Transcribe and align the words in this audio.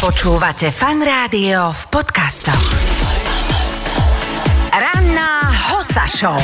Počúvate 0.00 0.72
fan 0.72 1.04
rádio 1.04 1.76
v 1.76 1.82
podcastoch. 1.92 2.72
Ranná 4.72 5.52
hosa 5.68 6.08
show. 6.08 6.40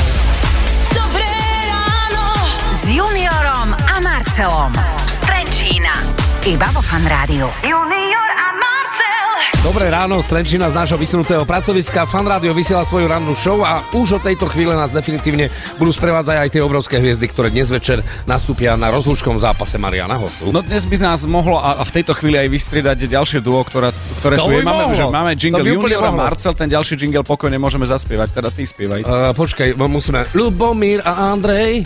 Dobré 0.93 1.33
ráno. 1.65 2.53
S 2.69 2.85
Juniorom 2.85 3.73
a 3.73 3.97
Marcelom. 3.97 4.69
Strenčína. 5.09 6.05
Iba 6.45 6.69
vo 6.69 6.85
fan 6.85 7.01
rádiu. 7.09 7.49
Junior. 7.65 8.26
Dobré 9.67 9.91
ráno, 9.91 10.23
Strenčina 10.23 10.71
z 10.71 10.79
nášho 10.79 10.95
vysunutého 10.95 11.43
pracoviska. 11.43 12.07
Fan 12.07 12.23
Rádio 12.23 12.55
vysiela 12.55 12.87
svoju 12.87 13.03
rannú 13.03 13.35
show 13.35 13.59
a 13.67 13.83
už 13.91 14.15
od 14.15 14.23
tejto 14.23 14.47
chvíle 14.47 14.71
nás 14.71 14.95
definitívne 14.95 15.51
budú 15.75 15.91
sprevádzať 15.91 16.39
aj 16.39 16.49
tie 16.55 16.61
obrovské 16.63 17.03
hviezdy, 17.03 17.27
ktoré 17.27 17.51
dnes 17.51 17.67
večer 17.67 17.99
nastúpia 18.23 18.79
na 18.79 18.87
rozlúčkom 18.87 19.35
zápase 19.35 19.75
Mariana 19.75 20.15
Hosu. 20.15 20.55
No 20.55 20.63
dnes 20.63 20.87
by 20.87 21.03
nás 21.03 21.27
mohlo 21.27 21.59
a, 21.59 21.83
v 21.83 21.91
tejto 21.99 22.15
chvíli 22.15 22.39
aj 22.39 22.47
vystriedať 22.47 23.11
ďalšie 23.11 23.43
duo, 23.43 23.59
ktoré, 23.67 23.91
ktoré 24.23 24.39
To 24.39 24.47
tu 24.47 24.55
je. 24.55 24.63
Máme, 24.63 24.87
mohlo. 24.87 24.95
že 24.95 25.03
máme 25.03 25.31
jingle 25.35 25.67
Junior 25.67 26.03
a. 26.07 26.11
Marcel, 26.15 26.55
ten 26.55 26.71
ďalší 26.71 26.95
jingle 26.95 27.27
pokojne 27.27 27.59
môžeme 27.59 27.83
zaspievať, 27.83 28.39
teda 28.39 28.47
ty 28.55 28.63
spievaj. 28.63 29.03
Uh, 29.03 29.35
počkaj, 29.35 29.75
mo- 29.75 29.91
musíme... 29.91 30.31
Lubomír 30.31 31.03
a 31.03 31.35
Andrej. 31.35 31.83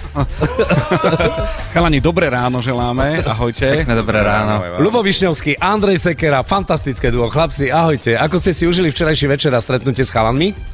Chalani, 1.73 1.98
dobré 1.98 2.30
ráno 2.30 2.61
želáme, 2.61 3.25
ahojte. 3.25 3.73
Pekné 3.73 3.98
dobré 3.98 4.22
ráno. 4.22 4.77
Lubo 4.77 5.02
Višňovský, 5.02 5.58
Andrej 5.58 5.98
Sekera, 5.98 6.45
fantastické 6.45 7.09
duo. 7.09 7.25
Chlapci, 7.25 7.70
ahojte. 7.71 8.20
Ako 8.20 8.38
ste 8.38 8.52
si 8.53 8.67
užili 8.67 8.91
včerajší 8.91 9.25
večer 9.31 9.52
a 9.55 9.63
stretnutie 9.63 10.05
s 10.05 10.11
chalanmi? 10.11 10.70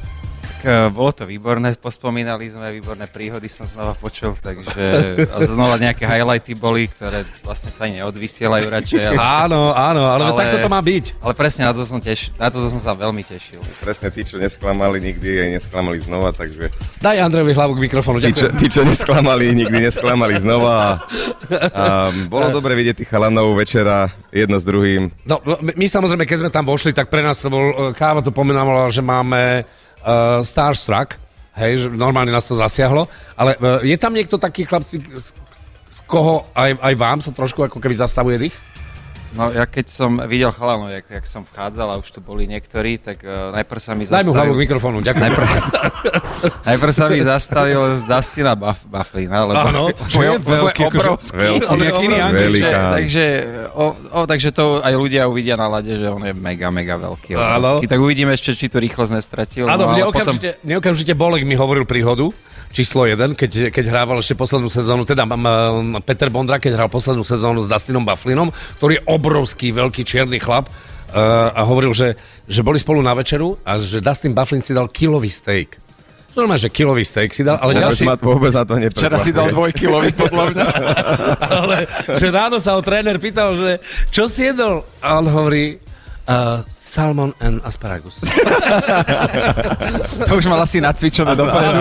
E, 0.68 0.92
bolo 0.92 1.16
to 1.16 1.24
výborné, 1.24 1.72
pospomínali 1.80 2.44
sme, 2.44 2.68
výborné 2.76 3.08
príhody 3.08 3.48
som 3.48 3.64
znova 3.64 3.96
počul, 3.96 4.36
takže 4.36 5.16
a 5.32 5.40
znova 5.48 5.80
nejaké 5.80 6.04
highlighty 6.04 6.52
boli, 6.52 6.92
ktoré 6.92 7.24
vlastne 7.40 7.72
sa 7.72 7.88
ani 7.88 8.04
neodvysielajú 8.04 8.68
radšej. 8.68 9.00
Ale, 9.00 9.16
Áno, 9.16 9.72
áno, 9.72 10.02
ale, 10.04 10.28
ale... 10.28 10.40
Takto 10.44 10.68
to 10.68 10.68
má 10.68 10.84
byť. 10.84 11.24
ale 11.24 11.32
presne 11.32 11.64
na 11.64 11.72
to, 11.72 11.88
som 11.88 11.96
teš, 12.04 12.36
na 12.36 12.52
to 12.52 12.60
som 12.68 12.76
sa 12.76 12.92
veľmi 12.92 13.24
tešil. 13.24 13.64
Presne 13.80 14.12
tí, 14.12 14.28
čo 14.28 14.36
nesklamali 14.36 15.00
nikdy, 15.00 15.40
aj 15.40 15.48
nesklamali 15.56 16.04
znova, 16.04 16.36
takže 16.36 16.68
Daj 17.00 17.16
Andrejovi 17.16 17.56
hlavu 17.56 17.72
k 17.72 17.80
mikrofónu, 17.88 18.20
tí, 18.20 18.36
čo, 18.36 18.52
ďakujem. 18.52 18.60
tí, 18.60 18.66
čo 18.68 18.82
nesklamali, 18.84 19.56
nikdy 19.56 19.88
nesklamali 19.88 20.36
znova. 20.36 20.76
A, 20.76 20.90
a 21.72 21.84
bolo 22.28 22.52
dobre 22.52 22.76
vidieť 22.76 23.00
tých 23.00 23.08
chalanov 23.08 23.56
večera 23.56 24.12
jedno 24.28 24.60
s 24.60 24.68
druhým. 24.68 25.08
No, 25.24 25.40
my, 25.40 25.72
my 25.72 25.86
samozrejme, 25.88 26.28
keď 26.28 26.44
sme 26.44 26.50
tam 26.52 26.68
vošli, 26.68 26.92
tak 26.92 27.08
pre 27.08 27.24
nás 27.24 27.40
to 27.40 27.48
bol, 27.48 27.72
e, 27.72 27.96
káva 27.96 28.20
to 28.20 28.28
pomenovala, 28.28 28.92
že 28.92 29.00
máme 29.00 29.64
uh, 30.08 30.40
Starstruck, 30.40 31.20
hej, 31.60 31.84
že 31.84 31.86
normálne 31.92 32.32
nás 32.32 32.48
to 32.48 32.56
zasiahlo, 32.56 33.04
ale 33.36 33.60
uh, 33.60 33.84
je 33.84 33.96
tam 34.00 34.16
niekto 34.16 34.40
taký 34.40 34.64
chlapci, 34.64 35.04
z, 35.04 35.28
z 35.92 35.98
koho 36.08 36.48
aj, 36.56 36.80
aj 36.80 36.94
vám 36.96 37.18
sa 37.20 37.30
trošku 37.36 37.60
ako 37.60 37.76
keby 37.76 37.92
zastavuje 38.00 38.48
dých? 38.48 38.56
No 39.36 39.52
ja 39.52 39.68
keď 39.68 39.86
som 39.92 40.16
videl 40.24 40.48
chalanov, 40.48 40.88
jak, 40.88 41.04
jak 41.04 41.26
som 41.28 41.44
vchádzal 41.44 41.88
a 41.92 41.94
už 42.00 42.08
tu 42.08 42.20
boli 42.24 42.48
niektorí, 42.48 42.96
tak 42.96 43.20
uh, 43.20 43.52
najprv 43.52 43.80
sa 43.80 43.92
mi 43.92 44.08
Daj 44.08 44.24
mu 44.24 44.32
hlavu 44.32 44.56
k 44.56 44.56
zastavil... 44.56 44.62
mikrofónu, 44.64 44.98
ďakujem. 45.04 45.24
Najprv, 45.28 45.46
najprv 46.72 46.92
sa 46.96 47.04
mi 47.12 47.20
zastavil 47.20 47.80
z 48.00 48.02
Dustina 48.08 48.52
Buff, 48.56 48.80
Bufflina, 48.88 49.44
lebo... 49.44 49.66
Áno, 49.68 49.82
Čo 50.12 50.24
je 50.24 50.32
veľký, 50.40 50.80
obrovský. 50.88 51.36
Veľký. 51.36 51.68
Obrovský, 51.68 52.06
Angličan. 52.08 52.40
takže, 52.40 52.68
takže, 52.96 53.24
o, 53.76 53.86
o, 53.92 54.20
takže 54.24 54.48
to 54.56 54.64
aj 54.80 54.94
ľudia 54.96 55.28
uvidia 55.28 55.60
na 55.60 55.68
lade, 55.68 55.92
že 55.92 56.08
on 56.08 56.24
je 56.24 56.32
mega, 56.32 56.72
mega 56.72 56.96
veľký. 56.96 57.36
Obrovský. 57.36 57.84
Tak 57.84 57.98
uvidíme 58.00 58.32
ešte, 58.32 58.56
či 58.56 58.72
tu 58.72 58.80
rýchlosť 58.80 59.12
nestratil. 59.12 59.68
Áno, 59.68 59.92
no, 59.92 59.92
mne 59.92 60.02
potom, 60.08 60.34
mne 60.40 60.74
okamžite 60.80 61.12
Bolek 61.12 61.44
mi 61.44 61.52
hovoril 61.52 61.84
príhodu, 61.84 62.32
číslo 62.72 63.08
1, 63.08 63.34
keď, 63.34 63.72
keď 63.72 63.84
hrával 63.88 64.20
ešte 64.20 64.36
poslednú 64.36 64.68
sezónu, 64.68 65.08
teda 65.08 65.24
m, 65.24 65.34
m, 65.34 66.04
Peter 66.04 66.28
Bondra, 66.28 66.60
keď 66.60 66.76
hral 66.76 66.90
poslednú 66.92 67.24
sezónu 67.24 67.64
s 67.64 67.68
Dustinom 67.68 68.04
Bufflinom, 68.04 68.52
ktorý 68.80 69.00
je 69.00 69.02
obrovský, 69.08 69.72
veľký 69.72 70.04
čierny 70.04 70.38
chlap, 70.40 70.68
uh, 70.68 71.52
a 71.52 71.60
hovoril, 71.64 71.92
že, 71.96 72.14
že 72.44 72.60
boli 72.60 72.76
spolu 72.76 73.00
na 73.00 73.16
večeru 73.16 73.56
a 73.64 73.80
že 73.80 74.04
Dustin 74.04 74.36
Bufflin 74.36 74.60
si 74.60 74.76
dal 74.76 74.88
kilový 74.88 75.32
steak. 75.32 75.80
Normálne, 76.36 76.60
že 76.60 76.70
kilový 76.70 77.02
steak 77.02 77.34
si 77.34 77.42
dal, 77.42 77.58
ale, 77.58 77.74
ďalší, 77.74 78.04
ma, 78.06 78.14
vôbec 78.14 78.54
na 78.54 78.62
to. 78.62 78.78
Včera 78.94 79.18
si 79.18 79.34
dal 79.34 79.50
dvojkilový, 79.50 80.14
podľa 80.14 80.44
mňa. 80.54 80.66
ale 81.58 81.76
že 82.14 82.28
ráno 82.30 82.62
sa 82.62 82.78
ho 82.78 82.80
tréner 82.84 83.18
pýtal, 83.18 83.58
že 83.58 83.82
čo 84.14 84.30
si 84.30 84.46
jedol? 84.46 84.86
A 85.02 85.18
on 85.18 85.26
hovorí, 85.26 85.80
uh, 86.30 86.62
salmon 86.88 87.36
and 87.44 87.60
asparagus. 87.68 88.24
To 90.28 90.36
už 90.36 90.48
mal 90.48 90.60
asi 90.64 90.80
nacvičené 90.80 91.36
dopredu. 91.36 91.72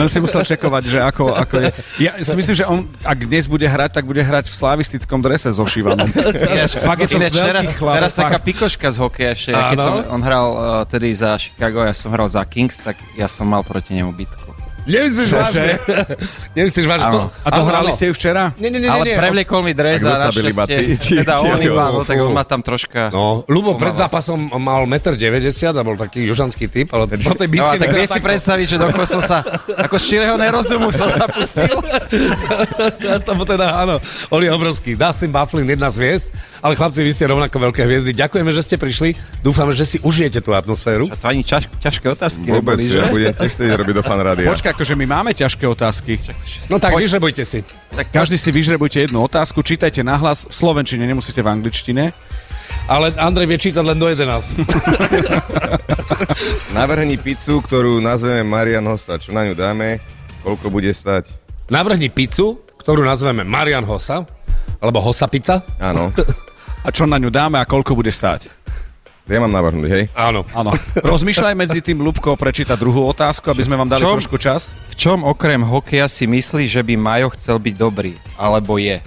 Len 0.00 0.08
si 0.08 0.18
musel 0.20 0.42
čekovať, 0.44 0.82
že 0.88 0.98
ako, 1.04 1.36
ako 1.36 1.54
je. 1.60 1.68
Ja 2.00 2.12
si 2.20 2.34
myslím, 2.40 2.56
že 2.56 2.64
on, 2.64 2.88
ak 3.04 3.28
dnes 3.28 3.44
bude 3.46 3.64
hrať, 3.64 4.00
tak 4.00 4.04
bude 4.08 4.20
hrať 4.24 4.48
v 4.48 4.54
slavistickom 4.56 5.20
drese 5.20 5.52
so 5.52 5.64
Šivanom. 5.64 6.08
Ináč, 6.52 6.80
Fakt 6.80 7.00
je 7.04 7.08
to 7.12 7.20
ináč 7.20 7.34
teraz, 7.36 7.66
chlap, 7.76 7.94
teraz 8.00 8.12
taká 8.16 8.38
pikoška 8.40 8.88
z 8.92 8.96
hokeja 9.00 9.30
ešte. 9.36 9.50
Ja, 9.52 9.72
keď 9.72 9.78
som, 9.80 9.94
on 10.10 10.20
hral 10.24 10.46
uh, 10.52 10.60
tedy 10.88 11.12
za 11.12 11.36
Chicago, 11.36 11.84
ja 11.84 11.94
som 11.96 12.08
hral 12.12 12.28
za 12.28 12.42
Kings, 12.44 12.80
tak 12.80 12.96
ja 13.16 13.28
som 13.28 13.48
mal 13.48 13.60
proti 13.64 13.96
nemu 13.96 14.12
bitku. 14.12 14.43
Nemyslíš 14.84 15.30
vážne? 15.32 15.80
Nemyslíš 16.52 16.86
vážne? 16.86 17.08
Áno. 17.08 17.20
A 17.40 17.48
to 17.48 17.62
hrali 17.64 17.90
ste 17.96 18.12
ju 18.12 18.14
včera? 18.14 18.52
Nie, 18.60 18.68
nie, 18.68 18.84
nie, 18.84 18.90
Ale 18.92 19.04
nie. 19.08 19.16
prevliekol 19.16 19.64
mi 19.64 19.72
dres 19.72 20.04
a 20.04 20.28
našťastie, 20.28 21.00
teda 21.24 21.40
on 21.40 21.58
iba, 21.60 21.84
no, 21.88 22.04
tak 22.04 22.20
on 22.20 22.32
má 22.36 22.44
tam 22.44 22.60
troška... 22.60 23.08
No, 23.08 23.48
Lubo 23.48 23.80
pred 23.80 23.96
zápasom 23.96 24.52
mal 24.60 24.84
1,90 24.84 25.16
m 25.16 25.76
a 25.80 25.82
bol 25.82 25.96
taký 25.96 26.28
južanský 26.28 26.68
typ, 26.68 26.92
ale 26.92 27.08
po 27.08 27.32
tej 27.32 27.48
bitke... 27.48 27.64
No 27.64 27.80
tak 27.80 27.96
vie 27.96 28.04
si 28.04 28.20
predstaviť, 28.20 28.66
že 28.66 28.76
dokonca 28.76 29.08
som 29.08 29.22
sa, 29.24 29.38
ako 29.72 29.96
z 29.96 30.04
čirého 30.04 30.36
nerozumu 30.36 30.92
som 30.92 31.08
sa 31.08 31.24
pustil. 31.32 31.72
to 33.26 33.30
bol 33.32 33.48
teda, 33.48 33.80
áno, 33.80 33.96
on 34.28 34.40
je 34.44 34.50
obrovský. 34.52 34.92
Dustin 35.00 35.32
Bufflin, 35.32 35.64
jedna 35.64 35.88
z 35.88 35.96
hviezd, 36.04 36.26
ale 36.60 36.76
chlapci, 36.76 37.00
vy 37.00 37.12
ste 37.12 37.24
rovnako 37.24 37.56
veľké 37.72 37.82
hviezdy. 37.88 38.12
Ďakujeme, 38.12 38.50
že 38.52 38.60
ste 38.60 38.76
prišli. 38.76 39.16
Dúfame, 39.40 39.72
že 39.72 39.88
si 39.88 39.96
užijete 40.04 40.44
tú 40.44 40.52
atmosféru. 40.52 41.08
A 41.08 41.16
to 41.16 41.24
ani 41.32 41.40
ťaž, 41.40 41.72
ťažké 41.80 42.06
otázky 42.12 42.52
Vôbec, 42.52 42.76
neboli, 42.76 43.32
že? 43.32 43.32
chcieť 43.32 43.80
robiť 43.80 43.94
do 44.00 44.02
fan 44.04 44.20
rádia. 44.20 44.50
Počkaj, 44.52 44.73
akože 44.74 44.98
my 44.98 45.06
máme 45.06 45.30
ťažké 45.30 45.62
otázky. 45.70 46.18
No 46.66 46.82
tak, 46.82 46.98
vyžrebujte 46.98 47.46
si. 47.46 47.62
Tak 47.94 48.10
Každý 48.10 48.34
si 48.34 48.50
vyžrebujte 48.50 49.06
jednu 49.06 49.22
otázku, 49.22 49.62
čítajte 49.62 50.02
nahlas 50.02 50.50
v 50.50 50.54
slovenčine, 50.54 51.06
nemusíte 51.06 51.40
v 51.40 51.48
angličtine. 51.54 52.10
Ale 52.90 53.14
Andrej 53.16 53.48
vie 53.48 53.58
čítať 53.70 53.80
len 53.80 53.96
do 53.96 54.10
11. 54.10 54.60
Navrhni 56.76 57.16
pizzu, 57.16 57.64
ktorú 57.64 58.02
nazveme 58.02 58.44
Marian 58.44 58.84
Hosta. 58.84 59.16
Čo 59.16 59.32
na 59.32 59.46
ňu 59.46 59.56
dáme? 59.56 60.02
Koľko 60.44 60.68
bude 60.68 60.92
stať? 60.92 61.32
Navrhni 61.72 62.12
pizzu, 62.12 62.60
ktorú 62.76 63.00
nazveme 63.00 63.46
Marian 63.46 63.88
Hosa, 63.88 64.28
alebo 64.82 65.00
Hosa 65.00 65.24
pizza. 65.30 65.64
Áno. 65.80 66.12
A 66.84 66.92
čo 66.92 67.08
na 67.08 67.16
ňu 67.16 67.32
dáme 67.32 67.56
a 67.56 67.64
koľko 67.64 67.96
bude 67.96 68.12
stáť? 68.12 68.52
Ja 69.24 69.40
mám 69.40 69.48
navrhnúť, 69.56 69.88
hej? 69.88 70.04
Áno. 70.12 70.44
Áno. 70.52 70.76
Rozmýšľaj 71.00 71.56
medzi 71.56 71.80
tým, 71.80 72.04
Lubko, 72.04 72.36
prečítať 72.36 72.76
druhú 72.76 73.08
otázku, 73.08 73.48
aby 73.48 73.64
sme 73.64 73.80
vám 73.80 73.88
dali 73.88 74.04
Čo? 74.04 74.20
trošku 74.20 74.36
čas. 74.36 74.76
v 74.92 74.94
čom 75.00 75.24
okrem 75.24 75.64
hokeja 75.64 76.12
si 76.12 76.28
myslí, 76.28 76.68
že 76.68 76.84
by 76.84 76.92
Majo 77.00 77.32
chcel 77.32 77.56
byť 77.56 77.72
dobrý? 77.72 78.12
Alebo 78.36 78.76
je? 78.76 79.00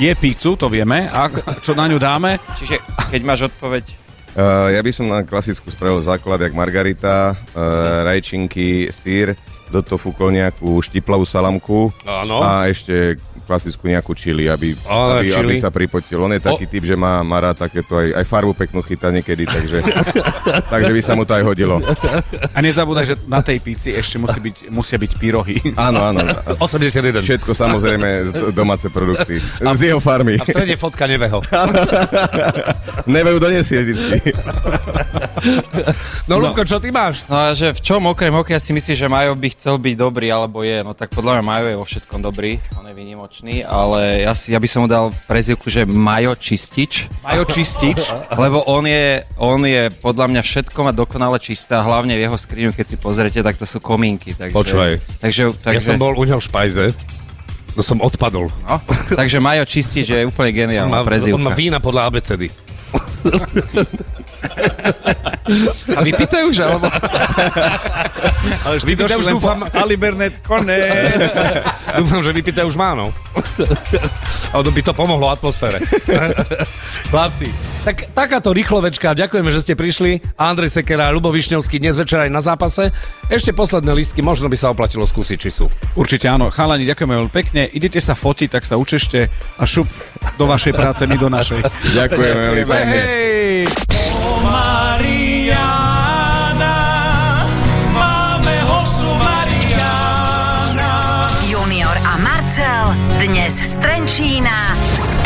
Je 0.00 0.08
pizzu, 0.16 0.56
to 0.56 0.72
vieme. 0.72 1.12
A 1.12 1.28
čo 1.60 1.76
na 1.76 1.84
ňu 1.84 2.00
dáme? 2.00 2.40
Čiže 2.56 2.80
keď 3.12 3.20
máš 3.24 3.40
odpoveď, 3.52 4.08
Uh, 4.38 4.70
ja 4.70 4.78
by 4.84 4.92
som 4.94 5.10
na 5.10 5.26
klasickú 5.26 5.66
spravil 5.72 5.98
základ, 5.98 6.38
jak 6.38 6.54
margarita, 6.54 7.34
uh, 7.34 8.06
rajčinky, 8.06 8.86
sír, 8.94 9.34
do 9.70 9.80
toho 9.84 9.98
fúkol 10.00 10.32
nejakú 10.32 10.80
štiplavú 10.80 11.24
salamku 11.28 11.92
Áno. 12.04 12.40
a 12.40 12.66
ešte 12.66 13.16
klasickú 13.48 13.88
nejakú 13.88 14.12
čili, 14.12 14.44
aby, 14.44 14.76
Ale 14.84 15.24
aby, 15.24 15.32
chili. 15.32 15.56
aby 15.56 15.64
sa 15.64 15.72
pripotil. 15.72 16.20
On 16.20 16.28
je 16.28 16.36
taký 16.36 16.68
typ, 16.68 16.84
že 16.84 16.92
má, 16.92 17.24
má 17.24 17.40
rád 17.40 17.64
takéto 17.64 17.96
aj, 17.96 18.20
aj 18.20 18.24
farbu 18.28 18.52
peknú 18.52 18.84
chytá 18.84 19.08
niekedy, 19.08 19.48
takže, 19.48 19.80
takže 20.72 20.92
by 20.92 21.00
sa 21.00 21.16
mu 21.16 21.24
to 21.24 21.32
aj 21.32 21.48
hodilo. 21.48 21.80
A 22.52 22.60
nezabúdaj, 22.60 23.08
že 23.08 23.14
na 23.24 23.40
tej 23.40 23.64
píci 23.64 23.96
ešte 23.96 24.20
musí 24.20 24.36
byť, 24.44 24.68
musia 24.68 25.00
byť 25.00 25.12
pyrohy. 25.16 25.56
Áno, 25.80 26.12
áno. 26.12 26.28
81. 26.60 27.24
Všetko 27.24 27.56
samozrejme 27.56 28.08
z 28.28 28.32
domáce 28.52 28.92
produkty. 28.92 29.40
Z 29.40 29.80
jeho 29.80 30.00
farmy. 30.04 30.36
A 30.36 30.44
v 30.44 30.52
strede 30.52 30.76
fotka 30.76 31.08
neveho. 31.08 31.40
Neve 33.08 33.32
ju 33.32 33.38
donesie 33.40 33.80
vždycky. 33.80 34.36
No, 36.28 36.36
Lubko, 36.36 36.68
čo 36.68 36.76
ty 36.76 36.92
máš? 36.92 37.24
no 37.30 37.36
a 37.38 37.56
že 37.56 37.72
v 37.72 37.80
čom 37.80 38.04
okrem 38.10 38.34
hokeja 38.34 38.60
si 38.60 38.76
myslíš, 38.76 38.96
že 38.98 39.08
Majo 39.08 39.32
by 39.32 39.48
chcel 39.58 39.74
byť 39.74 39.94
dobrý, 39.98 40.30
alebo 40.30 40.62
je? 40.62 40.86
No 40.86 40.94
tak 40.94 41.10
podľa 41.10 41.38
mňa 41.38 41.42
Majo 41.42 41.66
je 41.66 41.76
vo 41.76 41.82
všetkom 41.82 42.22
dobrý, 42.22 42.62
on 42.78 42.86
je 42.86 42.94
výnimočný, 42.94 43.66
ale 43.66 44.22
ja, 44.22 44.30
si, 44.38 44.54
ja 44.54 44.62
by 44.62 44.68
som 44.70 44.86
mu 44.86 44.88
dal 44.88 45.10
prezivku, 45.26 45.66
že 45.66 45.82
Majo 45.82 46.38
Čistič, 46.38 47.10
Majo 47.26 47.42
Čistič. 47.42 48.14
lebo 48.38 48.62
on 48.70 48.86
je, 48.86 49.26
on 49.34 49.58
je 49.66 49.90
podľa 49.98 50.30
mňa 50.30 50.42
všetko 50.46 50.78
má 50.86 50.94
dokonale 50.94 51.42
čisté 51.42 51.74
a 51.74 51.82
hlavne 51.82 52.14
v 52.14 52.22
jeho 52.22 52.38
skriňu, 52.38 52.70
keď 52.70 52.86
si 52.86 52.96
pozrete, 52.96 53.42
tak 53.42 53.58
to 53.58 53.66
sú 53.66 53.82
komínky. 53.82 54.38
Takže, 54.38 54.54
Počúvaj. 54.54 54.92
Takže, 55.18 55.42
Ja 55.50 55.58
takže, 55.58 55.90
som 55.90 55.98
bol 55.98 56.14
u 56.14 56.22
neho 56.22 56.38
v 56.38 56.46
špajze. 56.46 56.84
No 57.74 57.82
som 57.82 57.98
odpadol. 57.98 58.46
no, 58.66 58.76
takže 59.10 59.42
Majo 59.42 59.66
Čistič 59.66 60.06
je 60.06 60.22
úplne 60.22 60.50
On 60.50 60.54
má, 60.54 60.58
geniálna 60.62 60.86
on 60.86 61.02
má 61.02 61.02
prezivka. 61.02 61.50
vína 61.58 61.78
podľa 61.82 62.06
abecedy. 62.14 62.46
A 65.96 66.00
vypýtajú 66.04 66.52
už, 66.52 66.58
alebo? 66.60 66.86
Ale 68.68 68.74
Vypýtaj 68.84 69.16
došli 69.16 69.32
už 69.32 69.34
dúfam. 69.40 69.64
po 69.64 69.72
Alibernet, 69.74 70.34
konec. 70.44 71.32
Dúfam, 72.00 72.20
že 72.20 72.30
vypýtaj 72.36 72.68
už 72.68 72.76
má, 72.76 72.92
no. 72.92 73.08
Ale 74.52 74.62
to 74.62 74.70
by 74.70 74.82
to 74.84 74.92
pomohlo 74.92 75.32
atmosfére. 75.32 75.80
Chlapci, 77.08 77.48
Tak, 77.82 78.12
takáto 78.12 78.52
rýchlovečka, 78.52 79.16
ďakujeme, 79.16 79.48
že 79.48 79.64
ste 79.64 79.72
prišli. 79.72 80.20
Andrej 80.36 80.76
Sekera 80.76 81.08
a 81.08 81.14
Ľubo 81.14 81.32
Višňovský 81.32 81.80
dnes 81.80 81.96
večer 81.96 82.28
aj 82.28 82.30
na 82.30 82.44
zápase. 82.44 82.92
Ešte 83.26 83.56
posledné 83.56 83.96
listky, 83.96 84.20
možno 84.20 84.52
by 84.52 84.56
sa 84.60 84.68
oplatilo 84.68 85.08
skúsiť, 85.08 85.38
či 85.40 85.50
sú. 85.50 85.64
Určite 85.96 86.28
áno. 86.28 86.52
Chalani, 86.52 86.84
ďakujeme 86.84 87.14
veľmi 87.16 87.32
pekne. 87.32 87.64
Idete 87.64 88.04
sa 88.04 88.12
fotiť, 88.12 88.52
tak 88.52 88.68
sa 88.68 88.76
učešte 88.76 89.32
a 89.56 89.64
šup 89.64 89.88
do 90.36 90.44
vašej 90.44 90.76
práce, 90.76 91.08
my 91.08 91.16
do 91.16 91.32
našej. 91.32 91.64
Ďakujem 91.96 92.34
veľmi 92.36 92.64
pekne. 92.68 92.98
Hej! 93.00 93.97
Mariana, 94.50 95.84
máme 97.92 98.56
hosu 98.64 99.08
Mariana. 99.20 100.92
Junior 101.48 101.96
a 102.04 102.16
Marcel 102.16 102.96
dnes 103.20 103.54
z 103.54 103.78
Trenčína. 103.78 104.76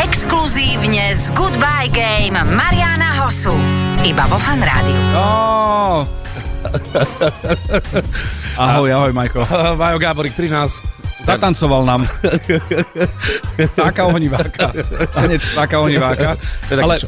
Exkluzívne 0.02 1.14
z 1.14 1.30
Goodbye 1.32 1.88
Game 1.90 2.38
Mariana 2.44 3.22
Hosu. 3.22 3.54
Iba 4.02 4.26
vo 4.26 4.38
Fan 4.38 4.62
Rádiu. 4.62 5.00
Oh. 5.14 6.02
ahoj, 8.58 8.88
ahoj, 8.92 9.12
Majko. 9.12 9.46
Majo 9.78 9.98
Gáborik 9.98 10.34
pri 10.34 10.48
nás. 10.50 10.82
Zatancoval 11.22 11.82
nám. 11.86 12.02
taká 13.74 14.06
ohniváka. 14.10 14.74
Tanec 15.14 15.42
taká 15.54 15.80
ohniváka. 15.80 16.34
Teda 16.66 16.82
Ale 16.82 16.98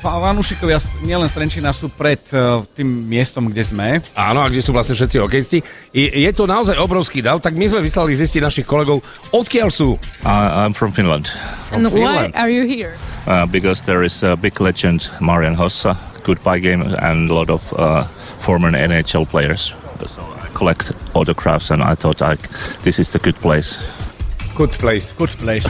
fanúšikovia 0.00 0.80
nielen 1.04 1.28
z 1.28 1.32
Trenčína 1.36 1.70
sú 1.76 1.92
pred 1.92 2.20
o, 2.32 2.64
tým 2.72 2.88
miestom, 2.88 3.46
kde 3.52 3.62
sme. 3.62 3.88
Áno, 4.16 4.40
a 4.42 4.48
kde 4.48 4.64
sú 4.64 4.72
vlastne 4.72 4.96
všetci 4.96 5.16
hokejisti. 5.20 5.58
Je 5.94 6.30
to 6.32 6.48
naozaj 6.48 6.74
obrovský 6.80 7.20
dav, 7.20 7.38
tak 7.44 7.54
my 7.54 7.68
sme 7.68 7.84
vyslali 7.84 8.16
zistiť 8.16 8.40
našich 8.40 8.66
kolegov, 8.66 9.04
odkiaľ 9.30 9.68
sú. 9.70 9.94
Uh, 10.24 10.64
I'm 10.64 10.72
from 10.72 10.90
Finland 10.90 11.28
And 11.70 11.86
why 11.92 12.32
are 12.34 12.48
you 12.50 12.64
here? 12.64 12.96
uh, 13.26 13.46
because 13.46 13.82
there 13.84 14.02
is 14.02 14.22
a 14.22 14.36
big 14.36 14.60
legend, 14.60 15.10
Marian 15.20 15.54
Hossa, 15.54 15.96
goodbye 16.24 16.58
game, 16.58 16.82
and 16.82 17.30
a 17.30 17.34
lot 17.34 17.50
of 17.50 17.72
uh, 17.76 18.04
former 18.40 18.70
NHL 18.70 19.28
players. 19.28 19.74
So 20.06 20.33
collect 20.54 20.94
autographs, 21.14 21.70
and 21.70 21.82
I 21.82 21.94
thought 21.98 22.22
I, 22.22 22.38
this 22.86 22.98
is 23.02 23.10
the 23.10 23.18
good 23.18 23.36
place. 23.42 23.76
Good 24.54 24.78
place. 24.78 25.14
Good 25.18 25.34
place. 25.42 25.66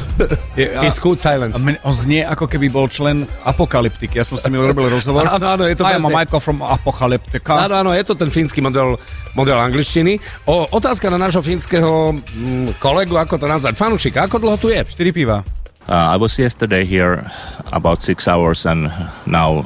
Je, 0.56 0.69
a, 0.69 0.84
Is 0.84 1.00
good 1.00 1.16
silence. 1.16 1.56
a 1.56 1.64
mne, 1.64 1.81
on 1.88 1.96
znie, 1.96 2.20
ako 2.20 2.44
keby 2.44 2.69
bol 2.69 2.84
člen 2.84 3.25
Apokalyptiky. 3.48 4.20
Ja 4.20 4.28
som 4.28 4.36
s 4.36 4.44
ním 4.44 4.60
robil 4.60 4.92
rozhovor. 4.92 5.25
Áno, 5.25 5.56
áno, 5.56 5.64
je 5.64 5.72
to 5.72 5.88
I 5.88 5.96
am 5.96 6.04
Michael 6.04 6.36
from 6.44 6.60
Apocalyptica. 6.60 7.64
Áno, 7.64 7.81
áno, 7.81 7.90
je 7.96 8.04
to 8.04 8.12
ten 8.12 8.28
fínsky 8.28 8.60
model, 8.60 9.00
model 9.32 9.56
angličtiny. 9.56 10.20
O, 10.44 10.69
otázka 10.69 11.08
na 11.08 11.16
nášho 11.16 11.40
fínskeho 11.40 12.12
mm, 12.12 12.76
kolegu, 12.76 13.16
ako 13.16 13.40
to 13.40 13.48
nazvať, 13.48 13.72
fanúšika, 13.72 14.28
ako 14.28 14.36
dlho 14.44 14.56
tu 14.60 14.69
je? 14.69 14.84
4 14.84 15.16
piva. 15.16 15.40
Uh, 15.88 16.12
I 16.12 16.16
was 16.20 16.36
yesterday 16.36 16.84
here 16.84 17.25
about 17.72 18.04
six 18.04 18.28
hours, 18.28 18.69
and 18.69 18.92
now 19.25 19.64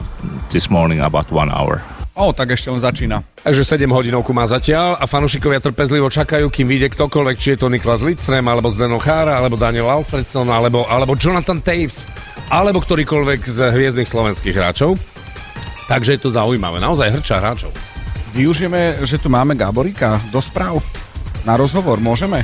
this 0.50 0.70
morning 0.70 1.02
about 1.02 1.26
one 1.34 1.50
hour. 1.50 1.82
O, 2.18 2.34
tak 2.34 2.50
ešte 2.50 2.66
on 2.74 2.82
začína. 2.82 3.22
Takže 3.46 3.62
7 3.62 3.86
hodinovku 3.94 4.34
má 4.34 4.42
zatiaľ 4.42 4.98
a 4.98 5.06
fanúšikovia 5.06 5.62
trpezlivo 5.62 6.10
čakajú, 6.10 6.50
kým 6.50 6.66
vyjde 6.66 6.90
ktokoľvek, 6.98 7.36
či 7.38 7.54
je 7.54 7.58
to 7.62 7.70
Niklas 7.70 8.02
Lidström, 8.02 8.42
alebo 8.50 8.74
Zdeno 8.74 8.98
Chára, 8.98 9.38
alebo 9.38 9.54
Daniel 9.54 9.86
Alfredson, 9.86 10.50
alebo, 10.50 10.82
alebo 10.90 11.14
Jonathan 11.14 11.62
Taves, 11.62 12.10
alebo 12.50 12.82
ktorýkoľvek 12.82 13.40
z 13.46 13.58
hviezdnych 13.70 14.10
slovenských 14.10 14.50
hráčov. 14.50 14.98
Takže 15.86 16.18
je 16.18 16.20
to 16.26 16.34
zaujímavé, 16.34 16.82
naozaj 16.82 17.22
hrča 17.22 17.38
hráčov. 17.38 17.70
Využijeme, 18.34 18.98
že 19.06 19.22
tu 19.22 19.30
máme 19.30 19.54
Gaborika 19.54 20.18
do 20.34 20.42
správ. 20.42 20.82
Na 21.46 21.54
rozhovor, 21.54 22.02
môžeme? 22.02 22.42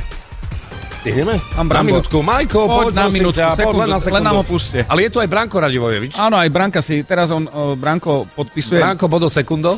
Stihneme? 1.05 1.37
Mám 1.53 1.69
Na 1.69 1.85
minútku. 1.85 2.17
Majko, 2.25 2.65
Poď 2.65 2.85
poď, 2.89 2.93
na 2.97 3.05
minútku, 3.13 3.37
ťa, 3.37 3.45
poď 3.53 3.57
sekundu, 3.61 3.77
len 3.77 3.89
na 3.93 3.99
sekundu. 4.01 4.15
len 4.17 4.23
nám 4.25 4.37
ho 4.41 4.45
puste. 4.49 4.79
Ale 4.89 4.99
je 5.05 5.09
tu 5.13 5.21
aj 5.21 5.29
Branko 5.29 5.61
Radivojevič. 5.61 6.17
Áno, 6.17 6.41
aj 6.41 6.49
Branka 6.49 6.81
si, 6.81 7.05
teraz 7.05 7.29
on, 7.29 7.45
o, 7.45 7.77
Branko 7.77 8.25
podpisuje. 8.33 8.81
Branko, 8.81 9.05
bodo 9.05 9.29
sekundo. 9.29 9.77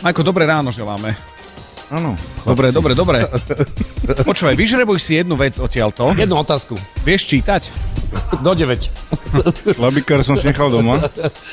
Majko, 0.00 0.24
dobré 0.24 0.48
ráno 0.48 0.72
želáme. 0.72 1.12
Áno. 1.92 2.16
Dobre, 2.48 2.72
dobre, 2.72 2.96
dobre. 2.96 3.28
Počúvaj, 4.32 4.56
vyžrebuj 4.56 4.96
si 4.96 5.20
jednu 5.20 5.36
vec 5.36 5.60
odtiaľto. 5.60 6.08
Jednu 6.16 6.40
otázku. 6.40 6.72
Vieš 7.04 7.28
čítať? 7.28 7.68
Do 8.40 8.56
9. 8.56 8.88
Labikár 9.84 10.24
som 10.24 10.40
si 10.40 10.48
nechal 10.48 10.72
doma. 10.72 11.04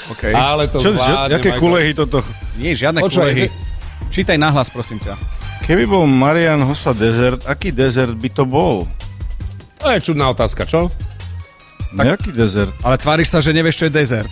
OK. 0.08 0.32
Ale 0.56 0.72
to 0.72 0.80
Čo, 0.80 0.96
zvládne, 0.96 1.36
jaké 1.36 1.60
kulehy 1.60 1.92
toto? 1.92 2.24
Nie, 2.56 2.72
žiadne 2.72 3.04
Počúvaj, 3.04 3.36
kulehy. 3.36 3.52
Čítaj 4.16 4.40
nahlas, 4.40 4.72
prosím 4.72 5.04
ťa. 5.04 5.20
Keby 5.68 5.84
bol 5.84 6.08
Marian 6.08 6.64
Hossa 6.64 6.96
desert, 6.96 7.44
aký 7.44 7.76
desert 7.76 8.16
by 8.16 8.32
to 8.32 8.48
bol? 8.48 8.88
To 9.80 9.88
je 9.92 10.00
čudná 10.04 10.30
otázka, 10.30 10.68
čo? 10.68 10.92
Tak... 11.96 12.06
Jaký 12.06 12.30
desert? 12.36 12.76
Ale 12.86 13.00
tváriš 13.02 13.34
sa, 13.34 13.40
že 13.42 13.56
nevieš, 13.56 13.82
čo 13.82 13.86
je 13.90 13.94
dezert. 13.96 14.30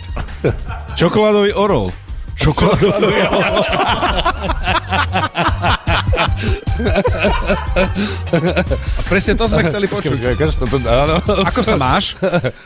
Čokoládový 1.00 1.56
orol. 1.56 1.90
Čokoládový 2.38 3.18
A 8.94 9.00
presne 9.10 9.34
to 9.34 9.50
sme 9.50 9.66
chceli 9.66 9.90
počuť. 9.90 10.38
Ako 11.50 11.60
sa 11.66 11.74
máš? 11.74 12.14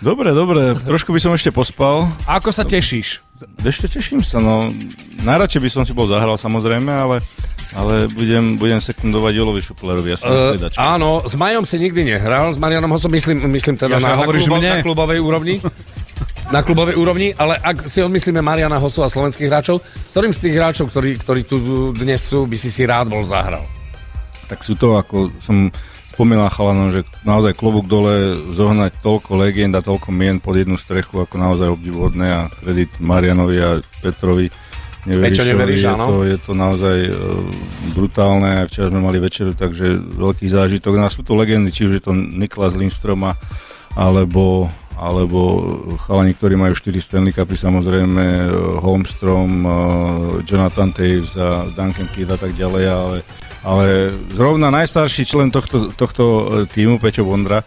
Dobre, 0.05 0.37
dobre, 0.37 0.77
trošku 0.85 1.15
by 1.17 1.21
som 1.25 1.33
ešte 1.33 1.49
pospal. 1.49 2.05
A 2.29 2.37
ako 2.37 2.53
sa 2.53 2.69
tešíš? 2.69 3.25
Ešte 3.65 3.89
teším 3.89 4.21
sa, 4.21 4.45
no. 4.45 4.69
Najradšej 5.25 5.61
by 5.65 5.71
som 5.73 5.83
si 5.89 5.97
bol 5.97 6.05
zahral 6.05 6.37
samozrejme, 6.37 6.93
ale, 6.93 7.25
ale 7.73 8.09
budem, 8.13 8.61
budem 8.61 8.81
sekundovať 8.81 9.33
Jolovi 9.33 9.61
Šuplerovi, 9.65 10.13
ja 10.13 10.19
som 10.21 10.29
uh, 10.29 10.57
áno, 10.77 11.25
s 11.25 11.35
Majom 11.37 11.65
si 11.65 11.81
nikdy 11.81 12.05
nehral, 12.17 12.53
s 12.53 12.59
Marianom 12.61 12.93
Hosom, 12.93 13.13
myslím, 13.13 13.49
myslím 13.49 13.81
teda 13.81 13.97
Ja, 13.97 14.13
na, 14.13 14.21
na, 14.21 14.29
klubo, 14.29 14.57
mne. 14.61 14.71
na 14.77 14.85
klubovej 14.85 15.21
úrovni. 15.25 15.57
na 16.55 16.61
klubovej 16.61 17.01
úrovni, 17.01 17.33
ale 17.33 17.57
ak 17.57 17.89
si 17.89 18.05
odmyslíme 18.05 18.45
Mariana 18.45 18.77
Hosu 18.77 19.01
a 19.01 19.09
slovenských 19.09 19.49
hráčov, 19.49 19.81
s 19.81 20.11
ktorým 20.13 20.37
z 20.37 20.41
tých 20.49 20.55
hráčov, 20.61 20.93
ktorí, 20.93 21.17
ktorí 21.17 21.41
tu 21.49 21.57
dnes 21.97 22.21
sú, 22.21 22.45
by 22.45 22.57
si 22.61 22.69
si 22.69 22.85
rád 22.85 23.09
bol 23.09 23.25
zahral? 23.25 23.65
tak 24.53 24.61
sú 24.69 24.77
to, 24.77 25.01
ako 25.01 25.33
som 25.41 25.73
spomínal 26.13 26.53
chalanom, 26.53 26.93
že 26.93 27.09
naozaj 27.25 27.57
klobúk 27.57 27.89
dole 27.89 28.37
zohnať 28.53 29.01
toľko 29.01 29.41
legend 29.41 29.73
a 29.73 29.81
toľko 29.81 30.13
mien 30.13 30.37
pod 30.45 30.61
jednu 30.61 30.77
strechu, 30.77 31.25
ako 31.25 31.41
naozaj 31.41 31.73
obdivodné 31.73 32.29
a 32.29 32.41
kredit 32.53 32.93
Marianovi 33.01 33.57
a 33.65 33.81
Petrovi. 34.05 34.53
Pečo, 35.03 35.43
neveríš, 35.43 35.83
je, 35.83 35.95
to, 35.99 36.17
je 36.23 36.39
to 36.39 36.53
naozaj 36.55 36.97
e, 37.11 37.15
brutálne. 37.91 38.63
Včera 38.71 38.87
sme 38.87 39.03
mali 39.03 39.19
večeru, 39.19 39.51
takže 39.51 39.99
veľký 39.99 40.47
zážitok. 40.47 40.95
No 40.95 41.11
sú 41.11 41.27
to 41.27 41.35
legendy, 41.35 41.75
či 41.75 41.91
už 41.91 41.99
je 41.99 42.03
to 42.07 42.15
Niklas 42.15 42.79
Lindström 42.79 43.35
alebo 43.99 44.71
alebo 45.03 45.39
chalani, 46.05 46.37
ktorí 46.37 46.55
majú 46.55 46.79
4 46.79 46.95
Stanley 47.03 47.35
Cupy, 47.35 47.59
samozrejme 47.59 48.23
e, 48.23 48.49
Holmstrom, 48.79 49.51
e, 49.65 49.71
Jonathan 50.47 50.95
Taves 50.95 51.35
a 51.35 51.67
Duncan 51.75 52.07
Kidd 52.13 52.31
a 52.31 52.39
tak 52.39 52.55
ďalej, 52.55 52.85
ale, 52.87 53.17
ale 53.67 53.87
zrovna 54.31 54.71
najstarší 54.71 55.27
člen 55.27 55.49
tohto, 55.51 55.91
tohto 55.97 56.23
e, 56.23 56.45
týmu, 56.71 57.03
Peťo 57.03 57.27
Bondra, 57.27 57.67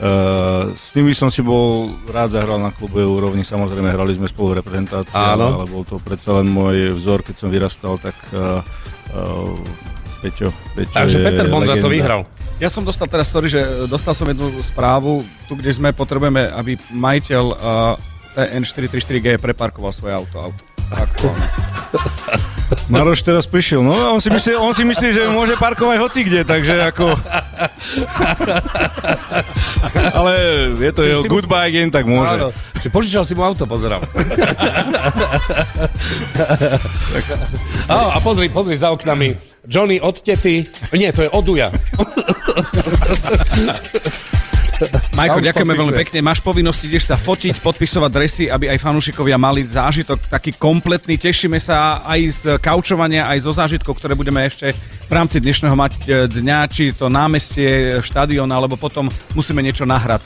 Uh, 0.00 0.72
s 0.72 0.96
tým 0.96 1.04
by 1.04 1.12
som 1.12 1.28
si 1.28 1.44
bol 1.44 1.92
rád 2.08 2.32
zahral 2.32 2.56
na 2.56 2.72
klubovej 2.72 3.04
úrovni, 3.04 3.44
samozrejme 3.44 3.92
hrali 3.92 4.16
sme 4.16 4.32
spolu 4.32 4.56
v 4.56 4.64
reprezentácii, 4.64 5.12
ale, 5.12 5.68
bol 5.68 5.84
to 5.84 6.00
predsa 6.00 6.40
len 6.40 6.48
môj 6.48 6.96
vzor, 6.96 7.20
keď 7.20 7.36
som 7.36 7.52
vyrastal, 7.52 8.00
tak 8.00 8.16
uh, 8.32 8.64
uh, 9.12 9.60
Peťo, 10.24 10.56
Peťo 10.72 10.96
Takže 10.96 11.20
je 11.20 11.24
Peter 11.24 11.46
Bondra 11.52 11.76
to 11.76 11.84
legenda. 11.84 11.92
vyhral. 11.92 12.20
Ja 12.56 12.72
som 12.72 12.80
dostal 12.80 13.12
teraz, 13.12 13.28
sorry, 13.28 13.52
že 13.52 13.60
dostal 13.92 14.16
som 14.16 14.24
jednu 14.24 14.48
správu, 14.64 15.20
tu 15.44 15.52
kde 15.52 15.72
sme, 15.72 15.92
potrebujeme, 15.92 16.48
aby 16.48 16.80
majiteľ 16.96 17.44
uh, 17.52 17.96
TN434G 18.40 19.36
preparkoval 19.36 19.92
svoje 19.92 20.16
auto. 20.16 20.48
auto. 20.48 20.69
Aktuálne. 20.90 21.46
Maroš 22.92 23.26
teraz 23.26 23.50
prišiel, 23.50 23.82
no 23.82 23.90
a 23.90 24.14
on 24.14 24.22
si 24.22 24.30
myslí, 24.30 24.54
on 24.54 24.70
si 24.70 24.86
myslí, 24.86 25.10
že 25.10 25.26
môže 25.26 25.58
parkovať 25.58 25.98
hoci 25.98 26.22
kde, 26.22 26.46
takže 26.46 26.78
ako... 26.86 27.18
Ale 30.14 30.32
je 30.78 30.92
to 30.94 31.02
Si- 31.02 31.08
jeho 31.10 31.22
si 31.22 31.28
mu- 31.30 31.34
goodbye 31.34 31.70
game, 31.74 31.90
tak 31.90 32.06
môže. 32.06 32.30
Áno. 32.30 32.54
Čiže 32.78 32.90
požičal 32.94 33.24
si 33.26 33.34
mu 33.34 33.42
auto, 33.42 33.66
pozerám. 33.66 34.06
Áno, 37.90 38.06
a 38.14 38.18
pozri, 38.22 38.46
pozri 38.46 38.78
za 38.78 38.94
oknami. 38.94 39.34
Johnny 39.66 39.98
od 39.98 40.22
tety. 40.22 40.62
Nie, 40.94 41.10
to 41.10 41.26
je 41.26 41.30
od 41.30 41.46
Uja. 41.50 41.68
Majko, 45.14 45.38
ďakujeme 45.44 45.74
veľmi 45.76 45.94
pekne. 46.06 46.18
Máš 46.24 46.40
povinnosť, 46.40 46.80
ideš 46.88 47.10
sa 47.12 47.16
fotiť, 47.18 47.60
podpisovať 47.60 48.10
dresy, 48.10 48.44
aby 48.48 48.72
aj 48.72 48.78
fanúšikovia 48.80 49.36
mali 49.36 49.66
zážitok 49.66 50.30
taký 50.30 50.56
kompletný. 50.56 51.20
Tešíme 51.20 51.60
sa 51.60 52.00
aj 52.06 52.20
z 52.30 52.42
kaučovania, 52.62 53.28
aj 53.28 53.38
zo 53.44 53.52
zážitkov, 53.52 54.00
ktoré 54.00 54.16
budeme 54.16 54.40
ešte 54.46 54.72
v 55.10 55.12
rámci 55.12 55.42
dnešného 55.42 55.76
mať 55.76 55.92
e, 56.06 56.30
dňa, 56.30 56.58
či 56.70 56.94
to 56.94 57.10
námestie, 57.12 58.00
štadión, 58.00 58.48
alebo 58.48 58.78
potom 58.78 59.10
musíme 59.36 59.60
niečo 59.60 59.84
nahrať. 59.84 60.22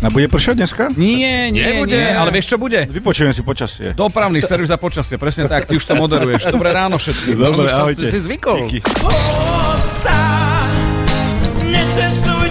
A 0.00 0.08
bude 0.08 0.32
pršať 0.32 0.64
dneska? 0.64 0.84
Nie, 0.96 1.52
nie, 1.52 1.60
Nebude. 1.60 1.92
nie, 1.92 2.08
ale 2.08 2.32
vieš 2.32 2.56
čo 2.56 2.56
bude? 2.56 2.88
Vypočujem 2.88 3.36
si 3.36 3.44
počasie. 3.44 3.92
Dopravný 3.92 4.40
servis 4.40 4.72
za 4.72 4.80
počasie, 4.80 5.20
presne 5.20 5.44
tak, 5.44 5.68
ty 5.68 5.76
už 5.76 5.84
to 5.84 5.92
moderuješ. 5.92 6.48
Dobré 6.48 6.72
ráno 6.72 6.96
všetkým. 6.96 7.36
Dobre, 7.36 7.68
sa- 7.68 7.84
ahojte. 7.84 8.08
si 8.08 8.16
zvykol. 8.16 8.64
Díky. 8.64 8.80
Necestuj 11.68 12.48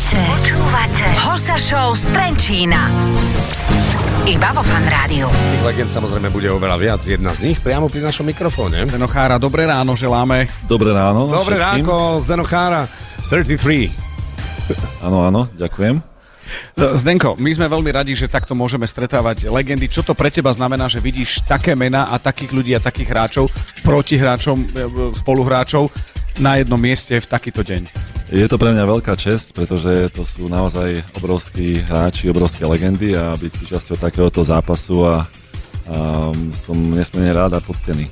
Počúvate, 0.00 0.32
počúvate 0.32 1.04
Hosa 1.28 1.56
Show 1.60 1.92
z 1.92 2.08
Trenčína. 2.16 2.88
Iba 4.24 4.48
vo 4.56 4.64
Fan 4.64 4.88
Rádiu. 4.88 5.28
Tých 5.28 5.60
legend 5.60 5.92
samozrejme 5.92 6.32
bude 6.32 6.48
oveľa 6.48 6.76
viac. 6.80 7.04
Jedna 7.04 7.36
z 7.36 7.44
nich 7.44 7.60
priamo 7.60 7.92
pri 7.92 8.08
našom 8.08 8.24
mikrofóne. 8.24 8.80
Zdeno 8.88 9.04
Chára, 9.04 9.36
dobré 9.36 9.68
ráno 9.68 9.92
želáme. 9.92 10.48
Dobré 10.64 10.96
ráno. 10.96 11.28
Dobré 11.28 11.60
všetkým. 11.60 11.84
ráno, 11.84 12.16
Zdeno 12.16 12.48
Chára, 12.48 12.88
33. 13.28 13.92
Áno, 15.04 15.20
áno, 15.20 15.52
ďakujem. 15.60 16.00
Zdenko, 16.80 17.36
my 17.36 17.50
sme 17.52 17.68
veľmi 17.68 17.92
radi, 17.92 18.16
že 18.16 18.24
takto 18.24 18.56
môžeme 18.56 18.88
stretávať 18.88 19.52
legendy. 19.52 19.84
Čo 19.84 20.00
to 20.00 20.16
pre 20.16 20.32
teba 20.32 20.48
znamená, 20.48 20.88
že 20.88 21.04
vidíš 21.04 21.44
také 21.44 21.76
mená 21.76 22.08
a 22.08 22.16
takých 22.16 22.56
ľudí 22.56 22.72
a 22.72 22.80
takých 22.80 23.12
hráčov, 23.12 23.52
protihráčov, 23.84 24.56
e, 24.56 24.64
e, 24.64 24.66
spoluhráčov 25.12 25.92
na 26.40 26.56
jednom 26.56 26.80
mieste 26.80 27.20
v 27.20 27.26
takýto 27.28 27.60
deň? 27.60 27.92
Je 28.32 28.46
to 28.48 28.56
pre 28.56 28.72
mňa 28.72 28.84
veľká 28.88 29.12
čest, 29.18 29.52
pretože 29.52 30.08
to 30.16 30.24
sú 30.24 30.48
naozaj 30.48 31.04
obrovskí 31.18 31.84
hráči, 31.84 32.32
obrovské 32.32 32.64
legendy 32.64 33.12
a 33.12 33.36
byť 33.36 33.52
súčasťou 33.60 33.96
takéhoto 34.00 34.40
zápasu 34.40 35.04
a, 35.04 35.26
a 35.90 36.30
som 36.64 36.76
nesmierne 36.94 37.36
rád 37.36 37.58
a 37.58 37.60
poctený. 37.60 38.08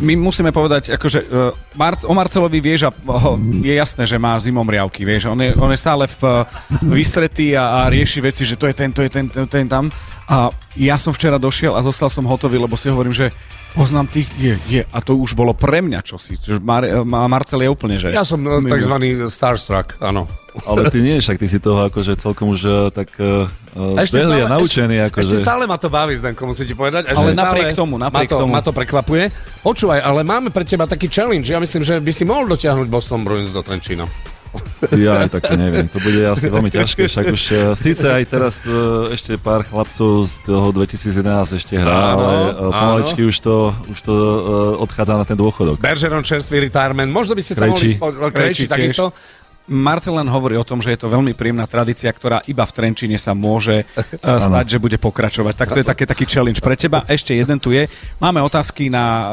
My 0.00 0.16
musíme 0.16 0.48
povedať, 0.48 0.96
akože 0.96 1.20
uh, 1.28 1.52
Marc, 1.76 2.08
o 2.08 2.16
Marcelovi 2.16 2.56
vieš 2.56 2.88
a 2.88 2.90
uh, 2.94 3.36
je 3.60 3.76
jasné, 3.76 4.08
že 4.08 4.16
má 4.16 4.40
zimomriavky, 4.40 5.04
vieš, 5.04 5.28
on 5.28 5.36
je, 5.44 5.52
on 5.60 5.68
je 5.68 5.76
stále 5.76 6.08
v, 6.08 6.20
uh, 6.24 6.48
vystretý 6.88 7.52
a, 7.52 7.84
a 7.84 7.92
rieši 7.92 8.24
veci, 8.24 8.48
že 8.48 8.56
to 8.56 8.64
je 8.64 8.72
ten, 8.72 8.88
to 8.96 9.04
je 9.04 9.10
ten, 9.12 9.28
to 9.28 9.44
je 9.44 9.48
ten 9.50 9.68
tam. 9.68 9.92
A 10.24 10.48
ja 10.78 10.96
som 10.96 11.12
včera 11.12 11.36
došiel 11.36 11.76
a 11.76 11.84
zostal 11.84 12.08
som 12.08 12.24
hotový, 12.24 12.56
lebo 12.56 12.80
si 12.80 12.88
hovorím, 12.88 13.12
že 13.12 13.28
poznám 13.74 14.06
tých, 14.10 14.28
je, 14.36 14.54
je. 14.68 14.82
A 14.82 14.98
to 15.00 15.16
už 15.16 15.38
bolo 15.38 15.54
pre 15.54 15.80
mňa 15.80 16.00
čosi. 16.02 16.34
Mar- 16.60 17.06
Mar- 17.06 17.30
Marcel 17.30 17.62
je 17.64 17.70
úplne, 17.70 17.96
že... 17.96 18.10
Ja 18.10 18.26
som 18.26 18.42
eh, 18.42 18.64
takzvaný 18.66 19.30
starstruck, 19.30 19.98
áno. 20.02 20.26
Ale 20.66 20.90
ty 20.90 20.98
nie, 20.98 21.22
však 21.22 21.38
ty 21.38 21.46
si 21.46 21.62
toho 21.62 21.86
akože 21.86 22.18
celkom 22.18 22.50
už 22.50 22.60
uh, 22.66 22.74
tak 22.90 23.14
uh, 23.22 23.46
zbehli 24.02 24.42
a 24.42 24.50
naučený. 24.50 24.98
Ešte, 24.98 25.06
Akože. 25.14 25.22
ešte 25.30 25.38
stále 25.46 25.62
ma 25.70 25.78
to 25.78 25.86
baví, 25.86 26.18
Zdenko, 26.18 26.42
musím 26.42 26.66
ti 26.66 26.74
povedať. 26.74 27.06
Ešte 27.06 27.22
Ale 27.22 27.30
stále 27.30 27.46
napriek 27.46 27.70
tomu, 27.78 27.94
napriek 27.94 28.26
ma 28.26 28.34
to, 28.34 28.40
tomu. 28.42 28.52
Ma 28.58 28.60
to 28.66 28.72
prekvapuje. 28.74 29.24
Počúvaj, 29.62 30.02
ale 30.02 30.26
máme 30.26 30.50
pre 30.50 30.66
teba 30.66 30.90
taký 30.90 31.06
challenge. 31.06 31.46
Ja 31.46 31.62
myslím, 31.62 31.86
že 31.86 32.02
by 32.02 32.10
si 32.10 32.26
mohol 32.26 32.50
dotiahnuť 32.50 32.86
Boston 32.90 33.22
Bruins 33.22 33.54
do 33.54 33.62
Trenčína. 33.62 34.10
Ja 35.04 35.22
aj 35.22 35.28
tak 35.30 35.46
to 35.46 35.54
neviem. 35.54 35.86
To 35.86 35.98
bude 36.00 36.18
asi 36.24 36.50
veľmi 36.50 36.70
ťažké, 36.72 37.06
však 37.06 37.26
už 37.30 37.42
uh, 37.50 37.58
síce 37.78 38.06
aj 38.08 38.24
teraz 38.26 38.64
uh, 38.66 39.12
ešte 39.12 39.36
pár 39.36 39.62
chlapcov 39.62 40.26
z 40.26 40.34
toho 40.42 40.72
2011 40.74 41.54
ešte 41.54 41.74
hrá, 41.76 42.16
Áno, 42.16 42.20
ale 42.20 42.34
áno. 42.58 42.70
pomaličky 42.72 43.22
už 43.22 43.36
to, 43.38 43.70
už 43.86 43.98
to 44.02 44.14
odchádza 44.82 45.14
na 45.14 45.24
ten 45.24 45.38
dôchodok. 45.38 45.78
Bergeron 45.78 46.24
čerstvý 46.24 46.66
retirement. 46.66 47.08
Možno 47.08 47.36
by 47.36 47.42
ste 47.44 47.54
sa 47.54 47.68
mohli... 47.68 47.94
Krejči. 47.94 47.96
Spo- 47.96 48.10
Krejči 48.10 48.32
Krejči 48.34 48.64
tiež. 48.66 48.72
takisto. 48.72 49.06
Marcel 49.70 50.18
len 50.18 50.26
hovorí 50.26 50.58
o 50.58 50.66
tom, 50.66 50.82
že 50.82 50.90
je 50.90 50.98
to 50.98 51.06
veľmi 51.06 51.30
príjemná 51.30 51.62
tradícia, 51.62 52.10
ktorá 52.10 52.42
iba 52.50 52.66
v 52.66 52.74
Trenčine 52.74 53.14
sa 53.22 53.38
môže 53.38 53.86
uh, 53.86 54.40
stať, 54.42 54.66
že 54.66 54.78
bude 54.82 54.98
pokračovať. 54.98 55.54
Tak 55.54 55.68
to 55.70 55.78
je 55.78 55.86
také, 55.86 56.04
taký 56.10 56.26
challenge 56.26 56.58
pre 56.58 56.74
teba. 56.74 57.06
Ešte 57.06 57.38
jeden 57.38 57.62
tu 57.62 57.70
je. 57.70 57.86
Máme 58.18 58.42
otázky 58.42 58.90
na, 58.90 59.04
uh, 59.06 59.26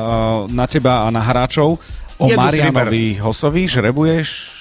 na 0.51 0.69
teba 0.69 1.07
a 1.07 1.09
na 1.09 1.25
hráčov. 1.25 1.81
O 2.17 2.25
Jednu 2.29 2.38
Marianovi 2.38 3.17
Hosovi 3.17 3.65
žrebuješ 3.65 4.56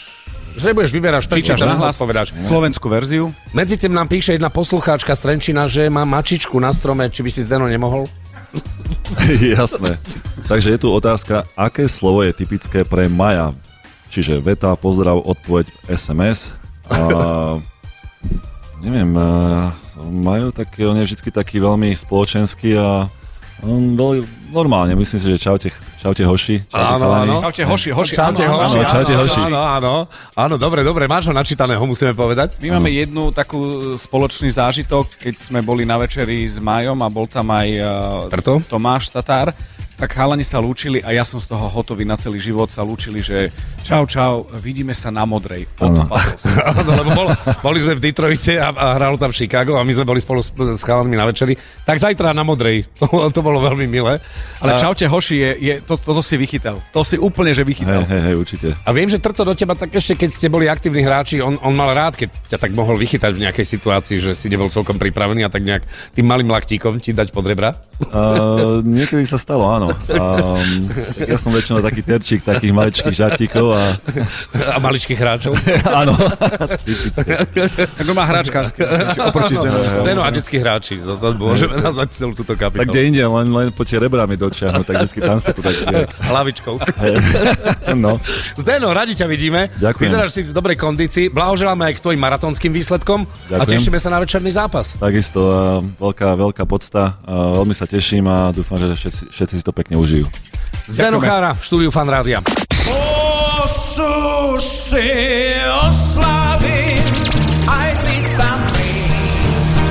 Že 0.57 0.73
budeš 0.73 0.93
vyberáš, 0.97 1.25
Čítaš 1.29 1.37
prečítaš, 1.37 1.61
nahlas 1.69 2.01
odpovedáš. 2.01 2.33
slovenskú 2.41 2.89
verziu. 2.89 3.29
Medzi 3.53 3.77
tým 3.77 3.93
nám 3.93 4.09
píše 4.09 4.41
jedna 4.41 4.49
poslucháčka 4.49 5.13
z 5.13 5.21
Trenčína, 5.21 5.69
že 5.69 5.93
má 5.93 6.09
mačičku 6.09 6.57
na 6.57 6.73
strome, 6.73 7.13
či 7.13 7.21
by 7.21 7.31
si 7.31 7.45
Zdeno 7.45 7.69
nemohol? 7.69 8.09
Jasné. 9.29 10.01
Takže 10.49 10.69
je 10.73 10.79
tu 10.81 10.89
otázka, 10.89 11.45
aké 11.61 11.85
slovo 11.93 12.25
je 12.25 12.33
typické 12.33 12.89
pre 12.89 13.05
Maja? 13.13 13.53
Čiže 14.09 14.41
veta, 14.41 14.73
pozdrav, 14.81 15.21
odpoveď, 15.21 15.69
SMS. 15.93 16.57
A, 16.89 17.61
neviem, 18.87 19.13
Majo, 19.97 20.57
tak 20.57 20.73
on 20.81 20.97
je 20.97 21.05
vždy 21.05 21.37
taký 21.37 21.61
veľmi 21.61 21.93
spoločenský 21.93 22.81
a 22.81 23.13
on 23.61 23.93
veľmi, 23.97 24.53
normálne, 24.53 24.97
myslím 24.97 25.21
si, 25.21 25.29
že 25.33 25.41
čaute, 25.41 25.69
čaute 26.07 26.23
hoši. 26.23 26.57
Čaute 26.71 26.87
Áno, 26.87 27.03
chalani. 27.03 27.27
áno. 27.27 27.37
Čaute, 27.43 27.63
hoši, 27.67 27.91
hoši. 27.91 28.15
Čaute, 28.15 28.43
áno, 28.47 28.55
áno, 28.55 28.63
hoši. 28.63 28.79
áno, 28.79 28.91
čaute, 28.95 29.13
áno, 29.13 29.23
hoši. 29.27 29.41
Áno, 29.43 29.59
áno. 29.59 29.93
Áno, 30.39 30.55
dobre, 30.55 30.87
dobre, 30.87 31.11
máš 31.11 31.27
ho 31.27 31.35
načítaného, 31.35 31.83
musíme 31.83 32.15
povedať. 32.15 32.63
My 32.63 32.79
máme 32.79 32.95
jednu 32.95 33.35
takú 33.35 33.59
spoločný 33.99 34.55
zážitok, 34.55 35.19
keď 35.19 35.35
sme 35.35 35.67
boli 35.67 35.83
na 35.83 35.99
večeri 35.99 36.47
s 36.47 36.63
Majom 36.63 37.03
a 37.03 37.09
bol 37.11 37.27
tam 37.27 37.51
aj 37.51 37.69
uh? 38.31 38.63
Tomáš 38.71 39.11
Tatár, 39.11 39.51
tak 39.97 40.13
chalani 40.13 40.45
sa 40.45 40.61
lúčili 40.61 41.01
a 41.01 41.13
ja 41.13 41.25
som 41.25 41.41
z 41.41 41.49
toho 41.49 41.67
hotový 41.73 42.05
na 42.05 42.21
celý 42.21 42.37
život 42.37 42.69
sa 42.69 42.85
lúčili, 42.85 43.25
že 43.25 43.49
čau, 43.81 44.05
čau, 44.05 44.45
vidíme 44.61 44.93
sa 44.93 45.09
na 45.09 45.25
modrej. 45.25 45.65
Odpadol. 45.77 46.09
Áno, 46.69 46.91
lebo 46.93 47.11
bol, 47.17 47.29
boli 47.65 47.79
sme 47.81 47.97
v 47.97 48.01
Detroite 48.05 48.61
a, 48.61 48.73
a 48.77 48.87
hralo 49.01 49.17
tam 49.17 49.33
Chicago 49.33 49.81
a 49.81 49.83
my 49.85 49.93
sme 49.97 50.05
boli 50.05 50.21
spolu 50.21 50.45
s, 50.45 50.53
s 50.53 50.83
chalanmi 50.85 51.17
na 51.17 51.25
večeri. 51.25 51.57
Tak 51.85 51.97
zajtra 51.97 52.37
na 52.37 52.45
modrej. 52.45 52.85
To, 53.07 53.31
to 53.33 53.41
bolo 53.41 53.63
veľmi 53.63 53.87
milé. 53.87 54.19
Ale 54.61 54.75
A- 54.75 54.81
čaute 54.83 55.07
hoši, 55.07 55.37
je, 55.39 55.51
je, 55.63 55.75
to, 55.81 55.95
toto 55.97 56.21
si 56.21 56.35
vychytal. 56.37 56.83
To 56.93 57.01
si 57.01 57.17
úplne, 57.17 57.55
že 57.55 57.63
Hej, 57.63 57.71
vychytal. 57.71 58.03
hej, 58.05 58.23
hej, 58.29 58.35
určite. 58.37 58.69
A 58.83 58.91
viem, 58.93 59.07
že 59.09 59.23
Trto 59.23 59.47
do 59.47 59.55
teba 59.57 59.73
tak 59.79 59.95
ešte, 59.95 60.15
keď 60.27 60.31
ste 60.35 60.47
boli 60.51 60.67
aktívni 60.67 61.01
hráči, 61.03 61.41
on, 61.41 61.57
on 61.63 61.73
mal 61.73 61.91
rád, 61.95 62.19
keď 62.19 62.29
ťa 62.51 62.59
tak 62.61 62.71
mohol 62.77 62.95
vychytať 62.99 63.33
v 63.35 63.43
nejakej 63.49 63.67
situácii, 63.67 64.19
že 64.21 64.35
si 64.37 64.47
nebol 64.53 64.69
celkom 64.69 64.99
pripravený 64.99 65.47
a 65.47 65.51
tak 65.51 65.63
nejak 65.67 65.83
tým 66.13 66.27
malým 66.27 66.51
laktíkom 66.51 66.99
ti 67.03 67.15
dať 67.15 67.31
pod 67.31 67.47
rebra. 67.47 67.79
Uh, 68.11 68.83
niekedy 68.85 69.25
sa 69.25 69.39
stalo, 69.41 69.67
áno. 69.67 69.86
Um, 70.09 70.89
tak 71.17 71.29
ja 71.29 71.39
som 71.39 71.51
väčšinou 71.51 71.81
taký 71.81 72.01
terčík 72.01 72.41
takých 72.41 72.73
maličkých 72.73 73.15
žartíkov 73.15 73.67
a 73.73 73.83
A 74.75 74.79
maličkých 74.79 75.17
hráčov. 75.17 75.53
áno, 76.01 76.13
typické. 76.81 77.33
Tak 77.75 78.05
on 78.05 78.17
má 78.17 78.25
hráčkársky. 78.25 78.83
Oproti 79.23 79.55
Zdenovi. 79.55 79.89
Steno 79.89 80.21
a 80.21 80.29
detskí 80.29 80.57
hráči. 80.59 81.01
Môžeme 81.37 81.79
nazvať 81.79 82.09
celú 82.13 82.33
túto 82.33 82.53
Tak 82.53 82.73
kapitolu. 82.73 82.91
kde 82.91 83.01
inde, 83.09 83.23
len, 83.25 83.47
len 83.49 83.69
po 83.73 83.85
tie 83.85 83.97
rebrami 83.97 84.37
dočiahnu, 84.37 84.83
tak 84.83 85.01
vždy 85.03 85.21
tam 85.21 85.39
sa 85.39 85.53
to 85.53 85.61
tak 85.61 85.75
je. 85.77 86.05
Hlavičkou. 86.23 86.75
No, 87.97 88.19
Zdeno, 88.57 88.93
radi 88.93 89.15
ťa 89.15 89.27
vidíme. 89.27 89.69
Ďakujem. 89.79 90.07
Vyzeráš 90.09 90.31
si 90.33 90.41
v 90.45 90.53
dobrej 90.53 90.77
kondícii. 90.77 91.29
Blahoželáme 91.31 91.87
aj 91.89 91.95
k 91.97 92.01
tvojim 92.03 92.21
maratónskym 92.21 92.73
výsledkom 92.73 93.25
a 93.25 93.63
Ďakujem. 93.63 93.69
tešíme 93.73 93.99
sa 93.99 94.09
na 94.11 94.19
večerný 94.21 94.51
zápas. 94.53 94.97
takisto 94.97 95.41
uh, 95.41 95.81
veľká, 96.01 96.35
veľká 96.37 96.65
podsta. 96.65 97.17
Uh, 97.25 97.57
veľmi 97.57 97.73
sa 97.73 97.87
teším 97.87 98.27
a 98.27 98.51
dúfam, 98.53 98.77
že 98.77 98.93
všetci, 98.93 99.23
všetci 99.33 99.55
si 99.57 99.65
to 99.65 99.73
pekne 99.77 100.01
užijú. 100.01 100.25
Zdeno 100.89 101.21
Chára 101.21 101.53
v 101.53 101.61
štúdiu 101.61 101.91
Fan 101.93 102.09
Rádia. 102.09 102.41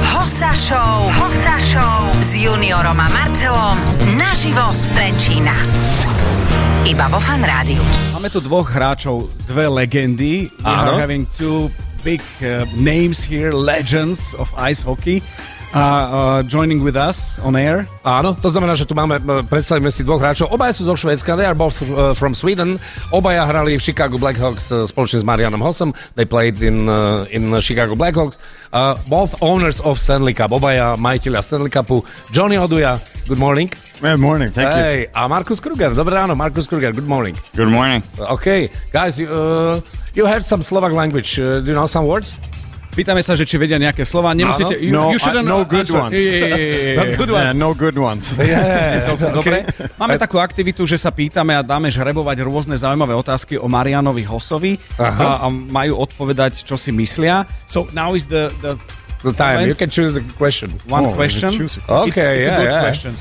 Hossa 0.10 0.52
Show. 0.58 0.98
Hossa 1.14 1.56
Show. 1.62 2.00
S 2.18 2.34
juniorom 2.34 2.98
a 2.98 3.08
Marcelom. 3.14 3.78
Naživo 4.18 4.74
z 4.74 4.90
Trenčína. 4.98 5.54
Iba 6.90 7.06
vo 7.14 7.22
Fan 7.22 7.46
Rádiu. 7.46 7.82
Máme 8.10 8.34
tu 8.34 8.42
dvoch 8.42 8.66
hráčov, 8.66 9.30
dve 9.46 9.70
legendy. 9.70 10.50
We 10.50 10.66
Áno. 10.66 10.98
are 10.98 10.98
having 10.98 11.30
two 11.38 11.70
big 12.02 12.22
uh, 12.42 12.66
names 12.78 13.22
here, 13.26 13.54
legends 13.54 14.34
of 14.38 14.50
ice 14.58 14.82
hockey. 14.82 15.22
Uh, 15.76 16.40
uh, 16.40 16.44
joining 16.48 16.80
with 16.80 16.96
us 16.96 17.36
on 17.44 17.52
air. 17.60 17.84
Áno, 18.08 18.32
to 18.32 18.48
znamená, 18.48 18.80
že 18.80 18.88
tu 18.88 18.96
máme, 18.96 19.20
e, 19.20 19.44
predstavíme 19.44 19.92
si 19.92 20.08
dvoch 20.08 20.24
hráčov. 20.24 20.48
Obaja 20.56 20.72
sú 20.72 20.88
zo 20.88 20.96
Švédska, 20.96 21.36
they 21.36 21.44
are 21.44 21.52
both 21.52 21.84
uh, 21.84 22.16
from 22.16 22.32
Sweden. 22.32 22.80
Obaja 23.12 23.44
hrali 23.44 23.76
v 23.76 23.84
Chicago 23.84 24.16
Blackhawks 24.16 24.72
uh, 24.72 24.88
spoločne 24.88 25.20
s 25.20 25.28
Marianom 25.28 25.60
Hossom. 25.60 25.92
They 26.16 26.24
played 26.24 26.64
in, 26.64 26.88
uh, 26.88 27.28
in 27.28 27.52
Chicago 27.60 27.92
Blackhawks. 28.00 28.40
Uh, 28.72 28.96
both 29.12 29.36
owners 29.44 29.84
of 29.84 30.00
Stanley 30.00 30.32
Cup. 30.32 30.56
Obaja 30.56 30.96
majiteľia 30.96 31.44
Stanley 31.44 31.68
Cupu. 31.68 32.08
Johnny 32.32 32.56
Oduja, 32.56 32.96
good 33.28 33.36
morning. 33.36 33.68
Good 34.00 34.24
morning. 34.24 34.56
Thank 34.56 34.72
you. 34.72 34.80
Hey, 34.80 34.98
a 35.12 35.28
Markus 35.28 35.60
Kruger, 35.60 35.92
dobré 35.92 36.16
ráno, 36.16 36.40
Markus 36.40 36.72
Kruger, 36.72 36.96
good 36.96 37.12
morning. 37.12 37.36
Good 37.52 37.68
morning. 37.68 38.00
Okay, 38.16 38.72
guys, 38.96 39.20
you, 39.20 39.28
uh, 39.28 39.84
you 40.16 40.24
have 40.24 40.48
some 40.48 40.64
Slovak 40.64 40.96
language. 40.96 41.36
Uh, 41.36 41.60
do 41.60 41.68
you 41.68 41.76
know 41.76 41.84
some 41.84 42.08
words? 42.08 42.40
Pýtame 42.96 43.20
sa, 43.20 43.36
že 43.36 43.44
či 43.44 43.60
vedia 43.60 43.76
nejaké 43.76 44.08
slova. 44.08 44.32
Nemusíte... 44.32 44.80
You, 44.80 44.96
No, 44.96 45.12
you 45.12 45.20
I- 45.20 45.24
shouldn't 45.24 45.44
no 45.44 45.68
good 45.68 45.84
answer. 45.86 46.00
ones. 46.00 46.16
Yeah, 46.16 46.32
yeah, 46.32 46.48
yeah, 46.48 46.56
yeah, 46.56 46.96
Not 46.96 47.08
yeah. 47.12 47.18
good 47.20 47.30
Yeah, 47.30 47.40
ones. 47.44 47.56
no 47.60 47.70
good 47.76 47.98
ones. 48.00 48.26
Yeah. 48.40 49.04
Dobre. 49.38 49.58
Máme 50.00 50.16
takú 50.16 50.40
aktivitu, 50.40 50.88
že 50.88 50.96
sa 50.96 51.12
pýtame 51.12 51.52
a 51.52 51.62
dáme 51.62 51.92
žrebovať 51.92 52.40
rôzne 52.42 52.80
zaujímavé 52.80 53.12
otázky 53.12 53.60
o 53.60 53.68
Marianovi 53.68 54.24
Hosovi 54.24 54.80
a, 54.96 55.44
a 55.44 55.48
majú 55.52 56.00
odpovedať, 56.00 56.64
čo 56.64 56.80
si 56.80 56.96
myslia. 56.96 57.44
So 57.68 57.86
now 57.92 58.16
is 58.16 58.26
the, 58.26 58.48
the 58.64 58.80
The 59.26 59.34
time, 59.34 59.66
you 59.66 59.74
can 59.74 59.90
choose 59.90 60.14
the 60.14 60.22
question. 60.38 60.78
one 60.86 61.10
Oh, 61.10 61.18
question. 61.18 61.50
Okay, 61.50 62.46
it's, 62.46 62.46
it's 62.46 62.46
yeah, 62.46 62.54
a 62.54 62.62
good 62.62 62.70
yeah. 62.70 62.86
question. 62.86 63.12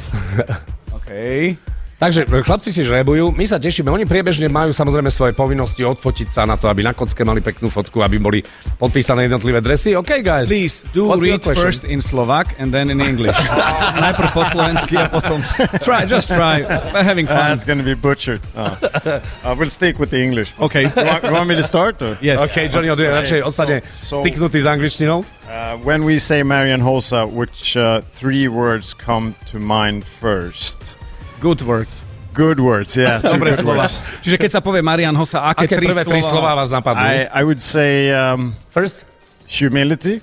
okay. 1.01 1.57
Takže 1.95 2.27
chlapci 2.27 2.75
si 2.75 2.83
žrebujú, 2.83 3.31
my 3.39 3.45
sa 3.47 3.63
tešíme, 3.63 3.87
oni 3.87 4.03
priebežne 4.03 4.51
majú 4.51 4.75
samozrejme 4.75 5.09
svoje 5.15 5.33
povinnosti 5.33 5.87
odfotiť 5.87 6.29
sa 6.29 6.43
na 6.43 6.59
to, 6.59 6.67
aby 6.67 6.83
na 6.83 6.91
kocke 6.91 7.23
mali 7.23 7.39
peknú 7.39 7.71
fotku, 7.71 8.03
aby 8.03 8.19
boli 8.19 8.43
podpísané 8.83 9.31
jednotlivé 9.31 9.63
dresy. 9.63 9.95
OK, 9.95 10.21
guys. 10.27 10.51
Please, 10.51 10.83
do 10.91 11.07
What's 11.07 11.23
read 11.23 11.43
first 11.47 11.87
in 11.87 12.03
Slovak 12.03 12.59
and 12.59 12.75
then 12.75 12.91
in 12.91 12.99
English. 12.99 13.39
Najprv 14.05 14.31
po 14.35 14.43
slovensky 14.43 14.99
a 14.99 15.07
potom... 15.07 15.39
Try, 15.87 16.03
just 16.03 16.35
try. 16.35 16.67
We're 16.91 17.07
having 17.07 17.31
fun. 17.31 17.55
That's 17.55 17.63
to 17.63 17.87
be 17.87 17.95
butchered. 17.95 18.43
Oh. 18.59 18.75
I 19.49 19.55
will 19.55 19.71
stick 19.71 20.03
with 20.03 20.11
the 20.11 20.19
English. 20.19 20.51
OK. 20.59 20.91
You 20.91 21.07
want, 21.07 21.23
you 21.23 21.33
want 21.33 21.49
me 21.49 21.55
to 21.55 21.67
start? 21.67 22.03
Or? 22.03 22.19
Yes. 22.19 22.43
OK, 22.43 22.69
Johnny, 22.75 22.91
odje 22.91 23.07
radšej 23.07 23.41
ostane 23.47 23.87
so- 24.03 24.19
styknutý 24.19 24.59
s 24.59 24.67
angličtinou. 24.67 25.23
Uh, 25.45 25.79
when 25.87 26.03
we 26.03 26.19
say 26.19 26.43
Marian 26.43 26.83
Hosa, 26.83 27.29
which 27.29 27.77
uh, 27.77 28.01
three 28.17 28.49
words 28.49 28.97
come 28.97 29.39
to 29.47 29.63
mind 29.63 30.03
first? 30.03 30.97
Good 31.41 31.63
words. 31.63 32.05
Good 32.35 32.59
words, 32.59 32.97
yeah. 32.99 33.23
Dobré 33.25 33.55
slova. 33.55 33.87
words. 33.87 34.03
Čiže 34.27 34.37
keď 34.43 34.51
sa 34.51 34.61
povie 34.61 34.83
Marian 34.83 35.15
Hosa, 35.15 35.47
aké, 35.47 35.71
Aké 35.71 35.77
tri 35.79 35.87
prvé 35.87 36.03
tri 36.03 36.19
slova? 36.19 36.51
slova 36.51 36.51
vás 36.59 36.71
napadnú? 36.75 37.05
I, 37.07 37.31
I 37.31 37.43
would 37.47 37.63
say 37.63 38.11
um, 38.11 38.59
First? 38.75 39.07
humility. 39.47 40.19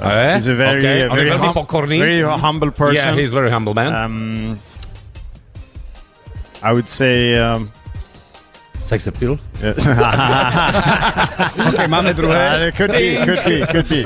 Eh? 0.00 0.34
He's 0.38 0.48
a 0.48 0.54
very, 0.56 0.78
okay. 0.80 0.96
je 1.04 1.08
very, 1.12 1.28
veľmi 1.28 1.48
hum- 1.50 1.58
pokorný. 1.60 1.98
very 2.00 2.22
humble 2.24 2.70
Yeah, 2.70 2.78
person. 2.78 3.12
he's 3.18 3.34
very 3.34 3.50
humble 3.50 3.74
man. 3.74 3.90
um, 3.92 4.56
I 6.62 6.72
would 6.72 6.88
say. 6.88 7.36
Um, 7.36 7.68
Sex 8.80 9.06
appeal. 9.06 9.38
OK, 11.68 11.78
máme 11.86 12.10
druhé. 12.10 12.34
Uh, 12.34 12.70
could 12.74 12.90
be, 12.90 13.16
could 13.22 13.42
be, 13.44 13.56
could 13.70 13.88
be, 13.88 14.00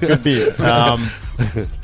could 0.00 0.22
be. 0.24 0.36
Um, 0.64 1.04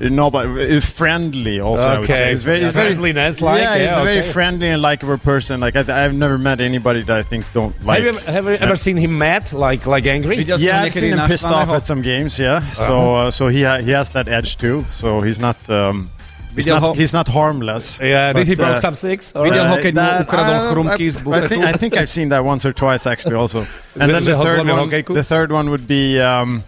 no, 0.00 0.30
but 0.30 0.46
uh, 0.46 0.80
friendly 0.80 1.60
also. 1.60 1.86
I 1.88 1.98
would 1.98 2.06
say. 2.08 2.14
Okay. 2.14 2.28
He's 2.30 2.42
very, 2.42 2.60
he's 2.62 2.72
very 2.72 2.94
Friendliness, 2.94 3.40
like, 3.42 3.60
yeah, 3.60 3.76
he's 3.78 3.90
yeah, 3.90 4.00
a 4.00 4.04
very 4.04 4.18
okay. 4.20 4.32
friendly 4.32 4.68
and 4.68 4.80
likable 4.80 5.18
person. 5.18 5.60
Like 5.60 5.76
I, 5.76 6.04
I've 6.04 6.14
never 6.14 6.38
met 6.38 6.60
anybody 6.60 7.02
that 7.02 7.16
I 7.16 7.22
think 7.22 7.44
don't 7.52 7.74
like. 7.84 8.02
Have 8.02 8.14
you, 8.14 8.18
ever- 8.20 8.32
have 8.32 8.44
you 8.46 8.50
ever 8.66 8.76
seen 8.76 8.96
him 8.96 9.18
mad, 9.18 9.52
like 9.52 9.84
like 9.86 10.06
angry? 10.06 10.38
Videl 10.38 10.58
yeah, 10.58 10.80
I've 10.82 10.94
seen 10.94 11.12
him 11.12 11.26
pissed 11.28 11.46
off 11.46 11.68
at 11.68 11.84
some 11.84 12.00
games. 12.02 12.38
Yeah, 12.38 12.60
so 12.70 13.14
uh, 13.16 13.30
so 13.30 13.48
he 13.48 13.62
ha- 13.62 13.78
he 13.78 13.90
has 13.90 14.10
that 14.12 14.26
edge 14.28 14.56
too. 14.56 14.84
So 14.88 15.20
he's 15.20 15.38
not 15.38 15.58
um, 15.68 16.08
he's 16.54 16.66
not 16.66 16.96
he's 16.96 17.12
not 17.12 17.28
harmless. 17.28 18.00
Yeah, 18.00 18.32
did 18.32 18.46
he 18.46 18.54
But, 18.54 18.62
broke 18.64 18.76
uh, 18.76 18.80
some 18.80 18.94
sticks? 18.94 19.32
Or- 19.36 19.44
Videl 19.46 19.66
ho, 19.68 19.74
Uh, 19.74 19.82
keď 19.82 19.94
that- 19.94 20.26
ukradol 20.26 20.58
uh, 20.60 20.72
chrumky 20.72 21.06
I- 21.06 21.12
z 21.12 21.18
I 21.18 21.22
bufetu? 21.24 21.48
think, 21.48 21.64
I 21.64 21.72
think 21.72 21.92
I've 21.96 22.08
seen 22.08 22.28
that 22.30 22.42
once 22.44 22.64
or 22.64 22.72
twice 22.72 23.06
actually 23.06 23.36
also. 23.36 23.66
And 24.00 24.08
then 24.10 24.24
the 24.24 24.36
third 24.36 24.64
one, 24.66 24.88
the 25.14 25.24
third 25.24 25.52
one 25.52 25.68
would 25.70 25.86
be 25.86 26.20
um, 26.22 26.62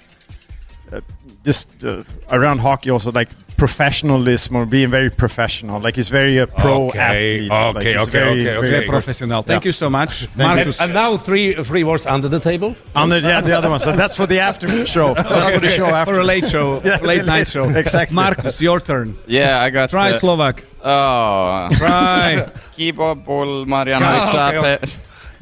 just 1.45 1.69
uh, 1.85 2.03
around 2.31 2.59
hockey 2.61 2.91
also 2.91 3.11
like 3.13 3.29
professionalism 3.57 4.57
or 4.57 4.67
being 4.67 4.91
very 4.91 5.11
professional. 5.11 5.81
Like 5.81 5.97
he's 5.97 6.09
very 6.09 6.39
a 6.39 6.47
pro 6.47 6.89
Okay, 6.89 6.99
athlete. 6.99 7.51
like 7.51 7.77
okay, 7.77 7.93
he's 7.93 8.03
okay, 8.03 8.11
very, 8.13 8.41
okay, 8.41 8.57
okay. 8.59 8.71
Very 8.71 8.87
professional. 8.87 9.43
Thank 9.43 9.65
you 9.65 9.73
so 9.73 9.89
much. 9.91 10.23
And, 10.25 10.37
Markus. 10.37 10.81
and 10.81 10.93
now 10.95 11.17
three 11.17 11.55
three 11.65 11.85
words 11.85 12.07
under 12.07 12.29
the 12.29 12.41
table. 12.41 12.75
Under, 12.95 13.19
yeah, 13.19 13.41
the 13.41 13.57
other 13.57 13.71
one. 13.71 13.79
So 13.81 13.93
that's 13.93 14.17
for 14.17 14.27
the 14.27 14.41
after 14.41 14.69
show. 14.95 15.15
That's 15.15 15.55
for 15.55 15.61
the 15.61 15.69
show 15.69 15.87
For 15.89 15.95
after. 15.95 16.21
a 16.21 16.25
late 16.25 16.49
show, 16.49 16.81
Yeah, 16.85 16.99
late 17.03 17.25
night 17.25 17.49
show. 17.49 17.69
exactly. 17.71 18.15
Markus, 18.15 18.61
your 18.61 18.81
turn. 18.81 19.15
Yeah, 19.27 19.61
I 19.67 19.71
got. 19.71 19.91
Try 19.91 20.11
uh, 20.11 20.13
Slovak. 20.13 20.63
Oh, 20.85 21.69
Try. 21.73 22.51
keyboard 22.77 23.25
ball, 23.25 23.65
Mariana 23.65 24.07
Ah, 24.07 24.19
Hossa, 24.21 24.59
okay, 24.59 24.79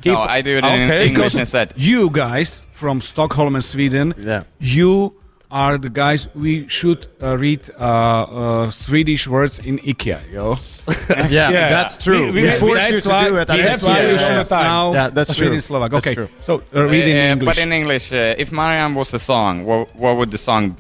pe- 0.02 0.12
No, 0.12 0.20
I 0.20 0.40
do 0.42 0.50
it 0.58 0.64
in 0.64 0.84
Okay, 0.84 1.06
English 1.08 1.34
instead. 1.36 1.72
you 1.76 2.10
guys 2.10 2.64
from 2.72 3.00
Stockholm 3.00 3.54
and 3.54 3.64
Sweden, 3.64 4.14
Yeah. 4.18 4.42
you 4.58 5.14
are 5.50 5.78
the 5.78 5.90
guys 5.90 6.28
we 6.34 6.66
should 6.68 7.06
uh, 7.22 7.36
read 7.36 7.60
uh, 7.78 7.82
uh, 7.82 8.70
Swedish 8.70 9.26
words 9.26 9.58
in 9.58 9.78
IKEA, 9.80 10.20
yo. 10.32 10.56
Yeah, 11.30 11.50
Yeah. 11.50 11.68
that's 11.68 11.96
true. 11.98 12.30
We- 12.32 12.42
We, 12.42 12.42
we- 12.42 12.58
force 12.58 12.90
you 12.90 13.00
to 13.00 13.08
why- 13.08 13.28
do 13.28 13.36
it. 13.36 13.50
at 13.50 13.56
that's 13.58 13.82
the 13.82 13.86
why 13.86 13.98
end. 14.00 14.10
Yeah, 14.20 14.26
should 14.26 14.50
yeah. 14.50 14.62
now 14.62 14.92
Yeah, 14.92 15.08
that's 15.10 15.34
true. 15.34 15.52
in 15.52 15.60
Slovak. 15.60 15.90
That's 15.90 16.06
Okay, 16.06 16.14
true. 16.14 16.28
so 16.40 16.62
uh, 16.74 16.86
read 16.86 17.06
in 17.08 17.16
Uh, 17.16 17.32
English. 17.34 17.46
But 17.56 17.58
in 17.62 17.72
English, 17.72 18.12
uh, 18.12 18.34
if 18.38 18.52
Marian 18.52 18.94
was 18.94 19.12
a 19.14 19.18
song, 19.18 19.64
what, 19.66 19.88
what 19.96 20.16
would 20.16 20.30
the 20.30 20.38
song? 20.38 20.76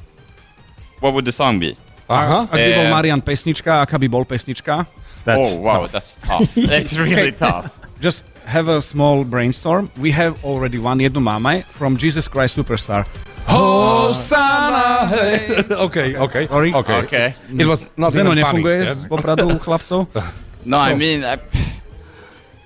What 1.00 1.14
would 1.14 1.24
the 1.24 1.32
song 1.32 1.58
be? 1.58 1.76
Aha. 2.08 2.46
Ak 2.46 2.50
by 2.54 2.74
bol 2.74 2.88
Marian 2.90 3.20
pesnička, 3.22 3.86
aká 3.86 3.98
by 3.98 4.08
bol 4.08 4.24
pesnička? 4.24 4.86
That's 5.24 5.58
oh 5.58 5.62
wow, 5.62 5.86
that's 5.86 6.16
tough. 6.22 6.54
that's 6.70 6.96
really 6.98 7.32
tough. 7.32 7.70
Just 8.00 8.24
have 8.46 8.68
a 8.68 8.80
small 8.82 9.22
brainstorm. 9.24 9.90
We 10.00 10.10
have 10.12 10.42
already 10.44 10.78
one, 10.78 10.98
jednu 10.98 11.20
máme, 11.22 11.62
from 11.70 11.96
Jesus 11.96 12.26
Christ 12.28 12.56
Superstar. 12.58 13.06
Hosanna! 13.46 15.06
Hey. 15.08 15.64
OK, 15.74 16.16
OK. 16.16 16.46
Sorry? 16.46 16.72
OK. 16.74 16.92
Okay. 17.04 17.34
It 17.58 17.66
was 17.66 17.90
not 17.96 18.12
Zdeno 18.12 18.32
even 18.32 18.44
funny. 18.44 18.62
nefunguje 18.62 18.84
Yeah. 18.84 18.94
z 19.02 19.08
popradu 19.08 19.58
chlapcov? 19.58 20.06
No, 20.64 20.76
I 20.78 20.94
mean, 20.94 21.24
I, 21.24 21.38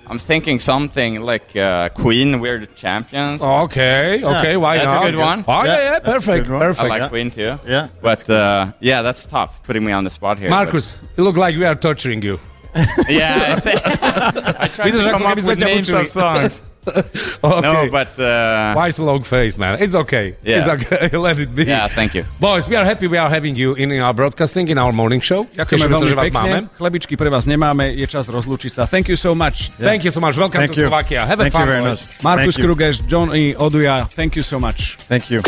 I'm 0.07 0.19
thinking 0.19 0.59
something 0.59 1.21
like 1.21 1.55
uh, 1.55 1.89
Queen. 2.03 2.39
We're 2.41 2.59
the 2.59 2.67
champions. 2.75 3.41
Okay, 3.41 4.21
okay, 4.23 4.57
why 4.57 4.77
That's 4.77 4.89
a 4.91 4.95
not? 4.95 5.05
good 5.05 5.15
one. 5.17 5.43
Oh, 5.47 5.63
yeah, 5.63 5.65
Yeah, 5.65 5.83
yeah, 5.83 5.99
that's 5.99 6.07
a 6.07 6.11
perfect, 6.11 6.47
good 6.47 6.53
one. 6.53 6.61
I 6.61 6.65
perfect. 6.67 6.89
like 6.89 7.01
yeah. 7.01 7.09
Queen 7.09 7.29
too. 7.31 7.59
Yeah. 7.67 7.87
But 8.01 8.29
uh, 8.29 8.71
yeah, 8.81 9.01
that's 9.01 9.25
tough. 9.25 9.51
Putting 9.63 9.83
me 9.85 9.91
on 9.93 10.03
the 10.03 10.09
spot 10.09 10.39
here. 10.39 10.49
Marcus, 10.49 10.97
you 11.17 11.23
look 11.23 11.37
like 11.37 11.55
we 11.57 11.65
are 11.65 11.75
torturing 11.75 12.21
you. 12.23 12.37
But- 12.75 13.09
yeah, 13.09 13.55
it's, 13.55 13.65
I 13.65 14.67
tried 14.67 14.91
to 14.91 15.11
come 15.11 15.23
up 15.23 15.35
with 15.39 15.59
names 15.59 15.87
of 15.89 16.09
songs. 16.09 16.63
Okay. 16.85 17.61
No, 17.65 17.89
but 17.89 18.13
uh, 18.21 18.77
Why 18.77 18.93
so 18.93 19.05
long 19.05 19.23
face, 19.25 19.57
man? 19.57 19.81
It's 19.81 19.95
okay. 20.05 20.35
Yeah. 20.45 20.59
It's 20.61 20.69
okay. 20.69 21.17
Let 21.17 21.39
it 21.41 21.49
be. 21.55 21.65
yeah, 21.65 21.87
thank 21.89 22.13
you. 22.13 22.25
Boys, 22.39 22.69
we 22.69 22.75
are 22.77 22.85
happy 22.85 23.07
we 23.09 23.17
are 23.17 23.25
having 23.27 23.55
you 23.57 23.73
in 23.73 23.89
our 23.97 24.13
broadcasting, 24.13 24.67
in 24.69 24.77
our 24.77 24.93
morning 24.93 25.17
show. 25.17 25.49
Ďakujeme 25.57 25.81
Tešíme 25.81 25.89
sa, 25.89 25.97
veľmi 25.97 26.09
že 26.09 26.13
vás 26.13 26.25
pekne. 26.29 26.37
máme. 26.37 26.57
Chlebičky 26.77 27.17
pre 27.17 27.33
vás 27.33 27.49
nemáme, 27.49 27.89
je 27.89 28.05
čas 28.05 28.29
rozlúčiť 28.29 28.69
sa. 28.69 28.81
Thank 28.85 29.09
you 29.09 29.17
so 29.17 29.33
much. 29.33 29.73
Thank 29.81 30.05
you 30.05 30.13
so 30.13 30.21
much. 30.21 30.37
Welcome 30.37 30.61
Thank 30.61 30.77
to 30.77 30.85
you. 30.85 30.93
Slovakia. 30.93 31.25
Have 31.25 31.41
a 31.41 31.49
Thank 31.49 31.57
fun. 31.57 31.65
you 31.65 31.73
very 31.73 31.83
much. 31.89 32.05
Markus 32.21 32.53
Thank 32.53 32.61
you. 32.61 32.65
Krugeš, 32.69 32.95
Johnny 33.09 33.57
Oduja, 33.57 34.05
thank 34.13 34.37
you 34.37 34.45
so 34.45 34.61
much. 34.61 35.01
Thank 35.09 35.33
you. 35.33 35.41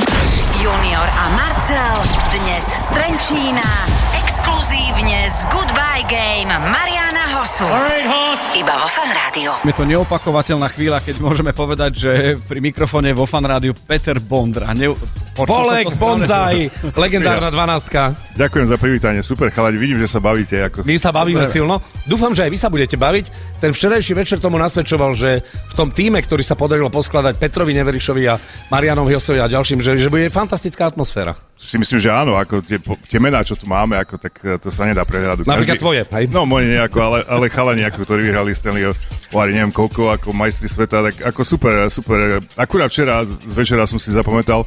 Junior 0.57 1.05
a 1.05 1.25
Marcel 1.37 2.01
dnes 2.33 2.65
z 2.65 2.85
Trenčína. 2.97 3.69
Exkluzívne 4.37 5.25
z 5.33 5.49
Goodbye 5.49 6.05
Game 6.05 6.53
Mariana 6.69 7.41
Hosu. 7.41 7.65
Iba 8.53 8.77
vo 8.77 8.85
Fan 8.85 9.09
Rádiu. 9.09 9.49
Je 9.65 9.73
to 9.73 9.81
neopakovateľná 9.81 10.69
chvíľa, 10.77 11.01
keď 11.01 11.17
môžeme 11.17 11.57
povedať, 11.57 11.91
že 11.97 12.11
pri 12.45 12.61
mikrofóne 12.61 13.17
vo 13.17 13.25
fan 13.25 13.41
rádiu 13.41 13.73
Peter 13.73 14.21
Bondra. 14.21 14.77
Ne... 14.77 14.93
Bolek, 15.37 15.89
správne? 15.89 16.25
Bonzai, 16.25 16.57
legendárna 16.97 17.49
dvanástka. 17.53 18.13
Ďakujem 18.37 18.65
za 18.69 18.77
privítanie, 18.77 19.21
super 19.21 19.53
chalani, 19.53 19.77
vidím, 19.77 20.01
že 20.01 20.09
sa 20.09 20.17
bavíte. 20.17 20.57
Ako... 20.69 20.81
My 20.81 20.97
sa 20.97 21.13
bavíme 21.13 21.45
silno. 21.45 21.81
Dúfam, 22.09 22.33
že 22.33 22.45
aj 22.45 22.53
vy 22.53 22.57
sa 22.57 22.69
budete 22.73 22.97
baviť. 22.97 23.57
Ten 23.61 23.69
včerajší 23.73 24.17
večer 24.17 24.37
tomu 24.41 24.57
nasvedčoval, 24.57 25.13
že 25.13 25.45
v 25.45 25.73
tom 25.77 25.93
týme, 25.93 26.17
ktorý 26.21 26.41
sa 26.41 26.57
podarilo 26.57 26.89
poskladať 26.89 27.37
Petrovi 27.37 27.73
Neverišovi 27.77 28.23
a 28.29 28.37
Marianovi 28.73 29.13
Josovi 29.13 29.37
a 29.41 29.49
ďalším, 29.49 29.81
že, 29.81 30.01
že 30.01 30.09
bude 30.09 30.29
fantastická 30.33 30.89
atmosféra. 30.89 31.37
Si 31.57 31.77
myslím, 31.77 32.01
že 32.01 32.09
áno, 32.09 32.33
ako 32.37 32.65
tie, 32.65 32.81
tie 33.05 33.21
mená, 33.21 33.45
čo 33.45 33.53
tu 33.53 33.69
máme, 33.69 33.93
ako, 33.97 34.17
tak 34.17 34.26
eh, 34.43 34.57
to 34.59 34.67
sa 34.73 34.87
nedá 34.87 35.07
prehľadať. 35.07 35.47
Napríklad 35.47 35.79
tvoje, 35.79 36.01
hej? 36.03 36.25
No, 36.31 36.43
moje 36.43 36.71
nejako, 36.71 36.97
ale, 36.99 37.19
ale 37.27 37.45
chalani, 37.47 37.83
ako, 37.87 38.03
ktorí 38.03 38.27
vyhrali 38.27 38.51
Stanley 38.51 38.91
Pohári, 39.31 39.55
neviem 39.55 39.73
koľko, 39.75 40.11
ako 40.15 40.31
majstri 40.31 40.67
sveta, 40.71 41.11
tak 41.11 41.15
ako 41.23 41.41
super, 41.43 41.73
super. 41.91 42.39
Akurát 42.55 42.87
včera, 42.91 43.23
z 43.23 43.53
večera 43.53 43.83
som 43.87 43.99
si 43.99 44.11
zapamätal, 44.11 44.63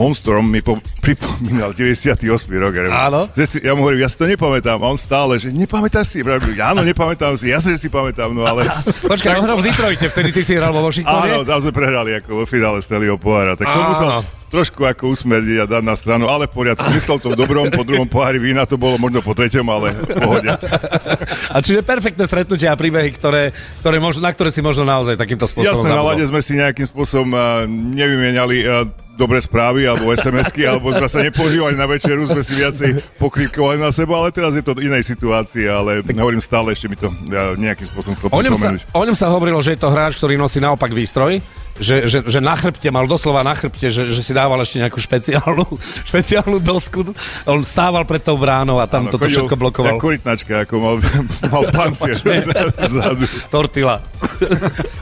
Homestorm 0.00 0.48
mi 0.48 0.64
po, 0.64 0.80
pripomínal 1.04 1.76
98. 1.76 2.24
rok. 2.56 2.72
Áno. 2.88 3.28
Že 3.36 3.44
si, 3.44 3.58
ja 3.60 3.72
mu 3.76 3.84
hovorím, 3.84 4.04
ja 4.04 4.10
si 4.10 4.16
to 4.16 4.24
nepamätám. 4.24 4.80
A 4.80 4.86
on 4.88 4.96
stále, 5.00 5.36
že 5.36 5.52
nepamätáš 5.52 6.16
si? 6.16 6.18
Hovorím, 6.24 6.56
áno, 6.60 6.80
nepamätám 6.80 7.36
si, 7.36 7.52
jasne, 7.52 7.76
že 7.76 7.86
si 7.86 7.88
pamätám, 7.92 8.32
no 8.32 8.48
ale... 8.48 8.64
Počkaj, 9.12 9.36
on 9.36 9.44
hral 9.44 9.58
v 9.60 9.64
Detroite, 9.68 10.06
vtedy 10.08 10.30
ty 10.32 10.40
si 10.40 10.56
hral 10.56 10.72
vo 10.72 10.80
Áno, 10.80 10.88
Washingtone. 10.88 11.44
tam 11.44 11.58
sme 11.60 11.72
prehrali 11.72 12.10
ako 12.16 12.42
vo 12.42 12.44
finále 12.48 12.80
Stanleyho 12.80 13.20
pohára. 13.20 13.52
Tak 13.54 13.68
som 13.68 13.84
Áno. 13.84 13.90
musel 13.92 14.10
trošku 14.52 14.84
ako 14.84 15.16
usmerniť 15.16 15.64
a 15.64 15.66
dať 15.66 15.80
na 15.80 15.96
stranu, 15.96 16.28
ale 16.28 16.44
v 16.44 16.52
poriadku. 16.52 16.84
Myslel 16.92 17.16
to 17.24 17.32
v 17.32 17.40
dobrom, 17.40 17.72
po 17.72 17.88
druhom 17.88 18.04
pohári 18.04 18.36
vína 18.36 18.68
to 18.68 18.76
bolo 18.76 19.00
možno 19.00 19.24
po 19.24 19.32
treťom, 19.32 19.64
ale 19.64 19.96
v 19.96 20.12
pohode. 20.12 20.48
A 21.48 21.56
čiže 21.64 21.80
perfektné 21.80 22.28
stretnutia 22.28 22.68
a 22.68 22.76
príbehy, 22.76 23.16
ktoré, 23.16 23.56
ktoré 23.80 23.96
možno, 23.96 24.20
na 24.20 24.28
ktoré 24.28 24.52
si 24.52 24.60
možno 24.60 24.84
naozaj 24.84 25.16
takýmto 25.16 25.48
spôsobom 25.48 25.88
Jasné, 25.88 25.96
na 25.96 26.04
lade 26.04 26.24
sme 26.28 26.44
si 26.44 26.60
nejakým 26.60 26.84
spôsobom 26.84 27.32
uh, 27.32 27.64
nevymieniali 27.96 28.56
uh, 28.68 28.84
dobré 29.16 29.38
správy 29.40 29.84
alebo 29.84 30.10
SMS-ky, 30.12 30.64
alebo 30.70 30.92
sme 30.92 31.08
sa 31.08 31.20
nepoužívali 31.20 31.76
na 31.76 31.86
večeru, 31.86 32.24
sme 32.24 32.40
si 32.40 32.56
viacej 32.56 33.20
pokrývkovali 33.20 33.78
na 33.78 33.92
seba, 33.92 34.18
ale 34.18 34.32
teraz 34.32 34.56
je 34.56 34.64
to 34.64 34.76
inej 34.80 35.04
situácii, 35.04 35.68
ale 35.68 36.00
hovorím 36.02 36.40
stále, 36.40 36.72
ešte 36.72 36.88
mi 36.88 36.96
to 36.96 37.12
uh, 37.12 37.54
nejakým 37.56 37.86
spôsobom 37.86 38.14
chcel 38.16 38.28
O 38.32 38.40
ňom, 38.40 38.56
sa, 38.56 38.74
o 38.76 39.04
ňom 39.04 39.16
sa 39.16 39.28
hovorilo, 39.30 39.60
že 39.60 39.76
je 39.76 39.80
to 39.80 39.92
hráč, 39.92 40.16
ktorý 40.16 40.40
nosí 40.40 40.58
naopak 40.58 40.90
výstroj, 40.90 41.40
že, 41.80 42.04
že, 42.04 42.18
že 42.28 42.38
na 42.38 42.52
chrbte, 42.52 42.84
mal 42.92 43.08
doslova 43.08 43.40
na 43.40 43.56
chrbte, 43.56 43.88
že, 43.88 44.12
že 44.12 44.20
si 44.20 44.36
dával 44.36 44.60
ešte 44.60 44.80
nejakú 44.80 45.00
špeciálnu, 45.00 45.64
špeciálnu 46.10 46.60
dosku. 46.60 47.16
On 47.48 47.64
stával 47.64 48.04
pred 48.04 48.20
tou 48.20 48.36
bránou 48.36 48.76
a 48.76 48.84
tam 48.84 49.08
Áno, 49.08 49.12
toto 49.12 49.24
chodil 49.24 49.40
všetko 49.44 49.56
blokoval. 49.56 49.96
Jak 49.96 50.04
korytnačka, 50.04 50.54
ako 50.68 50.74
mal, 50.78 50.96
mal 51.52 51.64
pancier. 51.72 52.16
Tortila. 53.48 54.04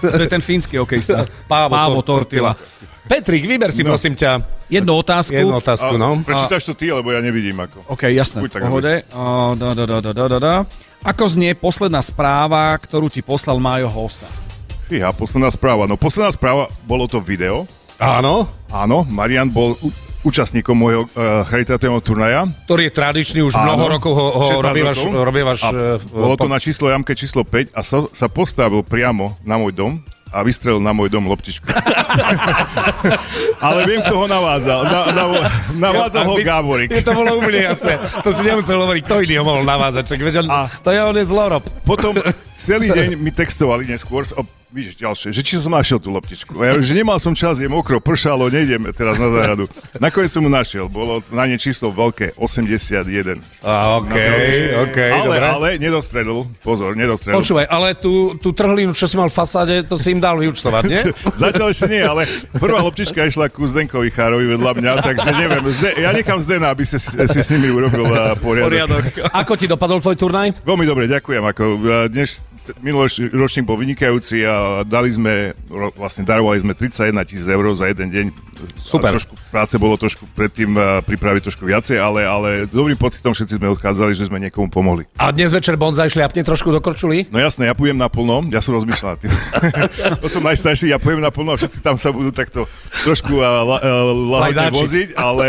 To 0.01 0.23
je 0.23 0.31
ten 0.31 0.43
fínsky 0.43 0.79
hokejista. 0.79 1.27
Pávo, 1.51 1.75
Pávo 1.75 2.01
Tortila. 2.07 2.55
Tortila. 2.55 2.81
Petrik, 3.11 3.43
vyber 3.43 3.75
si 3.75 3.83
No. 3.83 3.91
prosím 3.91 4.15
ťa 4.15 4.39
Jednu 4.71 4.95
otázku. 4.95 5.35
jednu 5.35 5.59
otázku. 5.59 5.95
A 5.95 5.99
No. 5.99 6.23
Prečítaš 6.23 6.63
to 6.63 6.79
ty, 6.79 6.95
lebo 6.95 7.11
ja 7.11 7.19
nevidím 7.19 7.59
ako. 7.59 7.83
OK, 7.91 8.07
jasné, 8.15 8.39
v 8.39 8.47
tak 8.47 8.63
pohode. 8.71 9.03
O, 9.11 9.59
da, 9.59 9.75
da, 9.75 9.83
da, 9.83 9.99
da, 9.99 10.13
da, 10.15 10.39
da. 10.39 10.55
Ako 11.03 11.27
znie 11.27 11.59
posledná 11.59 11.99
správa, 12.07 12.79
ktorú 12.79 13.11
ti 13.11 13.19
poslal 13.19 13.59
Majo 13.59 13.91
Hosa? 13.91 14.31
Fíha, 14.87 15.11
posledná 15.11 15.51
správa. 15.51 15.91
No 15.91 15.99
posledná 15.99 16.31
správa, 16.31 16.71
bolo 16.87 17.11
to 17.11 17.19
video. 17.19 17.67
Áno. 17.99 18.47
Áno, 18.71 19.03
Marian 19.03 19.51
bol 19.51 19.75
účastníkom 20.23 20.77
môjho 20.77 21.03
uh, 21.11 21.43
charitatívneho 21.51 21.99
turnaja. 21.99 22.47
Ktorý 22.69 22.87
je 22.87 22.93
tradičný, 22.93 23.39
už 23.43 23.59
Áno, 23.59 23.75
mnoho 23.75 23.99
rokov 23.99 24.13
ho, 24.15 24.27
ho 24.39 24.45
16 24.55 24.63
robievaš, 24.63 24.99
rokov. 25.03 25.23
robievaš 25.25 25.61
A 25.65 25.71
eh, 25.73 25.79
bolo 26.07 26.37
to 26.37 26.47
na 26.47 26.61
číslo 26.61 26.87
jamke 26.87 27.17
číslo 27.17 27.43
5 27.43 27.75
a 27.75 27.81
sa, 27.81 28.07
sa 28.13 28.29
postavil 28.29 28.85
priamo 28.85 29.35
na 29.43 29.57
môj 29.57 29.73
dom 29.73 29.93
a 30.31 30.47
vystrelil 30.47 30.79
na 30.79 30.95
môj 30.95 31.11
dom 31.11 31.27
loptičku. 31.27 31.67
Ale 33.67 33.81
viem, 33.85 34.01
kto 34.01 34.15
ho 34.15 34.27
navádzal. 34.31 34.81
Na, 34.87 35.01
na, 35.11 35.25
navádzal 35.75 36.25
ho 36.27 36.35
Gáborik. 36.39 36.89
Je 36.91 37.03
to 37.03 37.13
bolo 37.13 37.43
úplne 37.43 37.67
jasné. 37.67 37.99
To 38.23 38.31
si 38.31 38.47
nemusel 38.47 38.79
hovoriť, 38.79 39.03
kto 39.05 39.15
iný 39.27 39.43
ho 39.43 39.45
mohol 39.45 39.67
navázať. 39.67 40.03
Čak, 40.07 40.21
veď 40.23 40.35
on, 40.43 40.47
A- 40.49 40.71
to 40.71 40.91
je 40.95 41.01
on 41.03 41.17
je 41.19 41.27
zlorob. 41.27 41.65
Potom 41.83 42.15
celý 42.57 42.95
deň 42.95 43.19
mi 43.19 43.35
textovali 43.35 43.91
neskôr, 43.91 44.23
o, 44.39 44.47
vidíš, 44.71 45.03
ďalšie, 45.03 45.29
že 45.35 45.43
či 45.43 45.59
som 45.59 45.75
našiel 45.75 45.99
tú 45.99 46.15
loptičku. 46.15 46.55
A 46.63 46.71
ja, 46.71 46.73
že 46.79 46.95
nemal 46.95 47.19
som 47.19 47.35
čas, 47.35 47.59
je 47.59 47.67
mokro, 47.67 47.99
pršalo, 47.99 48.47
nejdem 48.47 48.87
teraz 48.95 49.19
na 49.19 49.27
záhradu. 49.27 49.67
Nakoniec 49.99 50.31
som 50.31 50.47
mu 50.47 50.51
našiel, 50.51 50.87
bolo 50.87 51.19
na 51.35 51.51
ne 51.51 51.59
číslo 51.59 51.91
veľké, 51.91 52.39
81. 52.39 53.43
A, 53.67 53.99
OK, 53.99 54.15
OK, 54.87 54.99
ale, 54.99 55.27
dobre. 55.27 55.47
ale 55.51 55.69
nedostredol, 55.83 56.47
pozor, 56.63 56.95
nedostredol. 56.95 57.43
Počúvaj, 57.43 57.67
ale 57.67 57.99
tú, 57.99 58.39
tú 58.39 58.55
trhlinu, 58.55 58.95
čo 58.95 59.11
si 59.11 59.19
mal 59.19 59.27
v 59.27 59.35
fasáde, 59.35 59.83
to 59.83 59.99
si 59.99 60.15
im 60.15 60.23
dal 60.23 60.39
vyučtovať, 60.39 60.83
nie? 60.87 61.03
Zatiaľ 61.43 61.75
ešte 61.75 61.91
nie, 61.91 62.03
ale 62.07 62.31
prvá 62.55 62.79
loptička 62.87 63.27
išla 63.27 63.51
ku 63.51 63.67
Zdenkovi 63.67 64.15
Chárovi 64.15 64.47
vedľa 64.55 64.73
mňa, 64.79 64.93
takže 65.03 65.29
neviem, 65.35 65.65
Zde, 65.75 65.91
ja 65.99 66.15
nechám 66.15 66.39
Zdena, 66.47 66.71
aby 66.71 66.87
si, 66.87 66.99
si 67.03 67.41
s 67.43 67.51
nimi 67.51 67.75
urobil 67.75 68.07
uh, 68.07 68.39
poriadok. 68.39 68.71
Poriadok. 68.71 69.05
Ako 69.43 69.59
ti 69.59 69.67
dopadol 69.67 69.99
tvoj 69.99 70.15
turnaj? 70.15 70.63
Veľmi 70.63 70.87
dobre, 70.87 71.11
ďakujem. 71.11 71.43
Ako, 71.43 71.63
uh, 71.79 72.07
dnes, 72.07 72.47
minulý 72.79 73.11
ročník 73.35 73.67
bol 73.67 73.75
vynikajúci 73.75 74.47
a 74.47 74.60
dali 74.87 75.11
sme, 75.11 75.53
vlastne 75.97 76.23
darovali 76.25 76.61
sme 76.61 76.73
31 76.75 77.17
tisíc 77.27 77.47
eur 77.47 77.65
za 77.73 77.87
jeden 77.91 78.09
deň. 78.11 78.27
Super. 78.77 79.13
A 79.13 79.17
trošku 79.17 79.35
práce 79.49 79.75
bolo 79.81 79.97
trošku 79.97 80.29
predtým 80.37 80.77
uh, 80.77 81.01
pripraviť 81.01 81.49
trošku 81.49 81.65
viacej, 81.65 81.97
ale, 81.97 82.29
ale 82.29 82.49
s 82.69 82.73
dobrým 82.73 82.97
pocitom 82.97 83.33
všetci 83.33 83.57
sme 83.57 83.73
odchádzali, 83.73 84.13
že 84.13 84.29
sme 84.29 84.37
niekomu 84.37 84.69
pomohli. 84.69 85.09
A 85.17 85.33
dnes 85.33 85.49
večer 85.49 85.81
Bonzaj 85.81 86.13
šliapne 86.13 86.45
trošku 86.45 86.69
do 86.69 86.81
korčuli? 86.85 87.25
No 87.33 87.41
jasné, 87.41 87.73
ja 87.73 87.75
pôjdem 87.77 87.97
naplno, 87.97 88.45
ja 88.53 88.61
som 88.61 88.77
rozmýšľal 88.77 89.17
tým. 89.17 89.33
to 90.23 90.29
som 90.29 90.45
najstarší, 90.45 90.93
ja 90.93 91.01
pôjdem 91.01 91.25
naplno 91.25 91.57
a 91.57 91.57
všetci 91.57 91.81
tam 91.81 91.97
sa 91.97 92.13
budú 92.13 92.37
takto 92.37 92.69
trošku 93.09 93.41
la, 93.41 93.81
uh, 93.81 94.13
lahodne 94.13 94.77
voziť, 94.77 95.17
ale 95.17 95.47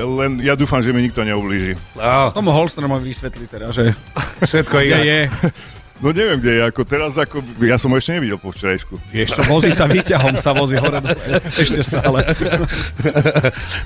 len 0.00 0.30
ja 0.40 0.56
dúfam, 0.56 0.80
že 0.80 0.96
mi 0.96 1.04
nikto 1.04 1.20
neublíži. 1.20 1.76
Á, 2.00 2.32
Tomu 2.32 2.48
Holstromovi 2.48 3.12
vysvetli 3.12 3.44
teda, 3.44 3.76
že 3.76 3.92
všetko 4.40 4.76
iné. 4.80 5.00
je. 5.04 5.20
No 6.02 6.10
neviem, 6.10 6.42
kde 6.42 6.58
je, 6.58 6.62
ako 6.66 6.82
teraz, 6.82 7.14
ako, 7.14 7.38
ja 7.62 7.78
som 7.78 7.94
ho 7.94 7.96
ešte 7.96 8.18
nevidel 8.18 8.34
po 8.34 8.50
včerajšku. 8.50 8.98
Vieš 9.14 9.38
čo, 9.38 9.42
vozí 9.46 9.70
sa 9.70 9.86
výťahom, 9.86 10.34
sa 10.34 10.50
vozí 10.50 10.74
hore 10.74 10.98
dole. 10.98 11.14
Ešte 11.54 11.86
stále. 11.86 12.26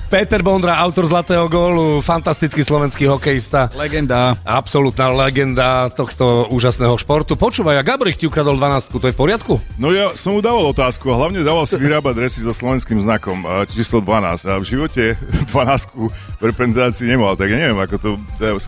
Peter 0.09 0.41
Bondra, 0.41 0.81
autor 0.81 1.05
Zlatého 1.05 1.45
gólu, 1.45 2.01
fantastický 2.01 2.65
slovenský 2.65 3.05
hokejista. 3.05 3.69
Legenda. 3.77 4.33
Absolútna 4.41 5.13
legenda 5.13 5.93
tohto 5.93 6.49
úžasného 6.49 6.97
športu. 6.97 7.37
Počúvaj, 7.37 7.77
a 7.77 7.83
Gabrik 7.85 8.17
ti 8.17 8.25
ukradol 8.25 8.57
12, 8.57 8.89
to 8.89 9.05
je 9.05 9.13
v 9.13 9.19
poriadku? 9.19 9.53
No 9.77 9.93
ja 9.93 10.09
som 10.17 10.33
mu 10.33 10.41
dával 10.41 10.65
otázku 10.65 11.13
a 11.13 11.15
hlavne 11.15 11.45
dával 11.45 11.69
si 11.69 11.77
vyrábať 11.77 12.13
dresy 12.25 12.41
so 12.41 12.51
slovenským 12.51 12.97
znakom, 12.97 13.45
číslo 13.69 14.01
12. 14.01 14.49
A 14.49 14.57
v 14.57 14.65
živote 14.65 15.03
12 15.53 15.93
v 16.39 16.43
reprezentácii 16.43 17.05
nemal, 17.05 17.37
tak 17.37 17.53
ja 17.53 17.69
neviem, 17.69 17.77
ako 17.77 17.95
to... 18.01 18.09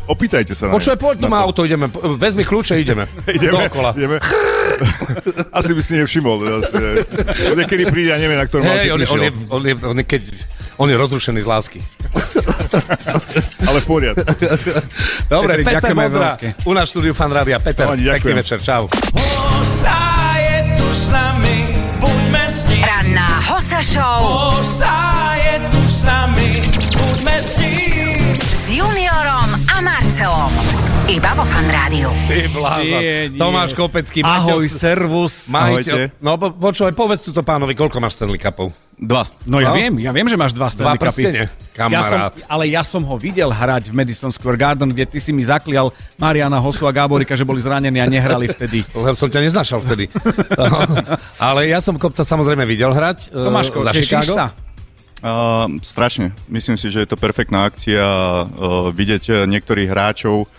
Opýtajte 0.05 0.53
sa 0.53 0.69
na 0.69 0.77
Počúvaj, 0.77 0.99
poď 1.01 1.15
to. 1.23 1.27
auto, 1.31 1.61
ideme. 1.65 1.89
Vezmi 2.21 2.45
kľúče, 2.45 2.77
ideme. 2.77 3.09
Ideme, 3.33 3.65
Dookola. 3.67 3.91
ideme. 3.97 4.17
Asi 5.57 5.71
by 5.73 5.81
si 5.81 5.93
nevšimol. 5.95 6.37
Niekedy 7.55 7.83
príde 7.87 8.11
a 8.11 8.17
neviem, 8.17 8.37
na 8.37 8.45
ktorom 8.45 8.65
Hej, 8.65 8.91
on, 8.91 8.99
on, 8.99 9.21
je, 9.21 9.29
on, 9.49 9.61
je, 9.63 9.73
on, 9.85 9.97
je, 9.97 10.05
keď, 10.05 10.21
on 10.77 10.87
je 10.89 10.95
rozrušený 10.97 11.39
z 11.41 11.47
lásky. 11.47 11.79
Ale 13.69 13.77
v 13.79 13.85
poriadku. 13.85 14.25
Dobre, 15.29 15.61
Peter 15.61 15.79
ďakujeme 15.79 16.05
veľké. 16.09 16.47
u 16.65 16.73
nás 16.73 16.85
štúdiu 16.89 17.13
Fan 17.13 17.31
Rádia. 17.31 17.59
Peter, 17.61 17.85
Chalani, 17.85 18.09
pekný 18.17 18.33
večer, 18.41 18.57
čau. 18.59 18.89
Hosa 18.89 20.01
je 20.39 20.57
tu 20.75 20.87
s 20.89 21.05
nami, 21.13 21.57
buďme 22.01 22.43
s 22.49 22.59
ním. 22.67 22.83
Ranná 22.83 23.29
Hosa 23.53 23.79
Show 23.85 24.19
Hosa 24.57 24.97
je 25.37 25.55
tu 25.69 25.81
s 25.85 25.99
nami, 26.03 26.51
buďme 26.89 27.35
s 27.37 27.51
ním. 27.61 28.19
s 28.33 28.63
Juniorom 28.71 29.49
a 29.69 29.77
Marcelom. 29.81 30.80
Iba 31.03 31.33
vo 31.33 31.41
Fan 31.41 31.65
Rádiu. 31.65 32.09
Ty 32.25 32.45
blázon. 32.47 32.85
Nie, 32.93 33.27
nie. 33.27 33.35
Tomáš 33.35 33.73
Kopecký. 33.73 34.21
Ahoj, 34.21 34.61
majiteľ- 34.61 34.69
servus. 34.71 35.33
Majiteľ, 35.47 35.97
no 36.17 36.31
po, 36.35 36.47
počúvaj, 36.51 36.93
povedz 36.93 37.21
túto 37.21 37.41
pánovi, 37.41 37.73
koľko 37.73 37.97
máš 37.97 38.15
Stanley 38.15 38.37
Cupov? 38.37 38.69
Dva. 38.95 39.25
No 39.43 39.57
ja 39.57 39.69
No. 39.69 39.75
viem, 39.75 39.97
ja 39.97 40.11
viem, 40.11 40.25
že 40.25 40.35
máš 40.35 40.51
dva 40.51 40.67
Dva 40.67 40.71
Stanley 40.71 40.95
Cupy. 40.95 41.03
prstene, 41.03 41.43
Ja 41.73 41.89
som, 41.99 42.19
kamarát. 42.21 42.33
ale 42.45 42.63
ja 42.67 42.81
som 42.81 43.01
ho 43.01 43.15
videl 43.15 43.47
hrať 43.47 43.87
v 43.87 43.95
Madison 43.95 44.29
Square 44.29 44.55
Garden, 44.55 44.89
kde 44.89 45.05
ty 45.07 45.17
si 45.17 45.29
mi 45.29 45.41
zaklial 45.41 45.89
Mariana 46.15 46.57
Hosu 46.57 46.85
a 46.85 46.91
Gáborika, 46.91 47.33
že 47.33 47.43
boli 47.43 47.59
zranení 47.59 47.97
a 47.97 48.05
nehrali 48.05 48.45
vtedy. 48.47 48.85
Lebo 48.93 49.13
som 49.13 49.27
ťa 49.27 49.41
neznašal 49.41 49.81
vtedy. 49.81 50.05
Ale 51.41 51.65
ja 51.65 51.79
som 51.79 51.95
Kopca 51.95 52.21
samozrejme 52.21 52.61
videl 52.63 52.89
hrať. 52.89 53.29
eh, 53.29 53.41
Tomáško, 53.41 53.81
za 53.81 53.91
tešíš 53.91 54.07
Chicago. 54.21 54.33
sa? 54.33 54.45
Uh, 55.19 55.69
strašne. 55.81 56.33
Myslím 56.47 56.75
si, 56.75 56.89
že 56.89 56.97
je 56.99 57.07
to 57.07 57.13
perfektná 57.13 57.61
akcia 57.63 58.01
uh, 58.41 58.89
vidieť 58.89 59.23
uh, 59.27 59.37
niektorých 59.45 59.85
hráčov, 59.87 60.49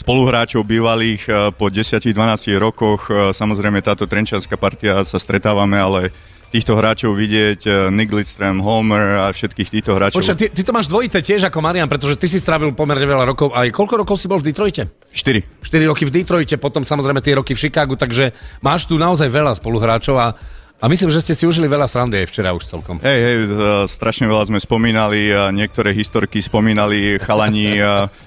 spoluhráčov 0.00 0.64
bývalých 0.64 1.22
uh, 1.28 1.34
po 1.52 1.68
10-12 1.68 2.16
rokoch. 2.56 3.12
Uh, 3.12 3.36
samozrejme 3.36 3.84
táto 3.84 4.08
trenčianská 4.08 4.56
partia 4.56 5.04
sa 5.04 5.20
stretávame, 5.20 5.76
ale 5.76 6.08
týchto 6.50 6.74
hráčov 6.74 7.14
vidieť, 7.14 7.60
uh, 7.68 7.74
Nick 7.92 8.08
Lidström, 8.10 8.64
Homer 8.64 9.22
a 9.22 9.26
všetkých 9.30 9.68
týchto 9.68 9.94
hráčov. 9.94 10.24
Počkaj, 10.24 10.38
ty, 10.40 10.46
ty 10.50 10.62
to 10.64 10.72
máš 10.72 10.88
dvojité 10.88 11.20
tiež 11.20 11.46
ako 11.46 11.60
Marian, 11.60 11.86
pretože 11.86 12.16
ty 12.16 12.26
si 12.26 12.40
strávil 12.40 12.72
pomerne 12.72 13.04
veľa 13.04 13.28
rokov. 13.28 13.52
Aj 13.52 13.68
koľko 13.68 14.02
rokov 14.02 14.16
si 14.16 14.26
bol 14.26 14.40
v 14.40 14.48
Detroite? 14.48 14.88
4. 15.12 15.62
4 15.62 15.90
roky 15.92 16.08
v 16.08 16.12
Detroite, 16.16 16.56
potom 16.56 16.80
samozrejme 16.80 17.20
tie 17.20 17.36
roky 17.36 17.52
v 17.52 17.60
Chicagu, 17.60 17.94
takže 17.94 18.32
máš 18.64 18.88
tu 18.88 18.96
naozaj 18.96 19.28
veľa 19.28 19.52
spoluhráčov 19.60 20.16
a, 20.16 20.34
a 20.80 20.84
myslím, 20.88 21.12
že 21.12 21.20
ste 21.20 21.36
si 21.36 21.44
užili 21.44 21.68
veľa 21.68 21.84
srandy 21.84 22.24
aj 22.24 22.26
včera 22.32 22.56
už 22.56 22.64
celkom. 22.64 22.96
Hej, 23.04 23.20
hej, 23.20 23.36
uh, 23.52 23.84
strašne 23.84 24.24
veľa 24.24 24.48
sme 24.48 24.58
spomínali, 24.58 25.28
niektoré 25.52 25.92
historky 25.92 26.40
spomínali 26.40 27.20
chalani, 27.20 27.76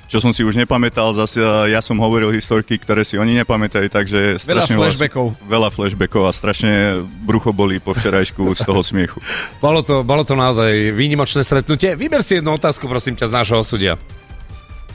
čo 0.05 0.21
som 0.21 0.29
si 0.29 0.45
už 0.45 0.53
nepamätal, 0.55 1.17
zase 1.17 1.41
uh, 1.41 1.65
ja 1.65 1.81
som 1.81 1.97
hovoril 1.97 2.29
historky, 2.29 2.77
ktoré 2.77 3.01
si 3.01 3.17
oni 3.17 3.33
nepamätajú, 3.41 3.89
takže 3.89 4.37
strašne 4.37 4.77
flashbackov. 4.77 5.33
Veľa, 5.43 5.49
veľa 5.49 5.69
flashbackov 5.73 6.23
a 6.29 6.31
strašne 6.31 7.01
brucho 7.25 7.49
boli 7.49 7.81
po 7.81 7.97
včerajšku 7.97 8.53
z 8.53 8.61
toho 8.61 8.85
smiechu. 8.85 9.17
Bolo 9.63 9.81
to, 9.81 10.03
bolo 10.03 10.27
to 10.27 10.35
naozaj 10.35 10.69
výnimočné 10.91 11.41
stretnutie. 11.41 11.95
Vyber 11.95 12.19
si 12.19 12.37
jednu 12.37 12.53
otázku, 12.53 12.85
prosím 12.85 13.15
ťa, 13.15 13.31
z 13.31 13.33
nášho 13.33 13.63
súdia. 13.63 13.95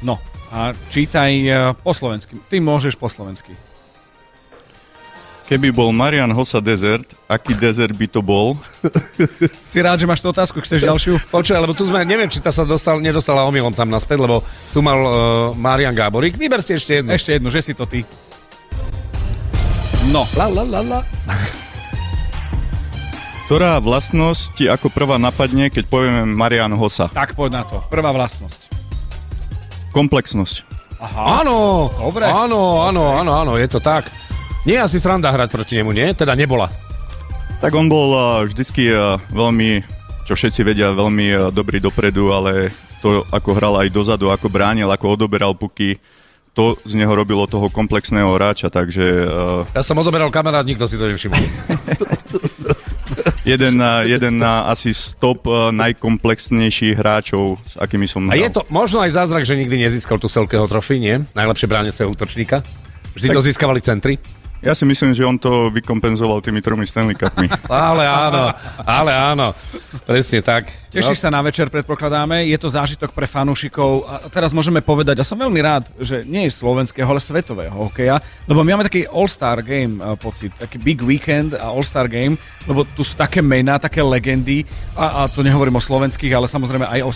No, 0.04 0.20
a 0.48 0.72
čítaj 0.88 1.32
eh, 1.44 1.56
po 1.76 1.92
slovensky. 1.92 2.40
Ty 2.48 2.56
môžeš 2.62 2.96
po 2.96 3.08
slovensky. 3.12 3.52
Keby 5.48 5.72
bol 5.72 5.96
Marian 5.96 6.28
Hossa 6.28 6.60
desert, 6.60 7.08
aký 7.24 7.56
desert 7.56 7.96
by 7.96 8.04
to 8.04 8.20
bol? 8.20 8.60
Si 9.68 9.80
rád, 9.80 9.96
že 9.96 10.04
máš 10.04 10.20
tú 10.20 10.28
otázku? 10.28 10.60
Chceš 10.60 10.84
ďalšiu? 10.84 11.16
Počúvaj, 11.28 11.60
lebo 11.60 11.72
tu 11.72 11.88
sme, 11.88 12.04
neviem, 12.04 12.28
či 12.28 12.40
tá 12.40 12.52
sa 12.52 12.68
dostal, 12.68 13.00
nedostala 13.00 13.48
omylom 13.48 13.72
tam 13.72 13.88
naspäť, 13.88 14.20
lebo 14.20 14.44
tu 14.72 14.80
mal 14.80 14.96
uh, 15.00 15.12
Marian 15.56 15.92
Gáborík. 15.92 16.36
Vyber 16.36 16.60
si 16.60 16.76
ešte 16.76 17.00
jednu. 17.00 17.12
Ešte 17.12 17.36
jednu, 17.36 17.48
že 17.48 17.60
si 17.60 17.72
to 17.72 17.88
ty. 17.88 18.04
No, 20.08 20.24
La, 20.36 20.48
la, 20.48 20.64
la, 20.64 20.80
la. 20.80 21.00
Ktorá 23.44 23.80
vlastnosť 23.80 24.42
ti 24.52 24.64
ako 24.68 24.92
prvá 24.92 25.16
napadne, 25.16 25.72
keď 25.72 25.88
povieme 25.88 26.28
Marian 26.28 26.72
Hossa? 26.76 27.08
tak 27.08 27.32
poď 27.32 27.50
na 27.60 27.62
to. 27.64 27.80
Prvá 27.88 28.12
vlastnosť. 28.12 28.68
Komplexnosť. 29.92 30.68
Áno, 31.16 31.88
Dobre. 31.96 32.28
áno, 32.28 32.84
áno, 32.84 33.16
áno, 33.16 33.32
áno, 33.32 33.52
je 33.56 33.68
to 33.68 33.80
tak. 33.80 34.04
Nie 34.66 34.82
asi 34.82 34.98
sranda 34.98 35.30
hrať 35.30 35.48
proti 35.50 35.78
nemu, 35.78 35.94
nie? 35.94 36.10
Teda 36.12 36.34
nebola. 36.34 36.68
Tak 37.58 37.74
on 37.74 37.90
bol 37.90 38.08
uh, 38.14 38.22
vždycky 38.46 38.90
uh, 38.90 39.18
veľmi, 39.30 39.82
čo 40.26 40.38
všetci 40.38 40.60
vedia, 40.62 40.94
veľmi 40.94 41.26
uh, 41.34 41.38
dobrý 41.50 41.82
dopredu, 41.82 42.30
ale 42.30 42.70
to, 43.02 43.26
ako 43.30 43.50
hral 43.54 43.74
aj 43.82 43.90
dozadu, 43.90 44.30
ako 44.30 44.46
bránil, 44.46 44.86
ako 44.90 45.18
odoberal 45.18 45.54
puky, 45.58 45.98
to 46.54 46.74
z 46.82 46.94
neho 46.98 47.10
robilo 47.14 47.46
toho 47.46 47.70
komplexného 47.70 48.30
hráča, 48.34 48.70
takže 48.70 49.26
uh, 49.26 49.62
Ja 49.74 49.82
som 49.82 49.98
odoberal 49.98 50.30
kamarát, 50.30 50.66
nikto 50.66 50.86
si 50.86 50.98
to 50.98 51.06
nevšimol. 51.06 51.38
jeden, 53.50 53.78
jeden 54.06 54.34
asi 54.42 54.94
stop 54.94 55.46
najkomplexnejších 55.74 56.94
hráčov, 56.94 57.58
s 57.62 57.74
akými 57.78 58.06
som 58.06 58.26
A 58.30 58.34
hral. 58.38 58.42
je 58.42 58.50
to 58.54 58.62
možno 58.70 59.02
aj 59.02 59.14
zázrak, 59.18 59.42
že 59.42 59.58
nikdy 59.58 59.82
nezískal 59.82 60.18
tú 60.22 60.30
Selkeho 60.30 60.66
trofy, 60.70 61.02
nie? 61.02 61.26
Najlepšie 61.34 61.66
bráneceho 61.66 62.06
útočníka. 62.10 62.62
Vždy 63.18 63.26
Tak- 63.32 63.36
to 63.38 63.42
získavali 63.42 63.80
centri. 63.82 64.14
Ja 64.58 64.74
si 64.74 64.82
myslím, 64.82 65.14
že 65.14 65.22
on 65.22 65.38
to 65.38 65.70
vykompenzoval 65.70 66.42
tými 66.42 66.58
tromi 66.58 66.82
Stanley 66.82 67.14
Cupmi. 67.14 67.46
Ale 67.70 68.02
áno, 68.02 68.50
ale 68.82 69.12
áno. 69.14 69.46
Presne 70.02 70.42
tak. 70.42 70.66
Tešíš 70.90 71.20
sa 71.20 71.30
na 71.30 71.38
večer, 71.44 71.70
predpokladáme. 71.70 72.48
Je 72.48 72.58
to 72.58 72.66
zážitok 72.66 73.14
pre 73.14 73.28
fanúšikov. 73.28 74.08
A 74.08 74.26
teraz 74.26 74.50
môžeme 74.50 74.82
povedať, 74.82 75.20
a 75.20 75.24
som 75.28 75.38
veľmi 75.38 75.60
rád, 75.62 75.86
že 76.00 76.26
nie 76.26 76.48
je 76.48 76.56
slovenského, 76.58 77.06
ale 77.06 77.22
svetového 77.22 77.76
hokeja, 77.76 78.18
lebo 78.50 78.66
my 78.66 78.74
máme 78.74 78.88
taký 78.88 79.06
All-Star 79.06 79.62
Game 79.62 80.02
eh, 80.02 80.16
pocit, 80.18 80.50
taký 80.58 80.80
Big 80.80 81.04
Weekend 81.04 81.54
a 81.54 81.70
All-Star 81.70 82.10
Game, 82.10 82.34
lebo 82.66 82.82
tu 82.82 83.06
sú 83.06 83.14
také 83.14 83.38
mená, 83.44 83.78
také 83.78 84.02
legendy, 84.02 84.64
a, 84.98 85.22
a 85.24 85.30
to 85.30 85.46
nehovorím 85.46 85.78
o 85.78 85.84
slovenských, 85.84 86.34
ale 86.34 86.50
samozrejme 86.50 86.88
aj 86.88 87.00
o, 87.06 87.12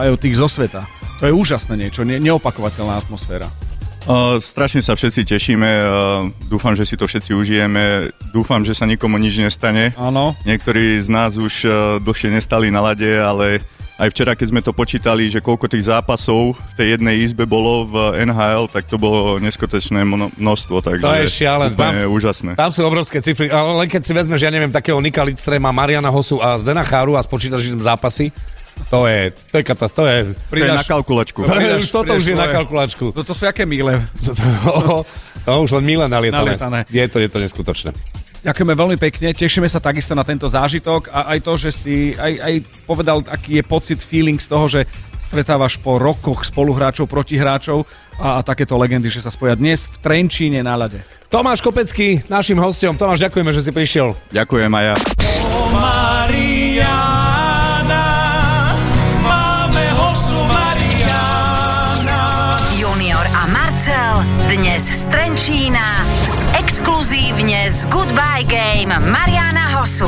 aj 0.00 0.08
o 0.10 0.18
tých 0.18 0.34
zo 0.40 0.48
sveta. 0.50 0.88
To 1.22 1.28
je 1.28 1.36
úžasné 1.36 1.76
niečo, 1.76 2.02
ne, 2.02 2.16
neopakovateľná 2.18 2.98
atmosféra. 2.98 3.69
Uh, 4.02 4.40
strašne 4.40 4.80
sa 4.80 4.96
všetci 4.96 5.28
tešíme, 5.28 5.70
uh, 5.78 5.86
dúfam, 6.46 6.72
že 6.72 6.88
si 6.88 6.96
to 6.96 7.04
všetci 7.04 7.30
užijeme, 7.30 8.08
dúfam, 8.32 8.64
že 8.64 8.72
sa 8.72 8.88
nikomu 8.88 9.20
nič 9.20 9.36
nestane. 9.38 9.92
Áno. 9.94 10.32
Niektorí 10.42 10.98
z 10.98 11.06
nás 11.06 11.36
už 11.36 11.54
uh, 11.64 11.72
dlhšie 12.00 12.32
nestali 12.32 12.72
na 12.72 12.80
lade, 12.80 13.06
ale 13.06 13.60
aj 14.00 14.08
včera, 14.08 14.32
keď 14.32 14.46
sme 14.48 14.64
to 14.64 14.72
počítali, 14.72 15.28
že 15.28 15.44
koľko 15.44 15.68
tých 15.68 15.84
zápasov 15.84 16.56
v 16.56 16.72
tej 16.74 16.96
jednej 16.96 17.20
izbe 17.20 17.44
bolo 17.44 17.84
v 17.84 17.94
NHL, 18.24 18.72
tak 18.72 18.88
to 18.88 18.96
bolo 18.96 19.36
neskutočné 19.36 20.00
mno- 20.00 20.32
množstvo, 20.34 20.80
takže 20.80 21.04
To 21.04 21.14
je 21.20 21.28
šialené. 21.28 21.76
úplne 21.76 22.00
Tam- 22.00 22.12
úžasné. 22.16 22.50
Tam 22.56 22.72
sú 22.72 22.80
obrovské 22.82 23.20
cifry, 23.20 23.52
ale 23.52 23.76
len 23.76 23.88
keď 23.92 24.00
si 24.00 24.16
vezmeš, 24.16 24.40
ja 24.40 24.48
neviem, 24.48 24.72
takého 24.72 24.96
Nika 24.96 25.20
Lidstrema, 25.20 25.68
Mariana 25.68 26.08
Hosu 26.08 26.40
a 26.40 26.56
Zdena 26.56 26.80
Cháru 26.82 27.14
a 27.14 27.22
spočítaš 27.22 27.68
im 27.68 27.84
zápasy, 27.84 28.32
to 28.88 29.06
je, 29.06 29.30
to 29.52 29.54
je 29.60 29.64
katastrofa, 29.66 29.96
to 30.00 30.04
je... 30.08 30.18
To 30.34 30.56
je 30.56 30.72
na 30.72 30.86
kalkulačku. 30.86 31.40
To 31.44 31.54
je, 31.60 31.86
toto 31.90 32.12
už 32.16 32.24
je 32.24 32.36
na 32.38 32.48
kalkulačku. 32.48 33.12
To, 33.12 33.20
to 33.20 33.34
sú 33.36 33.44
aké 33.44 33.68
míle. 33.68 34.00
to, 34.24 35.04
to 35.44 35.50
už 35.60 35.76
len 35.78 35.84
milé 35.84 36.06
nalietané. 36.08 36.56
Nalietané. 36.56 36.78
Je 36.88 37.04
to, 37.10 37.20
je 37.20 37.28
to 37.28 37.38
neskutočné. 37.38 37.90
Ďakujeme 38.40 38.72
veľmi 38.72 38.96
pekne, 38.96 39.36
tešíme 39.36 39.68
sa 39.68 39.84
takisto 39.84 40.16
na 40.16 40.24
tento 40.24 40.48
zážitok 40.48 41.12
a 41.12 41.36
aj 41.36 41.38
to, 41.44 41.52
že 41.60 41.70
si 41.76 41.96
aj, 42.16 42.32
aj 42.40 42.54
povedal, 42.88 43.20
aký 43.28 43.60
je 43.60 43.64
pocit, 43.68 44.00
feeling 44.00 44.40
z 44.40 44.48
toho, 44.48 44.64
že 44.64 44.88
stretávaš 45.20 45.76
po 45.76 46.00
rokoch 46.00 46.48
spoluhráčov, 46.48 47.04
protihráčov 47.04 47.84
a, 48.16 48.40
a 48.40 48.44
takéto 48.44 48.80
legendy, 48.80 49.12
že 49.12 49.20
sa 49.20 49.28
spoja 49.28 49.52
dnes 49.60 49.84
v 49.84 49.96
Trenčíne 50.00 50.64
na 50.64 50.72
ľade. 50.72 51.04
Tomáš 51.28 51.60
Kopecký, 51.60 52.24
našim 52.32 52.56
hostom. 52.56 52.96
Tomáš, 52.96 53.28
ďakujeme, 53.28 53.52
že 53.52 53.60
si 53.60 53.70
prišiel. 53.76 54.16
Ďakujem 54.32 54.72
aj 54.72 54.84
ja. 54.88 55.29
Z 67.80 67.88
Goodbye 67.88 68.44
Game 68.44 68.92
Mariana 69.08 69.80
Hosu. 69.80 70.04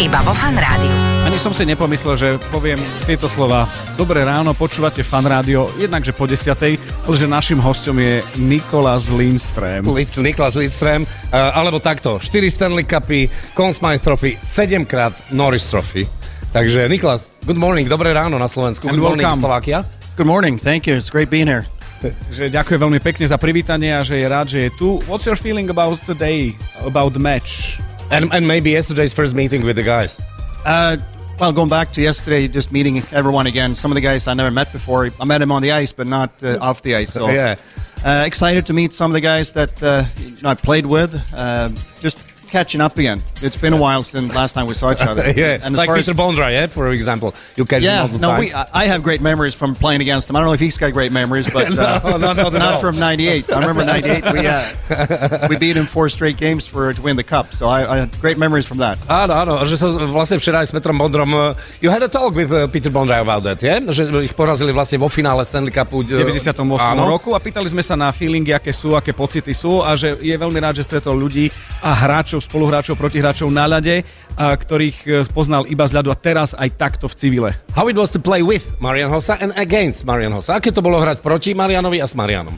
Iba 0.00 0.24
vo 0.24 0.32
Fan 0.32 0.56
Rádiu. 0.56 0.88
Ani 1.28 1.36
som 1.36 1.52
si 1.52 1.68
nepomyslel, 1.68 2.16
že 2.16 2.28
poviem 2.48 2.80
tieto 3.04 3.28
slova. 3.28 3.68
Dobré 4.00 4.24
ráno, 4.24 4.56
počúvate 4.56 5.04
fan 5.04 5.28
rádio, 5.28 5.68
jednakže 5.76 6.16
po 6.16 6.24
desiatej, 6.24 6.80
ale 6.80 7.14
že 7.20 7.28
našim 7.28 7.60
hostom 7.60 8.00
je 8.00 8.24
Nikolas 8.40 9.12
Lindström. 9.12 9.84
Lic, 9.92 10.16
Niklas 10.16 10.56
Lidström, 10.56 11.04
uh, 11.04 11.52
alebo 11.52 11.76
takto, 11.76 12.16
4 12.16 12.24
Stanley 12.48 12.88
Cupy, 12.88 13.28
Conn 13.52 13.76
Smythe 13.76 14.00
Trophy, 14.00 14.40
7 14.40 14.88
krát 14.88 15.12
Norris 15.28 15.68
Trophy. 15.68 16.08
Takže 16.56 16.88
Niklas, 16.88 17.36
good 17.44 17.60
morning, 17.60 17.84
dobré 17.84 18.16
ráno 18.16 18.40
na 18.40 18.48
Slovensku. 18.48 18.88
And 18.88 18.96
good 18.96 19.04
morning, 19.04 19.28
welcome. 19.28 19.44
Slovakia. 19.44 19.84
Good 20.16 20.24
morning. 20.24 20.56
Thank 20.56 20.88
you. 20.88 20.96
It's 20.96 21.12
great 21.12 21.28
being 21.28 21.52
here. 21.52 21.68
Že 22.36 22.48
ďakujem 22.48 22.80
veľmi 22.80 23.00
pekne 23.00 23.26
za 23.28 23.36
privítanie 23.36 23.92
a 23.92 24.00
že 24.00 24.16
je 24.20 24.26
rád, 24.26 24.46
že 24.48 24.58
je 24.66 24.70
tu. 24.80 24.98
What's 25.04 25.28
your 25.28 25.36
feeling 25.36 25.68
about 25.68 26.00
today, 26.08 26.56
about 26.80 27.12
the 27.12 27.20
match? 27.20 27.76
And, 28.10 28.32
and 28.32 28.48
maybe 28.48 28.72
yesterday's 28.72 29.12
first 29.12 29.34
meeting 29.36 29.62
with 29.62 29.76
the 29.76 29.84
guys. 29.84 30.18
Uh, 30.64 30.96
well, 31.38 31.52
going 31.52 31.68
back 31.68 31.92
to 31.94 32.00
yesterday, 32.02 32.48
just 32.48 32.72
meeting 32.72 33.02
everyone 33.12 33.46
again. 33.46 33.74
Some 33.74 33.92
of 33.92 33.96
the 33.96 34.00
guys 34.04 34.26
I 34.28 34.34
never 34.34 34.50
met 34.50 34.72
before. 34.72 35.08
I 35.20 35.24
met 35.24 35.38
them 35.38 35.52
on 35.52 35.62
the 35.62 35.72
ice, 35.72 35.92
but 35.92 36.06
not 36.06 36.30
uh, 36.42 36.58
off 36.60 36.82
the 36.82 36.96
ice. 36.96 37.12
So 37.12 37.28
Yeah. 37.32 37.56
uh, 38.04 38.24
excited 38.26 38.66
to 38.66 38.72
meet 38.72 38.92
some 38.92 39.10
of 39.10 39.14
the 39.14 39.20
guys 39.20 39.52
that 39.52 39.72
uh, 39.82 40.04
you 40.18 40.42
know, 40.42 40.50
I 40.50 40.54
played 40.54 40.86
with. 40.86 41.14
Uh, 41.32 41.68
just 42.00 42.18
catching 42.50 42.80
up 42.82 42.98
again. 42.98 43.22
It's 43.40 43.56
been 43.56 43.72
a 43.72 43.80
while 43.80 44.02
since 44.02 44.34
last 44.34 44.52
time 44.52 44.66
we 44.66 44.74
saw 44.74 44.90
each 44.92 45.00
other. 45.00 45.22
yeah, 45.36 45.62
And 45.64 45.72
as 45.74 45.78
like 45.80 45.86
far 45.86 45.96
Peter 45.96 46.10
as 46.10 46.16
Bondra, 46.16 46.50
yeah, 46.52 46.66
for 46.66 46.90
example. 46.92 47.32
You 47.56 47.64
catch 47.64 47.80
him 47.80 47.88
yeah, 47.88 48.02
all 48.02 48.08
the 48.08 48.18
no, 48.18 48.30
time. 48.34 48.40
we. 48.40 48.52
I 48.52 48.66
I 48.82 48.84
have 48.92 49.02
great 49.02 49.22
memories 49.22 49.54
from 49.54 49.74
playing 49.74 50.00
against 50.02 50.28
him. 50.28 50.36
I 50.36 50.40
don't 50.40 50.48
know 50.50 50.58
if 50.58 50.60
he's 50.60 50.76
got 50.76 50.92
great 50.92 51.12
memories, 51.12 51.48
but 51.56 51.70
uh, 51.78 52.00
No, 52.04 52.16
no, 52.18 52.32
no, 52.34 52.48
no. 52.50 52.58
not 52.58 52.80
from 52.82 52.98
'98. 52.98 53.52
I 53.52 53.60
remember 53.60 53.84
'98. 53.84 54.24
We 54.34 54.40
uh, 54.46 55.48
we 55.50 55.56
beat 55.56 55.76
him 55.76 55.86
four 55.86 56.08
straight 56.10 56.36
games 56.36 56.66
for 56.66 56.92
to 56.92 57.00
win 57.00 57.16
the 57.16 57.24
cup. 57.24 57.54
So 57.54 57.68
I, 57.70 57.86
I 57.86 57.96
had 58.04 58.10
great 58.20 58.36
memories 58.36 58.66
from 58.66 58.78
that. 58.82 58.98
Áno, 59.08 59.32
áno, 59.36 59.52
že 59.64 59.78
sa 59.78 59.86
vlastne 60.10 60.36
včera 60.42 60.60
aj 60.64 60.68
s 60.68 60.72
Petrom 60.74 60.98
Bondrom, 60.98 61.30
uh, 61.32 61.54
you 61.80 61.88
had 61.92 62.02
a 62.02 62.08
talk 62.10 62.34
with 62.34 62.50
uh, 62.50 62.66
Peter 62.66 62.90
Bondra 62.90 63.20
about 63.22 63.44
that, 63.46 63.62
yeah? 63.62 63.78
Že 63.80 64.10
ich 64.26 64.34
porazili 64.34 64.72
vlastne 64.74 64.98
vo 64.98 65.06
finále 65.08 65.44
Stanley 65.46 65.70
Cupu. 65.70 66.02
v 66.02 66.18
98. 66.26 66.64
roku 67.06 67.36
a 67.36 67.40
pýtali 67.40 67.68
sme 67.68 67.84
sa 67.84 67.94
na 67.94 68.10
feelingy, 68.10 68.50
aké 68.56 68.72
sú, 68.74 68.96
aké 68.96 69.12
pocity 69.12 69.52
sú 69.54 69.84
a 69.84 69.94
že 69.94 70.16
je 70.18 70.32
veľmi 70.34 70.58
rád, 70.58 70.80
že 70.80 70.84
stretol 70.88 71.14
ľudí 71.16 71.52
a 71.84 71.92
hráčov, 71.94 72.39
spoluhráčov, 72.40 72.96
protihráčov 72.98 73.48
na 73.52 73.68
ľade, 73.68 74.02
a 74.34 74.52
ktorých 74.56 74.96
e, 75.04 75.08
spoznal 75.22 75.68
iba 75.68 75.84
z 75.84 76.00
ľadu 76.00 76.08
a 76.10 76.16
teraz 76.16 76.56
aj 76.56 76.74
takto 76.74 77.06
v 77.06 77.14
civile. 77.14 77.50
How 77.76 77.86
it 77.86 77.96
was 77.96 78.10
to 78.12 78.20
play 78.20 78.40
with 78.40 78.68
Marian 78.80 79.12
Hossa 79.12 79.36
and 79.38 79.52
against 79.56 80.08
Marian 80.08 80.32
Hossa. 80.32 80.56
Aké 80.58 80.72
to 80.72 80.80
bolo 80.82 80.98
hrať 80.98 81.20
proti 81.20 81.52
Marianovi 81.52 82.00
a 82.00 82.08
s 82.08 82.16
Marianom? 82.16 82.56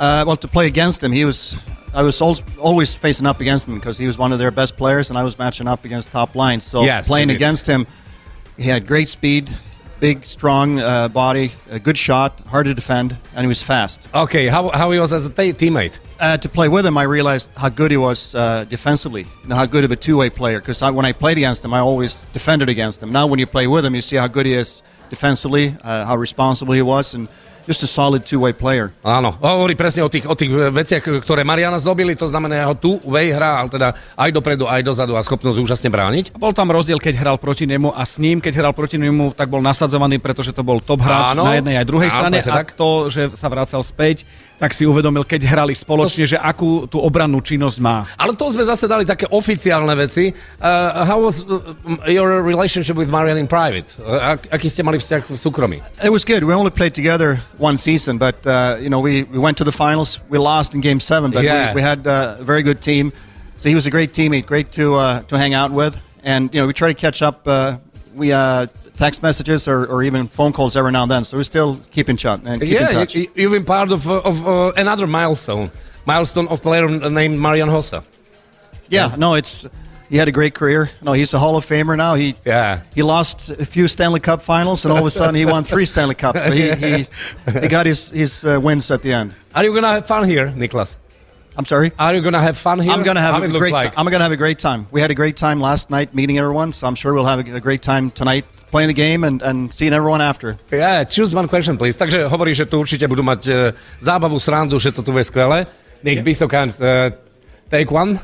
Uh, 0.00 0.24
well, 0.24 0.36
to 0.40 0.48
play 0.48 0.64
against 0.66 1.04
him, 1.04 1.12
he 1.12 1.28
was. 1.28 1.60
I 1.92 2.00
was 2.06 2.22
al- 2.22 2.38
always 2.56 2.94
facing 2.94 3.26
up 3.26 3.42
against 3.42 3.66
him 3.66 3.76
because 3.76 3.98
he 3.98 4.06
was 4.06 4.16
one 4.16 4.32
of 4.32 4.38
their 4.38 4.54
best 4.54 4.78
players, 4.78 5.10
and 5.10 5.18
I 5.18 5.26
was 5.26 5.36
matching 5.36 5.68
up 5.68 5.84
against 5.84 6.08
top 6.14 6.32
lines. 6.38 6.64
So 6.64 6.86
Yes, 6.86 7.04
playing 7.10 7.28
against 7.28 7.66
him, 7.66 7.84
he 8.56 8.70
had 8.70 8.86
great 8.86 9.10
speed, 9.10 9.50
big, 10.00 10.24
strong 10.24 10.80
uh, 10.80 11.08
body, 11.08 11.52
a 11.70 11.78
good 11.78 11.96
shot, 11.96 12.40
hard 12.48 12.66
to 12.66 12.74
defend, 12.74 13.16
and 13.34 13.44
he 13.44 13.48
was 13.48 13.62
fast. 13.62 14.08
Okay, 14.14 14.48
how, 14.48 14.70
how 14.70 14.90
he 14.90 14.98
was 14.98 15.12
as 15.12 15.26
a 15.26 15.30
ta- 15.30 15.42
teammate? 15.52 16.00
Uh, 16.18 16.36
to 16.38 16.48
play 16.48 16.68
with 16.68 16.84
him, 16.84 16.96
I 16.98 17.04
realized 17.04 17.50
how 17.56 17.68
good 17.68 17.90
he 17.90 17.96
was 17.96 18.34
uh, 18.34 18.64
defensively, 18.64 19.26
and 19.44 19.52
how 19.52 19.66
good 19.66 19.84
of 19.84 19.92
a 19.92 19.96
two-way 19.96 20.30
player. 20.30 20.60
Because 20.60 20.82
when 20.82 21.04
I 21.04 21.12
played 21.12 21.36
against 21.36 21.64
him, 21.64 21.72
I 21.74 21.80
always 21.80 22.22
defended 22.32 22.68
against 22.68 23.02
him. 23.02 23.12
Now, 23.12 23.26
when 23.26 23.38
you 23.38 23.46
play 23.46 23.66
with 23.66 23.84
him, 23.84 23.94
you 23.94 24.02
see 24.02 24.16
how 24.16 24.26
good 24.26 24.46
he 24.46 24.54
is 24.54 24.82
defensively, 25.10 25.76
uh, 25.82 26.04
how 26.06 26.16
responsible 26.16 26.74
he 26.74 26.82
was, 26.82 27.14
and 27.14 27.28
just 27.68 27.84
a 27.84 27.88
solid 27.90 28.22
two-way 28.24 28.52
player. 28.54 28.92
Áno, 29.02 29.32
hovorí 29.40 29.76
presne 29.76 30.04
o 30.04 30.10
tých, 30.12 30.24
o 30.24 30.34
tých 30.36 30.50
veciach, 30.50 31.02
ktoré 31.24 31.42
Mariana 31.42 31.80
zdobili, 31.80 32.16
to 32.16 32.28
znamená 32.28 32.64
jeho 32.64 32.74
tu 32.76 32.90
way 33.08 33.32
hra, 33.32 33.64
ale 33.64 33.68
teda 33.68 33.88
aj 34.16 34.30
dopredu, 34.32 34.64
aj 34.68 34.84
dozadu 34.84 35.16
a 35.16 35.22
schopnosť 35.24 35.58
úžasne 35.60 35.88
brániť. 35.92 36.36
A 36.36 36.38
bol 36.40 36.52
tam 36.56 36.72
rozdiel, 36.72 37.00
keď 37.00 37.20
hral 37.20 37.36
proti 37.36 37.64
nemu 37.68 37.92
a 37.92 38.02
s 38.04 38.20
ním, 38.20 38.38
keď 38.38 38.64
hral 38.64 38.72
proti 38.72 38.96
nemu, 38.96 39.32
tak 39.36 39.48
bol 39.48 39.60
nasadzovaný, 39.64 40.20
pretože 40.20 40.52
to 40.54 40.64
bol 40.64 40.80
top 40.80 41.04
hráč 41.04 41.36
Áno. 41.36 41.48
na 41.48 41.58
jednej 41.58 41.76
aj 41.80 41.86
druhej 41.88 42.10
Áno, 42.12 42.16
strane 42.16 42.38
a 42.40 42.54
tak. 42.62 42.76
to, 42.76 43.08
že 43.12 43.32
sa 43.36 43.48
vracal 43.48 43.80
späť, 43.84 44.24
tak 44.60 44.76
si 44.76 44.84
uvedomil, 44.84 45.24
keď 45.24 45.40
hrali 45.48 45.72
spoločne, 45.72 46.28
že 46.28 46.36
akú 46.36 46.84
tú 46.84 47.00
obrannú 47.00 47.40
činnosť 47.40 47.80
má. 47.80 48.04
Ale 48.20 48.36
to 48.36 48.44
sme 48.52 48.60
zase 48.60 48.84
dali 48.84 49.08
také 49.08 49.24
oficiálne 49.32 49.96
veci. 49.96 50.36
Uh, 50.60 51.00
how 51.08 51.16
was 51.16 51.40
uh, 51.48 51.72
your 52.04 52.44
relationship 52.44 52.92
with 52.92 53.08
Marian 53.08 53.40
in 53.40 53.48
private? 53.48 53.88
Uh, 53.96 54.36
ak, 54.36 54.52
aký 54.52 54.68
ste 54.68 54.84
mali 54.84 55.00
vzťah 55.00 55.24
v 55.24 55.36
súkromí? 55.40 55.80
It 56.04 56.12
was 56.12 56.28
good. 56.28 56.44
We 56.44 56.52
only 56.52 56.68
played 56.68 56.92
together 56.92 57.40
one 57.56 57.80
season, 57.80 58.20
but 58.20 58.36
uh, 58.44 58.76
you 58.76 58.92
know 58.92 59.00
we, 59.00 59.24
we 59.32 59.40
went 59.40 59.56
to 59.58 59.64
the 59.64 59.72
finals. 59.72 60.20
We 60.28 60.36
lost 60.36 60.76
in 60.76 60.84
Game 60.84 61.00
Seven, 61.00 61.32
but 61.32 61.40
Yeah. 61.40 61.72
we, 61.72 61.80
we 61.80 61.82
had 61.82 62.04
uh, 62.04 62.36
a 62.36 62.44
very 62.44 62.60
good 62.60 62.84
team. 62.84 63.16
So 63.56 63.72
he 63.72 63.74
was 63.74 63.88
a 63.88 63.90
great 63.90 64.12
teammate, 64.12 64.44
great 64.44 64.68
to 64.76 64.92
uh, 65.00 65.20
to 65.32 65.40
hang 65.40 65.56
out 65.56 65.72
with, 65.72 65.96
and 66.20 66.52
you 66.52 66.60
know 66.60 66.68
we 66.68 66.76
try 66.76 66.92
to 66.92 66.96
catch 67.00 67.24
up. 67.24 67.48
Uh, 67.48 67.80
we 68.12 68.28
uh, 68.28 68.68
text 69.00 69.22
messages 69.22 69.66
or, 69.72 69.86
or 69.92 70.02
even 70.08 70.28
phone 70.28 70.52
calls 70.52 70.76
every 70.76 70.92
now 70.92 71.02
and 71.06 71.10
then. 71.10 71.24
So 71.24 71.36
we 71.38 71.44
still 71.44 71.70
keep 71.94 72.08
in 72.08 72.16
touch 72.16 72.40
and 72.44 72.60
keep 72.60 72.70
in 72.70 72.76
Yeah, 72.82 72.92
touch. 72.92 73.14
you, 73.16 73.26
you've 73.34 73.52
been 73.52 73.64
part 73.64 73.90
of, 73.92 74.06
uh, 74.08 74.20
of 74.30 74.46
uh, 74.46 74.72
another 74.76 75.06
milestone. 75.06 75.70
Milestone 76.06 76.48
of 76.48 76.60
player 76.62 76.86
named 77.10 77.38
Marian 77.38 77.68
Hossa. 77.68 78.02
yeah, 78.88 79.14
no, 79.16 79.34
it's 79.34 79.66
he 80.10 80.16
had 80.18 80.28
a 80.28 80.32
great 80.32 80.54
career. 80.54 80.90
No, 81.02 81.12
he's 81.12 81.32
a 81.34 81.38
Hall 81.38 81.56
of 81.56 81.64
Famer 81.64 81.96
now. 81.96 82.14
He 82.16 82.34
Yeah. 82.44 82.80
he 82.94 83.02
lost 83.02 83.50
a 83.50 83.64
few 83.74 83.86
Stanley 83.88 84.20
Cup 84.20 84.42
finals, 84.42 84.84
and 84.84 84.92
all 84.92 84.98
of 84.98 85.06
a 85.06 85.10
sudden 85.10 85.34
he 85.36 85.44
won 85.46 85.62
three 85.64 85.84
Stanley 85.86 86.14
Cups. 86.16 86.44
So 86.44 86.50
he 86.52 86.72
he, 86.74 87.06
he 87.62 87.68
got 87.68 87.86
his 87.86 88.10
his 88.10 88.44
uh, 88.44 88.58
wins 88.66 88.90
at 88.90 89.02
the 89.02 89.12
end. 89.12 89.32
Are 89.54 89.64
you 89.64 89.72
gonna 89.74 89.92
have 89.94 90.06
fun 90.06 90.24
here, 90.28 90.48
Niklas? 90.56 90.96
I'm 91.56 91.64
sorry. 91.64 91.90
Are 91.98 92.14
you 92.14 92.22
gonna 92.22 92.40
have 92.48 92.56
fun 92.58 92.78
here? 92.80 92.92
I'm 92.92 93.02
gonna 93.04 93.20
have 93.20 93.34
How 93.34 93.42
a 93.42 93.48
great. 93.48 93.72
like? 93.72 93.92
I'm 93.98 94.06
gonna 94.10 94.24
have 94.28 94.32
a 94.32 94.42
great 94.44 94.58
time. 94.58 94.86
We 94.90 95.00
had 95.00 95.10
a 95.10 95.14
great 95.14 95.36
time 95.36 95.60
last 95.60 95.90
night 95.90 96.14
meeting 96.14 96.38
everyone, 96.38 96.72
so 96.72 96.86
I'm 96.88 96.94
sure 96.96 97.12
we'll 97.14 97.26
have 97.26 97.40
a, 97.46 97.56
a 97.56 97.60
great 97.60 97.82
time 97.82 98.10
tonight 98.10 98.44
playing 98.70 98.88
the 98.88 98.96
game 98.96 99.26
and, 99.26 99.42
and 99.42 99.74
seeing 99.74 99.92
everyone 99.92 100.22
after. 100.22 100.56
Yeah, 100.70 101.04
choose 101.04 101.34
one 101.34 101.50
question, 101.50 101.76
please. 101.76 101.98
Takže 101.98 102.30
hovorí, 102.30 102.54
že 102.54 102.66
tu 102.66 102.80
určite 102.80 103.04
budú 103.10 103.26
mať 103.26 103.40
uh, 103.50 103.54
zábavu, 103.98 104.38
srandu, 104.38 104.78
že 104.78 104.94
to 104.94 105.02
tu 105.02 105.10
bude 105.10 105.26
skvelé. 105.26 105.66
Nick, 106.00 106.24
be 106.24 106.32
so 106.32 106.48
kind. 106.48 106.72
Uh, 106.80 107.10
take 107.68 107.90
one. 107.90 108.16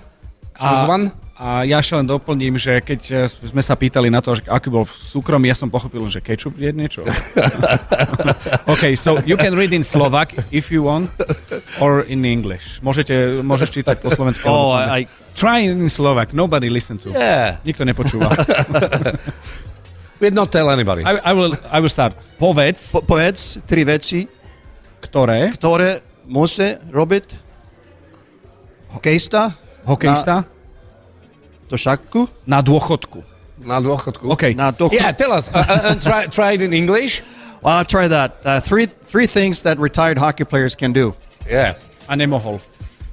Choose 0.57 0.85
A 0.85 0.89
one. 0.89 1.05
A 1.37 1.69
ja 1.69 1.85
ešte 1.85 2.01
len 2.01 2.09
doplním, 2.09 2.57
že 2.57 2.81
keď 2.81 3.01
eh, 3.13 3.29
sme 3.29 3.61
sa 3.61 3.77
pýtali 3.77 4.09
na 4.09 4.25
to, 4.25 4.33
že 4.33 4.49
aký 4.49 4.73
bol 4.73 4.89
v 4.89 4.95
súkromí, 4.97 5.53
ja 5.53 5.57
som 5.57 5.69
pochopil, 5.69 6.01
že 6.09 6.25
kečup 6.25 6.57
je 6.57 6.73
niečo. 6.73 7.05
OK, 8.73 8.97
so 8.97 9.21
you 9.29 9.37
can 9.37 9.53
read 9.53 9.69
in 9.77 9.85
Slovak 9.85 10.33
if 10.49 10.73
you 10.73 10.89
want, 10.89 11.13
or 11.77 12.09
in 12.09 12.25
English. 12.25 12.81
Môžete, 12.81 13.45
môžeš 13.45 13.69
čítať 13.69 14.01
po 14.01 14.09
slovensky. 14.17 14.49
Oh, 14.49 14.73
I, 14.73 15.05
I 15.05 15.27
Try 15.37 15.69
in 15.69 15.93
Slovak, 15.93 16.33
nobody 16.33 16.73
listen 16.73 16.97
to. 16.97 17.13
Yeah. 17.13 17.61
Nikto 17.61 17.85
nepočúva. 17.85 18.33
We'd 20.21 20.33
not 20.33 20.51
tell 20.51 20.71
anybody. 20.71 21.05
I, 21.05 21.31
I, 21.31 21.33
will, 21.33 21.53
I 21.71 21.81
will 21.81 21.93
start. 21.93 22.15
Povedz, 22.41 22.93
po, 22.93 23.01
povedz 23.05 23.61
tri 23.69 23.85
veci, 23.85 24.25
ktoré 25.05 25.53
ktoré 25.53 26.01
môže 26.25 26.81
robiť 26.89 27.37
hokejista 28.97 29.53
hokejista 29.85 30.45
do 31.69 31.77
šaku 31.77 32.27
na 32.47 32.63
dôchodku. 32.63 33.23
Na 33.61 33.81
dôchodku. 33.81 34.25
OK. 34.31 34.55
na 34.55 34.71
dochu. 34.71 34.95
Yeah, 34.95 35.13
tell 35.13 35.33
us. 35.33 35.49
Uh, 35.51 35.59
uh, 35.65 35.91
and 35.93 35.99
try, 36.03 36.27
try 36.29 36.53
it 36.53 36.63
in 36.63 36.73
English. 36.73 37.23
Well, 37.63 37.75
I'll 37.81 37.89
try 37.89 38.07
that. 38.09 38.39
Uh, 38.45 38.61
three 38.61 38.87
three 38.87 39.27
things 39.27 39.63
that 39.65 39.79
retired 39.81 40.19
hockey 40.19 40.45
players 40.45 40.77
can 40.77 40.93
do. 40.93 41.17
Yeah. 41.49 41.75
A 42.09 42.15
nemohol. 42.15 42.61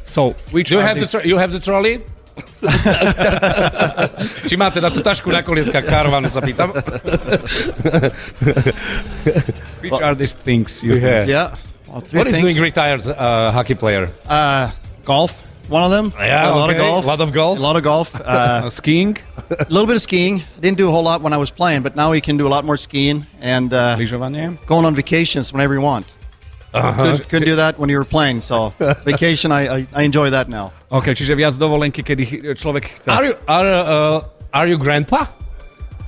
So, 0.04 0.36
which 0.52 0.70
Do 0.70 0.76
you 0.76 0.82
are 0.82 0.88
have, 0.88 0.96
the, 1.00 1.08
these- 1.08 1.12
tro- 1.12 1.24
you 1.26 1.38
have 1.40 1.52
the 1.52 1.60
trolley? 1.64 2.04
Či 4.50 4.58
máte 4.58 4.82
na 4.82 4.90
tú 4.90 5.06
tašku 5.06 5.30
na 5.30 5.46
kolieska 5.46 5.86
karavanu, 5.86 6.34
sa 6.34 6.42
pýtam. 6.42 6.74
which 9.82 10.02
are 10.02 10.16
these 10.16 10.34
things 10.34 10.84
you 10.84 10.96
have? 10.98 11.30
Yeah. 11.30 11.54
Yeah. 11.54 11.56
Well, 11.92 12.02
three 12.02 12.18
What 12.18 12.28
is 12.28 12.36
things. 12.36 12.54
doing 12.54 12.62
retired 12.62 13.08
uh, 13.08 13.52
hockey 13.52 13.76
player? 13.76 14.10
Uh, 14.28 14.72
golf. 15.06 15.42
One 15.70 15.84
of 15.84 15.92
them. 15.92 16.12
Yeah, 16.20 16.50
a 16.50 16.56
lot 16.56 16.70
of 16.70 16.76
okay. 16.76 16.86
golf. 16.86 17.06
Lot 17.06 17.22
of 17.22 17.32
golf. 17.32 17.60
A 17.60 17.62
lot 17.62 17.76
of 17.76 17.84
golf. 17.84 18.16
Uh, 18.20 18.24
Uh, 18.64 18.70
skiing, 18.70 19.18
a 19.50 19.66
little 19.70 19.88
bit 19.88 19.96
of 19.96 20.02
skiing. 20.02 20.44
I 20.58 20.60
didn't 20.60 20.78
do 20.78 20.88
a 20.88 20.92
whole 20.92 21.04
lot 21.04 21.22
when 21.22 21.34
I 21.34 21.38
was 21.38 21.52
playing, 21.52 21.84
but 21.84 21.96
now 21.96 22.12
you 22.12 22.22
can 22.22 22.38
do 22.38 22.48
a 22.48 22.52
lot 22.52 22.66
more 22.66 22.78
skiing 22.78 23.26
and 23.42 23.74
uh, 23.74 23.96
going 24.66 24.86
on 24.86 24.96
vacations 24.96 25.54
whenever 25.54 25.74
you 25.74 25.82
want. 25.82 26.06
Couldn't, 26.74 27.30
couldn't 27.30 27.46
do 27.46 27.56
that 27.58 27.78
when 27.78 27.90
you 27.90 27.98
were 27.98 28.06
playing. 28.06 28.42
So 28.42 28.74
vacation, 29.06 29.52
I, 29.52 29.86
I, 29.86 29.88
I 29.94 30.02
enjoy 30.04 30.30
that 30.32 30.50
now. 30.50 30.74
OK, 30.90 31.14
čiže 31.14 31.38
viac 31.38 31.54
dovolenky, 31.54 32.02
kedy 32.02 32.26
chy- 32.26 32.42
človek 32.58 32.98
chce. 32.98 33.14
Are 33.14 33.26
you, 33.26 33.36
are, 33.46 33.68
uh, 33.70 34.18
are 34.54 34.68
you 34.68 34.78
grandpa? 34.78 35.26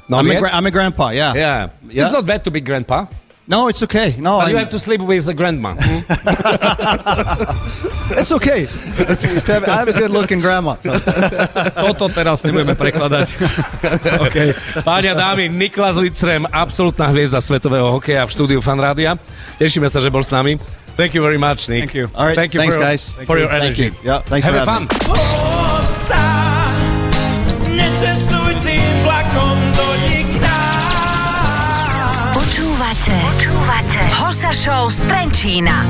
No, 0.10 0.17
I'm 0.17 0.30
a, 0.30 0.38
gra- 0.38 0.54
I'm 0.54 0.65
a 0.65 0.71
grandpa. 0.71 1.10
Yeah. 1.10 1.34
yeah. 1.34 1.69
Yeah. 1.89 2.04
It's 2.06 2.13
not 2.13 2.25
bad 2.25 2.43
to 2.45 2.51
be 2.51 2.62
grandpa, 2.62 3.06
No, 3.47 3.67
it's 3.69 3.84
okay. 3.86 4.15
No, 4.17 4.39
but 4.41 4.49
you 4.49 4.55
I'm- 4.58 4.65
have 4.65 4.71
to 4.73 4.79
sleep 4.81 5.01
with 5.05 5.25
the 5.29 5.36
grandma. 5.38 5.75
it's 8.17 8.31
okay. 8.34 8.63
If 8.65 9.21
you- 9.21 9.38
if 9.38 9.45
you 9.47 9.53
have- 9.53 9.69
I 9.69 9.77
have 9.86 9.89
a 9.89 9.93
good-looking 9.93 10.41
grandma. 10.41 10.81
Toto 11.86 12.10
teraz 12.10 12.41
nebudeme 12.41 12.73
prekladať. 12.73 13.38
OK. 14.25 14.38
Páni 14.81 15.13
a 15.13 15.15
dámy, 15.15 15.45
Niklas 15.53 15.93
Lidström, 15.93 16.49
absolútna 16.49 17.05
hviezda 17.13 17.38
svetového 17.38 17.86
hokeja 17.93 18.25
v 18.25 18.31
štúdiu 18.34 18.65
Fanrádia. 18.65 19.13
Tešíme 19.62 19.86
sa, 19.93 20.01
že 20.01 20.10
bol 20.10 20.25
s 20.25 20.34
nami. 20.34 20.58
Thank 20.97 21.13
you 21.13 21.21
very 21.21 21.38
much, 21.38 21.69
Nick. 21.69 21.91
Thank 21.91 21.93
you. 21.93 22.10
All 22.17 22.25
right. 22.25 22.34
Thank 22.39 22.58
you 22.58 22.62
thanks, 22.65 22.73
for, 22.73 22.81
guys. 22.81 23.13
for 23.29 23.38
your 23.38 23.45
Thank 23.51 23.77
energy. 23.77 23.93
you. 23.93 24.01
Yeah, 24.01 24.25
thanks 24.25 24.47
Have 24.49 24.58
for 24.58 24.65
fun. 24.65 24.89
having 24.89 25.13
me. 28.31 28.35
Show 34.56 34.89
z 34.89 35.02
Trenčína. 35.02 35.86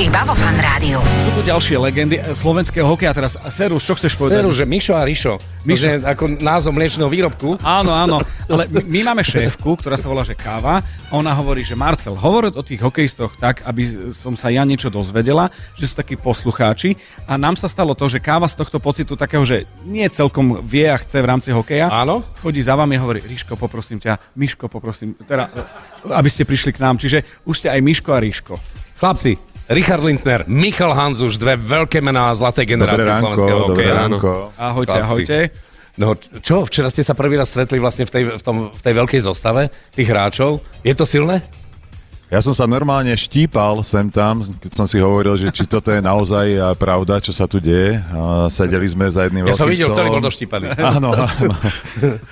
Iba 0.00 0.24
vo 0.24 0.32
Fan 0.32 0.56
Rádiu. 0.56 1.04
Sú 1.04 1.30
tu 1.36 1.44
ďalšie 1.44 1.76
legendy 1.76 2.16
eh, 2.16 2.32
slovenského 2.32 2.88
hokeja. 2.88 3.12
Teraz, 3.12 3.36
Serus, 3.52 3.84
čo 3.84 3.92
chceš 3.92 4.16
povedať? 4.16 4.40
Veru, 4.40 4.48
že 4.48 4.64
Mišo 4.64 4.96
a 4.96 5.04
Rišo. 5.04 5.36
Mišo. 5.68 5.84
Je 5.84 5.96
ako 6.00 6.40
názov 6.40 6.72
mliečného 6.72 7.12
výrobku. 7.12 7.60
Áno, 7.60 7.92
áno, 7.92 8.16
ale 8.52 8.72
my, 8.72 8.88
my 8.88 9.00
máme 9.12 9.20
šéfku, 9.20 9.76
ktorá 9.76 10.00
sa 10.00 10.08
volá, 10.08 10.24
že 10.24 10.32
Káva. 10.32 10.80
A 10.80 11.12
ona 11.12 11.36
hovorí, 11.36 11.60
že 11.60 11.76
Marcel, 11.76 12.16
hovor 12.16 12.48
o 12.48 12.64
tých 12.64 12.80
hokejistoch 12.80 13.36
tak, 13.36 13.60
aby 13.68 13.84
som 14.16 14.32
sa 14.32 14.48
ja 14.48 14.64
niečo 14.64 14.88
dozvedela, 14.88 15.52
že 15.76 15.84
sú 15.84 16.00
takí 16.00 16.16
poslucháči. 16.16 16.96
A 17.28 17.36
nám 17.36 17.60
sa 17.60 17.68
stalo 17.68 17.92
to, 17.92 18.08
že 18.08 18.16
Káva 18.16 18.48
z 18.48 18.64
tohto 18.64 18.80
pocitu 18.80 19.12
takého, 19.12 19.44
že 19.44 19.68
nie 19.84 20.08
celkom 20.08 20.64
vie 20.64 20.88
a 20.88 20.96
chce 20.96 21.20
v 21.20 21.28
rámci 21.28 21.52
hokeja. 21.52 21.92
Áno. 21.92 22.24
Chodí 22.40 22.64
za 22.64 22.80
vami 22.80 22.96
a 22.96 23.04
hovorí, 23.04 23.20
Ríško, 23.28 23.60
poprosím 23.60 24.00
ťa, 24.00 24.40
Miško, 24.40 24.72
poprosím, 24.72 25.12
teda, 25.28 25.52
aby 26.08 26.32
ste 26.32 26.48
prišli 26.48 26.72
k 26.72 26.80
nám. 26.80 26.96
Čiže 26.96 27.44
už 27.44 27.60
ste 27.60 27.68
aj 27.68 27.80
Miško 27.84 28.16
a 28.16 28.24
Ríško. 28.24 28.56
Chlapci, 28.96 29.51
Richard 29.72 30.04
Lindner, 30.04 30.44
Michal 30.44 30.92
Hanzuš, 30.92 31.40
dve 31.40 31.56
veľké 31.56 32.04
mená 32.04 32.28
zlatej 32.36 32.68
generácie 32.68 33.08
Dobré 33.08 33.08
ránko, 33.08 33.24
slovenského 33.24 33.58
dobré 33.64 33.72
hokeja. 33.88 33.94
ránko. 33.96 34.30
Ahojte, 34.60 34.92
Chlapci. 34.92 35.08
ahojte. 35.08 35.36
No 35.92 36.08
čo, 36.40 36.64
včera 36.64 36.88
ste 36.88 37.00
sa 37.00 37.12
prvý 37.12 37.36
raz 37.36 37.48
stretli 37.48 37.76
vlastne 37.76 38.04
v 38.04 38.12
tej, 38.12 38.22
v, 38.36 38.42
tom, 38.44 38.56
v 38.68 38.80
tej 38.80 38.94
veľkej 38.96 39.20
zostave 39.24 39.68
tých 39.92 40.08
hráčov. 40.08 40.60
Je 40.80 40.92
to 40.92 41.04
silné? 41.04 41.40
Ja 42.28 42.40
som 42.40 42.56
sa 42.56 42.64
normálne 42.64 43.12
štípal 43.12 43.84
sem 43.84 44.08
tam, 44.08 44.40
keď 44.40 44.72
som 44.72 44.88
si 44.88 44.96
hovoril, 44.96 45.36
že 45.36 45.52
či 45.52 45.68
toto 45.68 45.92
je 45.92 46.00
naozaj 46.00 46.46
a, 46.56 46.72
pravda, 46.72 47.20
čo 47.20 47.28
sa 47.28 47.44
tu 47.44 47.60
deje. 47.60 48.00
A 48.08 48.48
sedeli 48.48 48.88
sme 48.88 49.04
za 49.12 49.28
jedným 49.28 49.44
Ja 49.44 49.52
som 49.52 49.68
veľkým 49.68 49.76
videl, 49.76 49.88
celý 49.92 50.08
stolom. 50.08 50.16
bol 50.16 50.24
doštípaný. 50.24 50.66
Áno, 50.96 51.12
áno. 51.12 51.52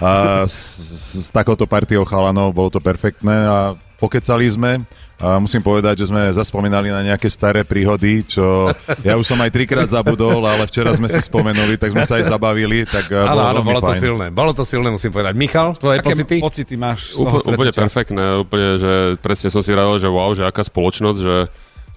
A 0.00 0.11
s, 0.48 0.57
s, 0.81 1.05
s 1.24 1.29
takouto 1.29 1.68
partiou 1.68 2.09
chalanov 2.09 2.57
bolo 2.57 2.72
to 2.72 2.81
perfektné 2.81 3.44
a 3.44 3.57
pokecali 4.00 4.48
sme. 4.48 4.81
A 5.21 5.37
musím 5.37 5.61
povedať, 5.61 6.01
že 6.01 6.09
sme 6.09 6.33
zaspomínali 6.33 6.89
na 6.89 7.05
nejaké 7.05 7.29
staré 7.29 7.61
príhody, 7.61 8.25
čo 8.25 8.73
ja 9.05 9.21
už 9.21 9.29
som 9.29 9.37
aj 9.37 9.53
trikrát 9.53 9.85
zabudol, 9.85 10.41
ale 10.41 10.65
včera 10.65 10.97
sme 10.97 11.13
si 11.13 11.21
spomenuli, 11.21 11.77
tak 11.77 11.93
sme 11.93 12.09
sa 12.09 12.17
aj 12.17 12.33
zabavili, 12.33 12.89
tak 12.89 13.13
Áno, 13.13 13.29
bolo 13.29 13.41
áno, 13.45 13.61
veľmi 13.61 13.69
bolo 13.69 13.81
to 13.85 13.93
fajn. 13.93 14.01
silné. 14.01 14.27
Bolo 14.33 14.53
to 14.57 14.65
silné, 14.65 14.89
musím 14.89 15.13
povedať. 15.13 15.37
Michal, 15.37 15.77
tvoje 15.77 16.01
Aké 16.01 16.09
pocity? 16.09 16.37
pocity 16.41 16.75
máš 16.81 17.13
z 17.13 17.21
toho 17.21 17.37
Úplne, 17.37 17.69
perfektné, 17.69 18.25
úplne, 18.41 18.81
že 18.81 18.93
presne 19.21 19.53
som 19.53 19.61
si 19.61 19.77
vravil, 19.77 20.01
že 20.01 20.09
wow, 20.09 20.33
že 20.33 20.49
aká 20.49 20.65
spoločnosť, 20.65 21.19
že 21.21 21.37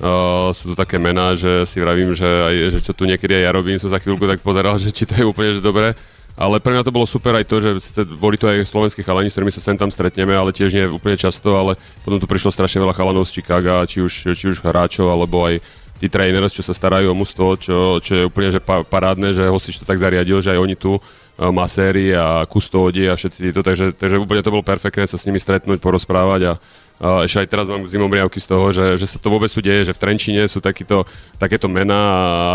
uh, 0.03 0.51
sú 0.51 0.63
tu 0.71 0.75
také 0.75 0.99
mená, 0.99 1.31
že 1.31 1.63
si 1.63 1.79
vravím, 1.79 2.11
že, 2.11 2.27
aj, 2.27 2.55
že 2.75 2.79
čo 2.83 2.91
tu 2.91 3.07
niekedy 3.07 3.39
aj 3.39 3.43
ja 3.47 3.51
robím, 3.55 3.79
som 3.79 3.87
za 3.87 4.03
chvíľku 4.03 4.27
tak 4.27 4.43
pozeral, 4.43 4.75
že 4.83 4.91
či 4.91 5.07
to 5.07 5.15
je 5.15 5.23
úplne 5.23 5.55
že 5.55 5.63
dobré. 5.63 5.95
Ale 6.33 6.57
pre 6.57 6.73
mňa 6.73 6.81
to 6.81 6.95
bolo 6.95 7.05
super 7.05 7.37
aj 7.37 7.45
to, 7.45 7.61
že 7.61 7.69
boli 8.17 8.41
to 8.41 8.49
aj 8.49 8.65
slovenskí 8.65 9.05
chalani, 9.05 9.29
s 9.29 9.37
ktorými 9.37 9.53
sa 9.53 9.61
sem 9.61 9.77
tam 9.77 9.93
stretneme, 9.93 10.33
ale 10.33 10.49
tiež 10.49 10.73
nie 10.73 10.89
úplne 10.89 11.13
často, 11.13 11.53
ale 11.53 11.77
potom 12.01 12.17
tu 12.17 12.25
prišlo 12.25 12.49
strašne 12.49 12.81
veľa 12.81 12.97
chalanov 12.97 13.29
z 13.29 13.37
Chicaga, 13.37 13.85
či 13.85 14.01
už, 14.01 14.33
či 14.33 14.45
už 14.49 14.65
hráčov, 14.65 15.13
alebo 15.13 15.45
aj 15.45 15.61
tí 16.01 16.09
tréners, 16.09 16.51
čo 16.51 16.65
sa 16.65 16.73
starajú 16.73 17.13
o 17.13 17.15
mužstvo, 17.15 17.47
čo, 17.61 17.77
čo 18.01 18.11
je 18.17 18.23
úplne 18.25 18.49
že 18.49 18.59
pa, 18.59 18.81
parádne, 18.81 19.29
že 19.29 19.45
Hosič 19.45 19.77
to 19.77 19.85
tak 19.85 20.01
zariadil, 20.01 20.41
že 20.41 20.57
aj 20.57 20.59
oni 20.59 20.75
tu 20.75 20.97
uh, 20.97 21.01
maséri 21.53 22.11
a 22.11 22.43
kustódi 22.49 23.05
a 23.05 23.13
všetci 23.13 23.39
títo, 23.39 23.61
takže, 23.61 23.93
takže 23.93 24.17
úplne 24.17 24.41
to 24.41 24.51
bolo 24.51 24.65
perfektné 24.65 25.05
sa 25.05 25.21
s 25.21 25.23
nimi 25.29 25.37
stretnúť, 25.37 25.79
porozprávať 25.79 26.41
a 26.49 26.53
ešte 27.03 27.43
aj 27.43 27.47
teraz 27.51 27.65
mám 27.67 27.83
zimomriavky 27.83 28.39
z 28.39 28.47
toho, 28.47 28.71
že, 28.71 28.95
že 28.95 29.03
sa 29.11 29.19
to 29.19 29.27
vôbec 29.27 29.51
tu 29.51 29.59
deje, 29.59 29.91
že 29.91 29.93
v 29.93 29.99
Trenčine 29.99 30.47
sú 30.47 30.63
takýto, 30.63 31.03
takéto 31.35 31.67
mená 31.67 31.99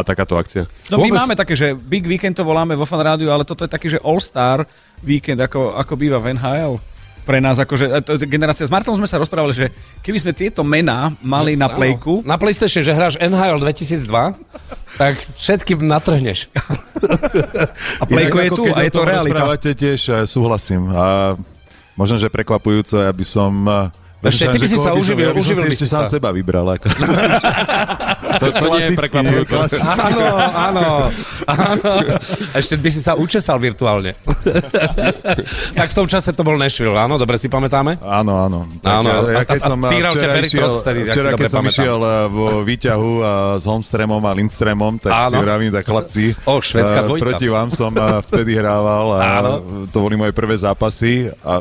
a 0.01 0.07
takáto 0.09 0.41
akcia. 0.41 0.65
No 0.89 0.97
my 0.97 1.13
Vôbec- 1.13 1.21
máme 1.21 1.35
také, 1.37 1.53
že 1.53 1.77
Big 1.77 2.09
Weekend 2.09 2.33
to 2.33 2.49
voláme 2.49 2.73
vo 2.73 2.89
Fan 2.89 3.05
Rádiu, 3.05 3.29
ale 3.29 3.45
toto 3.45 3.69
je 3.69 3.71
taký, 3.71 3.93
že 3.93 4.01
All-Star 4.01 4.65
Weekend, 5.05 5.45
ako, 5.45 5.77
ako 5.77 5.93
býva 6.01 6.17
v 6.17 6.33
NHL. 6.33 6.81
Pre 7.29 7.45
nás, 7.45 7.61
akože, 7.61 7.93
e, 7.93 8.01
to, 8.01 8.17
generácia, 8.25 8.65
s 8.65 8.73
Marcom 8.73 8.97
sme 8.97 9.05
sa 9.05 9.21
rozprávali, 9.21 9.53
že 9.53 9.69
keby 10.01 10.17
sme 10.17 10.33
tieto 10.33 10.65
mená 10.65 11.13
mali 11.21 11.53
na 11.53 11.69
plejku, 11.69 12.25
Na 12.25 12.41
PlayStation, 12.41 12.81
že 12.81 12.97
hráš 12.97 13.21
NHL 13.21 13.61
2002, 13.61 14.33
tak 14.97 15.21
všetkým 15.37 15.85
natrhneš. 15.85 16.49
a 18.01 18.05
plejko 18.09 18.37
je 18.41 18.51
tu 18.57 18.65
a 18.73 18.81
je 18.81 18.91
to 18.97 19.05
realita. 19.05 19.45
tiež 19.61 20.01
eh, 20.09 20.17
súhlasím. 20.25 20.89
A 20.89 21.37
možno, 22.01 22.17
že 22.17 22.33
prekvapujúce, 22.33 22.97
aby 23.05 23.29
som... 23.29 23.53
eh, 24.19 24.29
Ešte, 24.29 24.45
ty 24.49 24.59
by 24.59 24.67
si 24.67 24.77
sa 24.77 24.91
uživil, 24.93 25.31
uživil 25.33 25.65
si 25.65 25.71
by 25.71 25.77
si 25.77 25.87
sám 25.87 26.05
sa. 26.05 26.17
seba 26.17 26.31
vybral. 26.31 26.67
Ako. 26.71 26.87
To, 28.39 28.47
to 28.53 28.71
nie 28.71 28.85
je 28.85 28.95
prekvapujúce. 28.95 29.83
Áno, 29.99 30.23
áno, 30.55 30.85
áno. 31.43 31.83
Ešte 32.55 32.79
by 32.79 32.87
si 32.87 33.01
sa 33.01 33.19
učesal 33.19 33.59
virtuálne. 33.59 34.15
tak 35.73 35.89
v 35.91 35.97
tom 35.97 36.07
čase 36.07 36.31
to 36.31 36.43
bol 36.43 36.55
Nashville, 36.55 36.95
áno? 36.95 37.19
Dobre 37.19 37.35
si 37.35 37.49
pamätáme? 37.49 37.99
Áno, 37.99 38.33
áno. 38.39 38.59
Tak 38.79 38.91
Áno, 38.95 39.11
ja, 39.11 39.19
ja 39.33 39.39
a- 39.39 39.49
keď 39.49 39.59
a- 39.59 39.67
som 39.67 39.79
a 39.81 39.87
eh, 39.87 39.91
týral 39.91 40.13
ťa 40.13 40.15
včera 40.15 40.31
Barry 40.31 40.47
išiel, 40.47 40.63
ak 40.63 40.75
si 40.79 41.03
včera, 41.09 41.29
keď 41.35 41.51
som 41.51 41.65
išiel 41.65 41.99
eh, 41.99 42.13
vo 42.29 42.47
výťahu 42.63 43.11
eh, 43.11 43.27
s 43.59 43.65
Holmströmom 43.65 44.23
a 44.23 44.33
Lindströmom, 44.35 44.93
tak 45.01 45.11
Áno. 45.11 45.31
si 45.31 45.37
vravím, 45.41 45.71
tak 45.73 45.85
chlapci, 45.85 46.25
O, 46.45 46.61
švédska 46.61 47.01
eh, 47.01 47.07
dvojica. 47.07 47.25
proti 47.27 47.47
vám 47.49 47.69
som 47.71 47.91
eh, 47.91 48.03
vtedy 48.23 48.55
hrával 48.55 49.07
a 49.15 49.21
Áno. 49.41 49.53
to 49.89 49.99
boli 49.99 50.15
moje 50.15 50.31
prvé 50.31 50.55
zápasy 50.55 51.27
a 51.43 51.59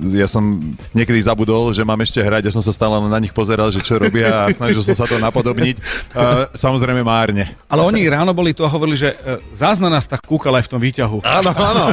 ja 0.00 0.26
som 0.30 0.60
niekedy 0.96 1.20
zabudol, 1.20 1.70
že 1.76 1.84
mám 1.84 2.00
ešte 2.00 2.20
hrať, 2.22 2.48
ja 2.48 2.52
som 2.54 2.64
sa 2.64 2.72
stále 2.72 2.96
na 3.06 3.18
nich 3.20 3.34
pozeral, 3.34 3.68
že 3.68 3.84
čo 3.84 4.00
robia 4.00 4.46
a 4.46 4.52
snažil 4.52 4.80
som 4.80 4.96
sa 4.96 5.06
to 5.06 5.20
napodobniť. 5.20 5.76
Uh, 6.12 6.48
samozrejme 6.56 7.04
márne. 7.04 7.52
Ale 7.68 7.84
oni 7.84 8.08
ráno 8.08 8.32
boli 8.32 8.56
tu 8.56 8.64
a 8.64 8.70
hovorili, 8.72 8.96
že 8.96 9.14
e, 9.14 9.38
zás 9.52 9.78
na 9.78 9.88
nás 9.92 10.08
tak 10.08 10.24
kúkal 10.24 10.56
aj 10.56 10.64
v 10.66 10.70
tom 10.70 10.80
výťahu. 10.80 11.18
Áno, 11.24 11.50
áno. 11.52 11.84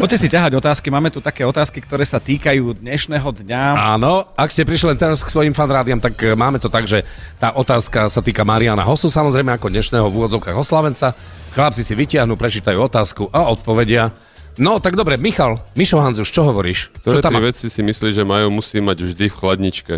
Poďte 0.00 0.16
si 0.16 0.28
ťahať 0.32 0.56
otázky. 0.56 0.88
Máme 0.88 1.12
tu 1.12 1.20
také 1.20 1.44
otázky, 1.44 1.84
ktoré 1.84 2.08
sa 2.08 2.16
týkajú 2.16 2.80
dnešného 2.80 3.28
dňa. 3.44 3.62
Áno, 3.98 4.24
ak 4.32 4.48
ste 4.48 4.64
prišli 4.64 4.96
len 4.96 4.98
teraz 4.98 5.20
k 5.20 5.28
svojim 5.28 5.52
fanrádiam, 5.52 6.00
tak 6.00 6.16
e, 6.24 6.32
máme 6.32 6.56
to 6.56 6.72
tak, 6.72 6.88
že 6.88 7.04
tá 7.36 7.52
otázka 7.52 8.08
sa 8.08 8.24
týka 8.24 8.40
Mariana 8.46 8.86
Hosu, 8.86 9.12
samozrejme 9.12 9.54
ako 9.54 9.68
dnešného 9.68 10.06
v 10.08 10.16
úvodzovkách 10.24 10.56
oslavenca. 10.56 11.12
Chlapci 11.50 11.82
si 11.82 11.98
vytiahnu, 11.98 12.38
prečítajú 12.38 12.78
otázku 12.78 13.26
a 13.34 13.50
odpovedia. 13.50 14.14
No, 14.58 14.82
tak 14.82 14.98
dobre, 14.98 15.14
Michal, 15.16 15.60
Mišo 15.78 16.00
Hanzuš, 16.02 16.28
čo 16.32 16.42
hovoríš? 16.42 16.90
Ktoré 17.00 17.20
čo 17.20 17.24
tam 17.24 17.32
tri 17.32 17.40
má? 17.40 17.46
veci 17.48 17.66
si 17.70 17.80
myslíš, 17.80 18.12
že 18.18 18.24
majú 18.26 18.50
musí 18.50 18.82
mať 18.82 19.06
vždy 19.06 19.26
v 19.30 19.36
chladničke? 19.36 19.94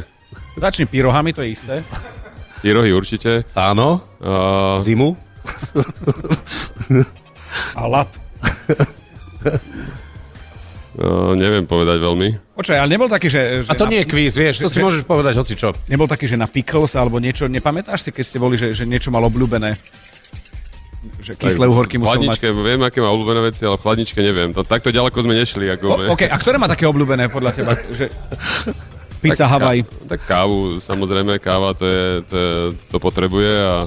Začni 0.61 0.85
pyrohami, 0.85 1.33
to 1.33 1.41
je 1.43 1.49
isté. 1.57 1.75
Pyrohy 2.63 2.93
určite. 2.95 3.43
Áno. 3.57 4.05
Uh, 4.23 4.79
Zimu. 4.79 5.17
A 7.75 7.83
lat. 7.91 8.11
Uh, 10.93 11.33
neviem 11.35 11.65
povedať 11.65 11.99
veľmi. 12.05 12.53
Počkaj, 12.53 12.77
ale 12.77 12.89
nebol 12.93 13.09
taký, 13.09 13.33
že... 13.33 13.65
že 13.65 13.71
A 13.73 13.75
to 13.75 13.89
na- 13.89 13.97
nie 13.97 14.01
je 14.05 14.13
kvíz, 14.13 14.37
vieš, 14.37 14.61
to 14.61 14.69
si 14.69 14.79
že- 14.79 14.85
môžeš 14.85 15.03
povedať 15.09 15.35
hoci 15.41 15.57
čo. 15.57 15.73
Nebol 15.89 16.05
taký, 16.05 16.29
že 16.29 16.37
na 16.37 16.45
pickles 16.45 16.93
alebo 16.95 17.17
niečo, 17.17 17.49
nepamätáš 17.49 18.05
si, 18.05 18.11
keď 18.13 18.25
ste 18.29 18.37
boli, 18.39 18.61
že, 18.61 18.77
že 18.77 18.85
niečo 18.85 19.09
mal 19.09 19.25
obľúbené? 19.25 19.81
Že 21.19 21.33
kyslé 21.35 21.67
uhorky 21.67 21.99
v 21.99 22.07
musel 22.07 22.23
chladničke, 22.23 22.47
mať. 22.51 22.63
viem, 22.63 22.81
aké 22.83 22.99
má 23.03 23.11
obľúbené 23.11 23.41
veci, 23.43 23.63
ale 23.67 23.75
v 23.75 23.83
chladničke 23.83 24.21
neviem. 24.23 24.51
To, 24.55 24.63
takto 24.63 24.95
ďaleko 24.95 25.19
sme 25.19 25.35
nešli. 25.35 25.67
Ako, 25.75 25.87
O, 25.87 26.15
OK, 26.15 26.31
a 26.31 26.37
ktoré 26.39 26.63
má 26.63 26.71
také 26.71 26.87
obľúbené 26.87 27.27
podľa 27.27 27.51
teba? 27.53 27.75
Že... 27.99 28.07
Pizza 29.19 29.47
tak, 29.47 29.53
Hawaii. 29.55 29.83
Ka- 29.87 30.19
tak 30.19 30.21
kávu, 30.27 30.83
samozrejme, 30.83 31.39
káva 31.39 31.75
to, 31.75 31.87
je, 31.87 32.05
to, 32.27 32.35
je, 32.35 32.53
to 32.91 32.97
potrebuje 32.99 33.55
a, 33.55 33.87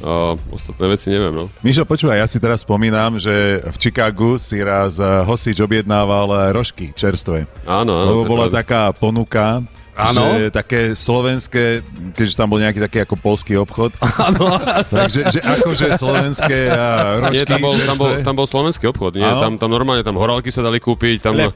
a 0.00 0.12
ostatné 0.54 0.86
veci 0.94 1.10
neviem. 1.10 1.34
No. 1.34 1.44
Mišo, 1.62 1.82
počúvaj, 1.82 2.22
ja 2.22 2.26
si 2.30 2.38
teraz 2.38 2.62
spomínam, 2.62 3.18
že 3.18 3.62
v 3.66 3.76
Chicagu 3.78 4.38
si 4.38 4.62
raz 4.62 4.98
eh, 5.02 5.26
hosič 5.26 5.58
objednával 5.58 6.30
eh, 6.30 6.40
rožky 6.54 6.94
čerstvé. 6.94 7.50
Áno, 7.66 7.98
áno. 7.98 8.08
Lebo 8.14 8.22
bola 8.26 8.46
pravda. 8.46 8.58
taká 8.62 8.82
ponuka, 8.94 9.62
Áno. 10.02 10.24
že 10.32 10.48
také 10.48 10.80
slovenské, 10.94 11.84
keďže 12.12 12.34
tam 12.34 12.48
bol 12.48 12.56
nejaký 12.56 12.80
taký 12.80 12.98
ako 13.04 13.14
polský 13.16 13.54
obchod. 13.56 13.92
Áno. 14.28 14.56
Takže 14.86 15.20
že 15.28 15.40
akože 15.40 15.94
slovenské 15.94 16.58
a 16.68 16.84
rožky 17.20 17.36
Nie, 17.36 17.44
tam 17.44 17.60
bol, 17.60 17.74
tam, 17.76 17.96
bol, 17.96 18.10
tam 18.24 18.34
bol 18.34 18.46
slovenský 18.46 18.88
obchod. 18.88 19.14
Nie? 19.14 19.26
Áno. 19.26 19.40
Tam, 19.40 19.52
tam 19.56 19.70
normálne, 19.70 20.00
tam 20.00 20.16
horálky 20.16 20.48
sa 20.48 20.60
dali 20.60 20.78
kúpiť, 20.78 21.20
tam, 21.20 21.34
uh, 21.36 21.52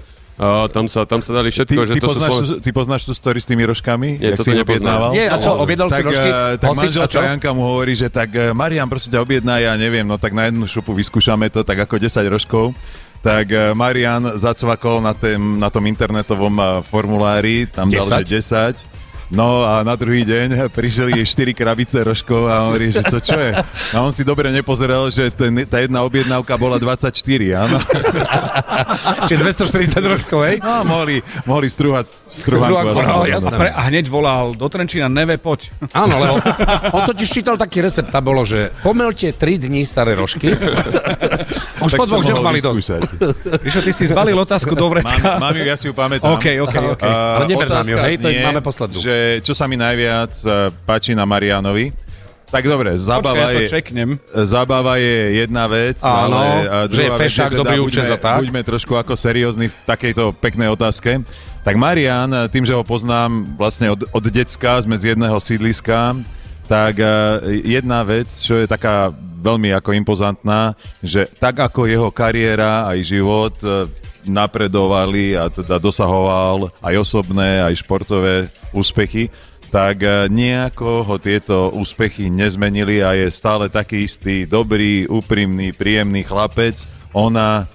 tam, 0.68 0.84
sa, 0.84 1.06
tam 1.06 1.20
sa 1.20 1.30
dali 1.32 1.48
Ty, 1.48 1.62
všetko. 1.62 1.80
že 1.84 1.92
ty, 1.94 2.00
to 2.00 2.06
sú 2.06 2.12
poznáš, 2.12 2.30
sloven... 2.30 2.46
tú, 2.46 2.54
ty 2.58 2.70
poznáš 2.70 3.02
tú 3.06 3.12
story 3.14 3.38
s 3.38 3.46
tými 3.46 3.64
rožkami? 3.64 4.08
Nie, 4.18 4.34
jak 4.34 4.42
si 4.42 4.50
objednával? 4.52 5.10
Nie, 5.14 5.26
a 5.30 5.36
čo, 5.38 5.50
objednal 5.54 5.88
si 5.88 6.00
tak, 6.02 6.06
rožky? 6.10 6.28
eh, 6.28 6.54
Tak 6.58 6.68
Hosič, 6.68 6.82
manželka? 6.98 7.18
Janka 7.24 7.50
mu 7.52 7.62
hovorí, 7.64 7.92
že 7.94 8.08
tak 8.08 8.28
eh, 8.32 8.50
Marian, 8.50 8.86
prosím 8.86 9.14
ťa, 9.14 9.20
objednaj, 9.22 9.60
ja 9.62 9.72
neviem, 9.74 10.04
no 10.04 10.18
tak 10.18 10.34
na 10.34 10.50
jednu 10.50 10.66
šupu 10.66 10.92
vyskúšame 10.92 11.48
to, 11.48 11.62
tak 11.62 11.78
ako 11.80 11.96
10 11.96 12.10
rožkov. 12.26 12.74
Tak 13.24 13.48
eh, 13.48 13.72
Marian 13.72 14.36
zacvakol 14.36 15.00
na, 15.00 15.16
tém, 15.16 15.40
na 15.40 15.72
tom 15.72 15.88
internetovom 15.88 16.60
eh, 16.60 16.64
formulári, 16.84 17.64
tam 17.72 17.88
dal, 17.88 18.20
10? 18.20 18.28
že 18.28 18.44
10. 18.84 18.84
No 19.32 19.64
a 19.64 19.80
na 19.80 19.96
druhý 19.96 20.20
deň 20.22 20.68
prišli 20.68 21.24
4 21.24 21.56
krabice 21.56 21.96
rožkov 22.04 22.44
a 22.44 22.60
on 22.60 22.76
hovorí, 22.76 22.92
že 22.92 23.00
to 23.00 23.22
čo 23.22 23.38
je? 23.40 23.56
A 23.92 23.96
on 24.04 24.12
si 24.12 24.20
dobre 24.20 24.52
nepozeral, 24.52 25.08
že 25.08 25.32
ten, 25.32 25.64
tá 25.64 25.80
jedna 25.80 26.04
objednávka 26.04 26.60
bola 26.60 26.76
24, 26.76 27.08
áno. 27.56 27.78
Čiže 29.28 29.40
240 29.64 30.12
rožkov, 30.12 30.40
hej? 30.44 30.56
No, 30.60 30.84
mohli, 30.84 31.24
mohli 31.48 31.72
strúhať 31.72 32.04
strúhanku. 32.28 33.00
No, 33.00 33.24
A, 33.24 33.28
jasné. 33.30 33.56
pre, 33.56 33.70
a 33.72 33.80
hneď 33.88 34.12
volal 34.12 34.52
do 34.52 34.66
Trenčína, 34.68 35.08
neve, 35.08 35.40
poď. 35.40 35.72
Áno, 35.96 36.20
lebo 36.20 36.34
on 36.96 37.02
totiž 37.08 37.28
čítal 37.30 37.56
taký 37.56 37.80
recept, 37.80 38.12
tam 38.12 38.24
bolo, 38.28 38.44
že 38.44 38.74
pomelte 38.84 39.32
3 39.32 39.66
dní 39.70 39.88
staré 39.88 40.12
rožky. 40.12 40.52
Už 41.84 41.92
Tak 41.92 42.00
po 42.00 42.06
dvoch 42.08 42.24
dňoch 42.24 42.40
mali 42.40 42.60
dosť. 42.64 42.86
Víš, 43.60 43.74
ty 43.84 43.92
si 43.92 44.04
zbalil 44.08 44.36
otázku 44.40 44.72
do 44.72 44.88
vrecka. 44.88 45.36
Mám, 45.36 45.52
mám 45.52 45.54
ju, 45.56 45.62
ja 45.68 45.76
si 45.76 45.84
ju 45.84 45.92
pamätám. 45.92 46.32
OK, 46.32 46.46
OK, 46.64 46.76
OK. 46.96 47.02
Uh, 47.04 47.12
Ale 47.12 47.44
neber 47.44 47.68
nám 47.68 47.84
ju, 47.84 47.96
hej, 48.00 48.16
to 48.16 48.28
je- 48.32 48.40
máme 48.40 48.60
poslednú. 48.64 48.98
Že 49.04 49.13
čo 49.42 49.52
sa 49.52 49.64
mi 49.66 49.76
najviac 49.78 50.32
uh, 50.44 50.70
páči 50.84 51.12
na 51.16 51.24
Marianovi, 51.24 51.90
tak 52.54 52.70
dobre, 52.70 52.94
Počkaj, 52.94 53.08
zábava, 53.10 53.50
ja 53.50 53.50
je, 53.50 53.66
čeknem. 53.66 54.10
zábava 54.46 54.94
je 55.02 55.42
jedna 55.42 55.66
vec, 55.66 55.98
Áno, 56.06 56.38
ale 56.38 56.86
že 56.86 57.02
je 57.02 57.10
fešák, 57.10 57.50
vec 57.50 57.58
dobrý 57.58 57.78
učec 57.82 58.06
a 58.06 58.18
tak. 58.20 58.46
buďme 58.46 58.62
trošku 58.62 58.94
ako 58.94 59.18
seriózni 59.18 59.66
v 59.66 59.76
takejto 59.82 60.30
peknej 60.38 60.70
otázke. 60.70 61.26
Tak 61.66 61.74
Marian, 61.74 62.30
tým, 62.54 62.62
že 62.62 62.76
ho 62.78 62.86
poznám 62.86 63.58
vlastne 63.58 63.90
od, 63.90 64.06
od 64.06 64.24
decka, 64.30 64.78
sme 64.86 64.94
z 64.94 65.16
jedného 65.18 65.34
sídliska, 65.42 66.14
tak 66.70 67.02
uh, 67.02 67.42
jedna 67.66 68.06
vec, 68.06 68.30
čo 68.30 68.62
je 68.62 68.70
taká 68.70 69.10
veľmi 69.44 69.74
ako 69.74 69.90
impozantná, 69.92 70.78
že 71.04 71.26
tak 71.36 71.58
ako 71.58 71.84
jeho 71.84 72.08
kariéra 72.14 72.88
aj 72.88 72.98
život 73.02 73.54
napredovali 74.26 75.36
a 75.36 75.48
teda 75.48 75.78
dosahoval 75.78 76.72
aj 76.80 76.94
osobné, 77.00 77.62
aj 77.62 77.80
športové 77.80 78.48
úspechy, 78.72 79.28
tak 79.74 80.06
eh, 80.06 80.30
nejako 80.30 81.02
ho 81.02 81.16
tieto 81.18 81.74
úspechy 81.74 82.30
nezmenili 82.30 83.02
a 83.02 83.18
je 83.18 83.26
stále 83.34 83.66
taký 83.66 84.06
istý 84.06 84.46
dobrý, 84.46 85.10
úprimný, 85.10 85.74
príjemný 85.74 86.22
chlapec. 86.22 86.78
Ona, 87.10 87.66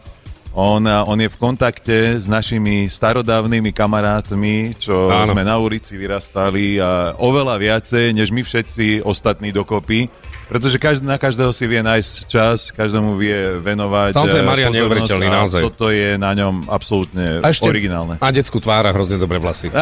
ona, 0.56 1.04
on 1.04 1.20
je 1.20 1.28
v 1.28 1.40
kontakte 1.40 2.20
s 2.20 2.26
našimi 2.28 2.88
starodávnymi 2.88 3.72
kamarátmi, 3.76 4.80
čo 4.80 5.12
Áno. 5.12 5.36
sme 5.36 5.44
na 5.44 5.60
ulici 5.60 6.00
vyrastali 6.00 6.80
a 6.80 7.16
oveľa 7.20 7.56
viacej, 7.60 8.16
než 8.16 8.32
my 8.32 8.48
všetci 8.48 9.04
ostatní 9.04 9.52
dokopy. 9.52 10.08
Pretože 10.50 10.82
každý, 10.82 11.06
na 11.06 11.22
každého 11.22 11.54
si 11.54 11.70
vie 11.70 11.86
nájsť 11.86 12.14
čas, 12.26 12.74
každému 12.74 13.22
vie 13.22 13.62
venovať 13.62 14.18
Tamto 14.18 14.34
je 14.34 14.42
eh, 14.42 14.50
Marian 14.50 14.74
neuveriteľný, 14.74 15.30
naozaj. 15.30 15.62
Toto 15.62 15.94
je 15.94 16.18
na 16.18 16.34
ňom 16.34 16.66
absolútne 16.74 17.38
A 17.46 17.54
ešte 17.54 17.70
originálne. 17.70 18.18
a 18.18 18.28
detskú 18.34 18.58
tvár 18.58 18.90
a 18.90 18.92
hrozne 18.92 19.22
dobré 19.22 19.38
vlasy. 19.38 19.70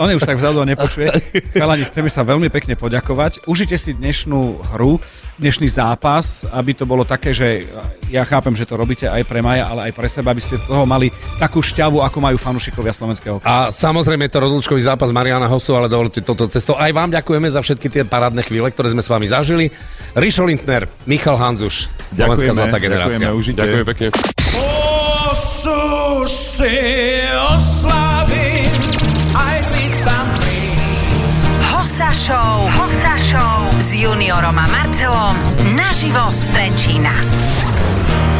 On 0.00 0.08
je 0.08 0.16
už 0.16 0.24
tak 0.24 0.40
vzadu 0.40 0.60
a 0.60 0.64
nepočuje. 0.64 1.12
Chalani, 1.52 1.84
chceme 1.92 2.08
sa 2.08 2.24
veľmi 2.24 2.48
pekne 2.48 2.72
poďakovať. 2.72 3.44
Užite 3.44 3.76
si 3.76 3.92
dnešnú 3.92 4.64
hru, 4.72 4.96
dnešný 5.36 5.68
zápas, 5.68 6.44
aby 6.52 6.76
to 6.76 6.84
bolo 6.84 7.04
také, 7.04 7.32
že 7.32 7.64
ja 8.12 8.22
chápem, 8.28 8.52
že 8.52 8.68
to 8.68 8.76
robíte 8.76 9.08
aj 9.08 9.24
pre 9.24 9.40
Maja, 9.40 9.72
ale 9.72 9.90
aj 9.90 9.92
pre 9.96 10.08
seba, 10.08 10.36
aby 10.36 10.44
ste 10.44 10.60
z 10.60 10.64
toho 10.68 10.84
mali 10.84 11.08
takú 11.40 11.64
šťavu, 11.64 12.04
ako 12.04 12.18
majú 12.20 12.36
fanúšikovia 12.36 12.92
slovenského. 12.92 13.40
A 13.42 13.72
samozrejme 13.72 14.28
je 14.28 14.32
to 14.36 14.44
rozlúčkový 14.44 14.82
zápas 14.84 15.08
Mariana 15.10 15.48
Hosu, 15.48 15.72
ale 15.72 15.88
dovolte 15.88 16.20
touto 16.20 16.44
cestou. 16.46 16.76
Aj 16.76 16.92
vám 16.92 17.10
ďakujeme 17.10 17.48
za 17.48 17.64
všetky 17.64 17.88
tie 17.88 18.04
parádne 18.22 18.46
chvíle, 18.46 18.70
ktoré 18.70 18.94
sme 18.94 19.02
s 19.02 19.10
vami 19.10 19.26
zažili. 19.26 19.66
Rišo 20.14 20.46
Lindner, 20.46 20.86
Michal 21.10 21.34
Hanzuš, 21.34 21.90
Slovenská 22.14 22.54
Ďakujeme, 22.54 22.54
zlatá 22.54 22.78
generácia. 22.78 23.18
ďakujeme, 23.18 23.34
užite. 23.34 23.58
Ďakujem 23.58 23.86
pekne. 23.90 24.06
Osu 25.26 25.82
si 26.30 26.78
oslavím, 27.34 28.70
aj 29.34 29.58
vy 29.74 29.84
tam 30.06 30.26
Hossa 31.74 32.14
Show. 32.14 32.70
Hossa 32.78 33.18
Show. 33.18 33.58
S 33.82 33.98
juniorom 33.98 34.54
a 34.54 34.66
Marcelom. 34.70 35.34
Naživo 35.74 36.30
z 36.30 36.46
Trenčína. 36.54 37.14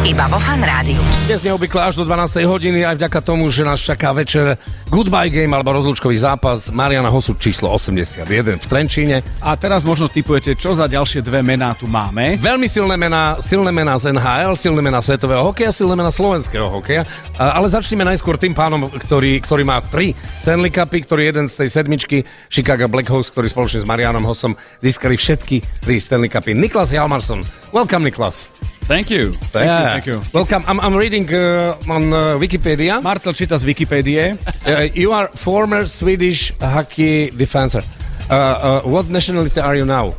Iba 0.03 0.27
vo 0.27 0.35
Fan 0.35 0.59
Rádiu. 0.59 0.99
Dnes 1.31 1.47
neobvykle 1.47 1.79
až 1.79 1.95
do 1.95 2.03
12. 2.03 2.43
hodiny, 2.43 2.83
aj 2.83 2.99
vďaka 2.99 3.23
tomu, 3.23 3.47
že 3.47 3.63
nás 3.63 3.79
čaká 3.79 4.11
večer 4.11 4.59
Goodbye 4.91 5.31
Game 5.31 5.55
alebo 5.55 5.71
rozlúčkový 5.71 6.19
zápas 6.19 6.67
Mariana 6.75 7.07
Hosu 7.07 7.31
číslo 7.39 7.71
81 7.71 8.27
v 8.59 8.65
Trenčíne. 8.67 9.23
A 9.39 9.55
teraz 9.55 9.87
možno 9.87 10.11
typujete, 10.11 10.59
čo 10.59 10.75
za 10.75 10.91
ďalšie 10.91 11.23
dve 11.23 11.39
mená 11.39 11.71
tu 11.71 11.87
máme. 11.87 12.35
Veľmi 12.35 12.67
silné 12.67 12.99
mená, 12.99 13.39
silné 13.39 13.71
mená 13.71 13.95
z 13.95 14.11
NHL, 14.11 14.59
silné 14.59 14.83
mená 14.83 14.99
svetového 14.99 15.39
hokeja, 15.39 15.71
silné 15.71 15.95
mená 15.95 16.11
slovenského 16.11 16.67
hokeja. 16.67 17.07
Ale 17.39 17.71
začneme 17.71 18.03
najskôr 18.03 18.35
tým 18.35 18.51
pánom, 18.51 18.91
ktorý, 18.91 19.39
ktorý 19.39 19.63
má 19.63 19.79
tri 19.87 20.19
Stanley 20.35 20.67
Cupy, 20.67 20.99
ktorý 20.99 21.31
jeden 21.31 21.47
z 21.47 21.63
tej 21.63 21.79
sedmičky 21.79 22.27
Chicago 22.51 22.91
Blackhawks, 22.91 23.31
ktorý 23.31 23.47
spoločne 23.47 23.79
s 23.79 23.87
Marianom 23.87 24.27
Hosom 24.27 24.59
získali 24.83 25.15
všetky 25.15 25.63
tri 25.79 26.03
Stanley 26.03 26.27
Cupy. 26.27 26.51
Niklas 26.51 26.91
Hjalmarsson. 26.91 27.39
Welcome, 27.71 28.03
Niklas. 28.03 28.51
Thank 28.87 29.09
you. 29.09 29.31
Thank 29.51 29.65
you, 29.65 29.87
thank 29.87 30.05
you. 30.05 30.21
Welcome. 30.33 30.63
I'm, 30.67 30.79
I'm 30.79 30.95
reading 30.95 31.27
uh, 31.33 31.75
on 31.89 32.11
uh, 32.13 32.37
Wikipedia. 32.39 33.01
Marcel 33.01 33.33
číta 33.33 33.55
Wikipedia. 33.65 34.37
Uh, 34.65 34.87
you 34.95 35.11
are 35.11 35.27
former 35.35 35.85
Swedish 35.87 36.53
hockey 36.61 37.29
defender. 37.31 37.83
Uh, 38.29 38.33
uh, 38.33 38.81
what 38.87 39.09
nationality 39.09 39.59
are 39.59 39.75
you 39.75 39.83
now? 39.85 40.13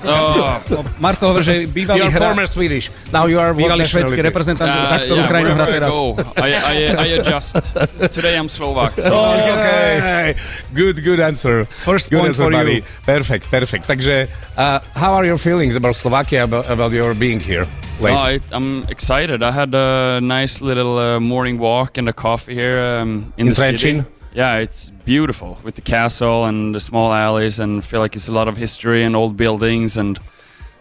Oh, 0.00 0.84
Marcel 0.96 1.28
hovorí, 1.28 1.44
že 1.44 1.54
You 1.64 1.68
bývalý, 1.68 2.08
are 2.08 2.14
hra, 2.14 2.32
former 2.32 2.46
Swedish. 2.48 2.88
Now 3.12 3.28
you 3.28 3.36
are 3.36 3.52
bývalý 3.52 3.84
švedský 3.84 4.24
reprezentant, 4.24 4.72
uh, 4.72 4.88
za 4.88 4.96
ktorú 5.04 5.20
yeah, 5.20 5.28
krajinu 5.28 5.52
hrá 5.60 5.66
I 5.68 5.72
teraz. 5.76 5.90
I, 6.40 6.50
I, 6.56 6.76
I 6.96 7.06
adjust. 7.20 7.54
Today 8.08 8.40
I'm 8.40 8.48
Slovak. 8.48 8.96
So. 8.96 9.12
Okay. 9.12 10.34
Good, 10.72 11.04
good 11.04 11.20
answer. 11.20 11.68
First 11.84 12.08
good 12.08 12.24
point 12.24 12.32
answer, 12.32 12.48
for 12.48 12.52
buddy. 12.52 12.80
you. 12.80 13.04
Perfect, 13.04 13.44
perfect. 13.52 13.84
Takže, 13.84 14.24
uh, 14.56 14.80
how 14.96 15.12
are 15.12 15.28
your 15.28 15.36
feelings 15.36 15.76
about 15.76 15.96
Slovakia, 15.96 16.44
about, 16.48 16.64
about 16.70 16.92
your 16.96 17.12
being 17.12 17.40
here? 17.40 17.68
Oh, 18.00 18.24
it, 18.32 18.40
I'm 18.52 18.88
excited. 18.88 19.42
I 19.42 19.52
had 19.52 19.74
a 19.74 20.20
nice 20.24 20.64
little 20.64 20.96
uh, 20.96 21.20
morning 21.20 21.60
walk 21.60 21.98
and 21.98 22.08
a 22.08 22.16
coffee 22.16 22.54
here 22.54 22.80
um, 22.80 23.32
in, 23.36 23.52
In 23.52 23.52
the 23.52 23.54
city. 23.54 24.00
Yeah, 24.30 24.62
it's 24.62 24.94
beautiful 25.02 25.58
with 25.66 25.74
the 25.74 25.82
castle 25.82 26.46
and 26.46 26.70
the 26.70 26.78
small 26.78 27.10
alleys, 27.10 27.58
and 27.58 27.82
feel 27.82 27.98
like 27.98 28.14
it's 28.14 28.30
a 28.30 28.32
lot 28.32 28.46
of 28.46 28.54
history 28.54 29.02
and 29.02 29.18
old 29.18 29.34
buildings, 29.34 29.98
and 29.98 30.22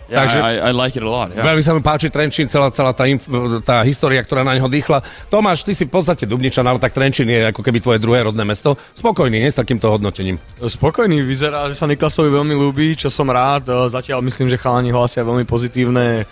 yeah, 0.05 0.21
Takže- 0.21 0.37
I, 0.37 0.69
I 0.69 0.71
like 0.71 0.93
it 0.93 1.01
a 1.01 1.09
lot. 1.09 1.33
Yeah. 1.33 1.41
Veľmi 1.41 1.65
sa 1.65 1.73
mi 1.73 1.81
páči 1.81 2.13
Trenčín, 2.13 2.45
celá, 2.45 2.69
celá 2.69 2.93
tá, 2.93 3.09
inf- 3.09 3.25
tá 3.65 3.81
história, 3.81 4.21
ktorá 4.21 4.45
na 4.45 4.53
neho 4.53 4.69
dýchla. 4.69 5.01
Tomáš, 5.33 5.65
ty 5.65 5.73
si 5.73 5.89
v 5.89 5.93
podstate 5.97 6.29
Dubničan, 6.29 6.61
ale 6.69 6.77
tak 6.77 6.93
Trenčín 6.93 7.25
je 7.25 7.49
ako 7.49 7.65
keby 7.65 7.81
tvoje 7.81 7.97
druhé 7.97 8.21
rodné 8.21 8.45
mesto. 8.45 8.77
Spokojný, 8.93 9.41
nie 9.41 9.49
s 9.49 9.57
takýmto 9.57 9.89
hodnotením. 9.89 10.37
Spokojný, 10.61 11.25
vyzerá, 11.25 11.65
že 11.69 11.77
sa 11.77 11.89
Niklasovi 11.89 12.29
veľmi 12.29 12.53
ľúbi, 12.53 12.93
čo 13.01 13.09
som 13.09 13.33
rád. 13.33 13.65
E, 13.65 13.89
Zatiaľ 13.89 14.21
myslím, 14.29 14.45
že 14.53 14.61
chalani 14.61 14.93
hlasia 14.93 15.25
veľmi 15.25 15.49
pozitívne 15.49 16.21
e, 16.21 16.25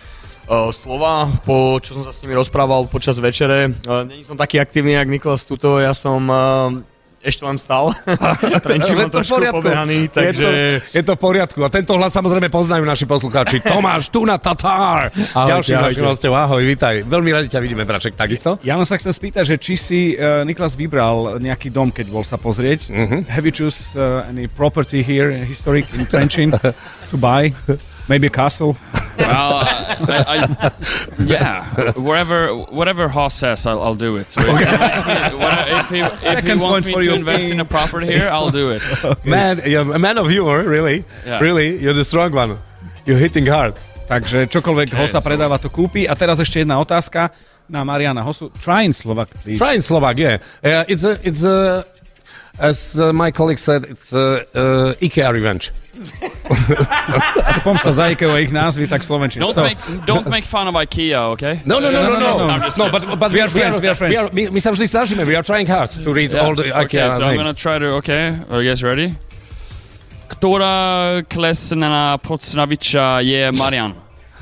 slova, 0.69 1.25
po, 1.41 1.81
čo 1.81 1.97
som 1.97 2.05
sa 2.05 2.13
s 2.13 2.21
nimi 2.21 2.37
rozprával 2.37 2.85
počas 2.85 3.17
večere. 3.17 3.73
E, 3.73 4.05
Není 4.05 4.21
som 4.21 4.37
taký 4.37 4.61
aktívny, 4.61 4.93
jak 4.93 5.09
Niklas 5.09 5.49
tuto, 5.49 5.81
ja 5.81 5.97
som 5.97 6.29
ešte 7.27 7.43
len 7.49 7.59
stal. 7.59 7.91
Trenčín 8.63 8.95
mám 8.95 9.11
trošku 9.11 9.37
poriadku. 9.37 9.59
pobehaný, 9.59 10.07
je, 10.07 10.09
to, 10.09 10.19
takže... 10.23 10.47
je 10.95 11.03
to 11.03 11.13
v 11.13 11.19
poriadku. 11.19 11.59
A 11.61 11.69
tento 11.69 11.91
hlas 11.99 12.15
samozrejme 12.15 12.47
poznajú 12.47 12.87
naši 12.87 13.03
poslucháči. 13.03 13.59
Tomáš, 13.59 14.07
tu 14.07 14.23
na 14.23 14.39
Tatár. 14.39 15.11
Ahojte, 15.35 15.51
Ďalším 15.51 15.75
našim 15.83 16.05
hostom. 16.07 16.31
Ahoj, 16.31 16.63
vítaj. 16.63 17.03
Veľmi 17.03 17.29
radi 17.35 17.47
ťa 17.51 17.59
vidíme, 17.59 17.83
Braček, 17.83 18.15
takisto. 18.15 18.55
Ja 18.63 18.79
len 18.79 18.87
sa 18.87 18.95
chcem 18.95 19.11
spýtať, 19.11 19.43
že 19.43 19.55
či 19.59 19.73
si 19.75 19.99
uh, 20.15 20.47
Niklas 20.47 20.79
vybral 20.79 21.43
nejaký 21.43 21.67
dom, 21.69 21.91
keď 21.91 22.07
bol 22.07 22.23
sa 22.23 22.39
pozrieť. 22.39 22.89
Mhm. 22.89 23.17
Have 23.27 23.43
you 23.43 23.51
choose 23.51 23.91
uh, 23.99 24.23
any 24.31 24.47
property 24.47 25.03
here, 25.03 25.35
historic 25.43 25.91
in 25.93 26.07
Trenčín, 26.07 26.55
to 27.11 27.17
buy? 27.19 27.51
Maybe 28.09 28.27
a 28.27 28.29
castle? 28.29 28.77
Well, 29.17 29.65
I, 29.65 30.47
I, 30.59 30.71
yeah, 31.19 31.65
wherever, 31.97 32.53
whatever 32.69 33.07
Haas 33.09 33.33
says, 33.33 33.65
I'll, 33.65 33.81
I'll 33.81 33.95
do 33.95 34.15
it. 34.15 34.29
So 34.31 34.41
if, 34.45 34.47
he 34.47 35.35
wants 35.35 35.89
me, 35.91 35.99
if 36.01 36.21
he, 36.21 36.27
if 36.27 36.45
he 36.45 36.55
wants 36.55 36.87
me 36.87 36.93
to 36.93 37.03
you. 37.03 37.13
invest 37.15 37.51
in 37.51 37.59
a 37.59 37.65
property 37.65 38.07
here, 38.07 38.29
I'll 38.31 38.51
do 38.51 38.69
it. 38.71 38.81
Man, 39.25 39.59
you're 39.65 39.91
a 39.93 39.99
man 39.99 40.17
of 40.17 40.29
humor, 40.29 40.63
really. 40.63 41.03
Yeah. 41.25 41.39
Really, 41.39 41.77
you're 41.81 41.97
the 41.97 42.05
strong 42.05 42.31
one. 42.31 42.57
You're 43.05 43.17
hitting 43.17 43.45
hard. 43.47 43.73
Takže 44.07 44.47
čokoľvek 44.47 44.87
Okay, 44.95 44.99
Hosa 45.03 45.19
so- 45.19 45.25
predáva, 45.27 45.59
to 45.59 45.67
kúpi. 45.67 46.07
A 46.07 46.15
teraz 46.15 46.39
ešte 46.39 46.63
jedna 46.63 46.79
otázka 46.79 47.35
na 47.67 47.83
Mariana 47.83 48.23
Hosu. 48.23 48.47
Try 48.55 48.87
in 48.87 48.95
Slovak, 48.95 49.27
please. 49.43 49.59
Try 49.59 49.75
in 49.75 49.83
Slovak, 49.83 50.15
yeah. 50.15 50.39
Uh, 50.63 50.87
it's 50.87 51.03
a, 51.03 51.19
it's 51.27 51.43
a, 51.43 51.83
as 52.59 52.99
uh, 52.99 53.13
my 53.13 53.31
colleague 53.31 53.59
said, 53.59 53.85
it's 53.85 54.13
a, 54.13 54.45
uh, 54.55 54.93
IKEA 55.01 55.31
revenge. 55.31 55.71
A 57.47 57.53
to 57.53 57.61
pomsta 57.65 57.91
za 57.91 58.03
IKEA 58.13 58.29
a 58.33 58.37
ich 58.39 58.51
názvy, 58.53 58.87
tak 58.87 59.01
slovenčine. 59.03 59.41
Don't 59.45 59.53
So- 59.53 59.63
make 59.63 59.77
don't 60.05 60.29
make 60.29 60.45
fun 60.45 60.67
of 60.67 60.75
IKEA, 60.75 61.33
okay? 61.33 61.59
No, 61.65 61.79
no, 61.79 61.89
no, 61.91 62.01
no, 62.05 62.19
no. 62.19 62.47
I'm 62.49 62.61
just 62.61 62.77
no 62.77 62.89
kidding. 62.89 63.09
but, 63.09 63.19
but 63.19 63.31
We 63.33 63.41
are 63.41 63.49
friends, 63.49 63.81
we 63.81 63.87
are 63.89 63.95
friends. 63.95 64.15
my, 64.33 64.49
my 64.53 64.59
sa 64.61 64.71
vždy 64.71 64.85
snažíme, 64.87 65.25
we 65.25 65.35
are 65.35 65.43
trying 65.43 65.65
hard 65.67 65.89
to 65.89 66.09
read 66.13 66.31
Yeah. 66.33 66.45
all 66.45 66.53
the 66.55 66.69
okay, 66.85 67.01
IKEA 67.01 67.11
so 67.17 67.25
I'm 67.25 67.35
gonna 67.37 67.53
try 67.57 67.79
to. 67.79 67.97
Okay, 68.01 68.37
are 68.49 68.61
you 68.61 68.69
guys 68.69 68.83
ready? 68.85 69.17
Ktorá 70.29 71.23
klesná 71.25 72.17
Pocnaviča 72.21 73.23
je 73.25 73.51
Marian? 73.57 73.95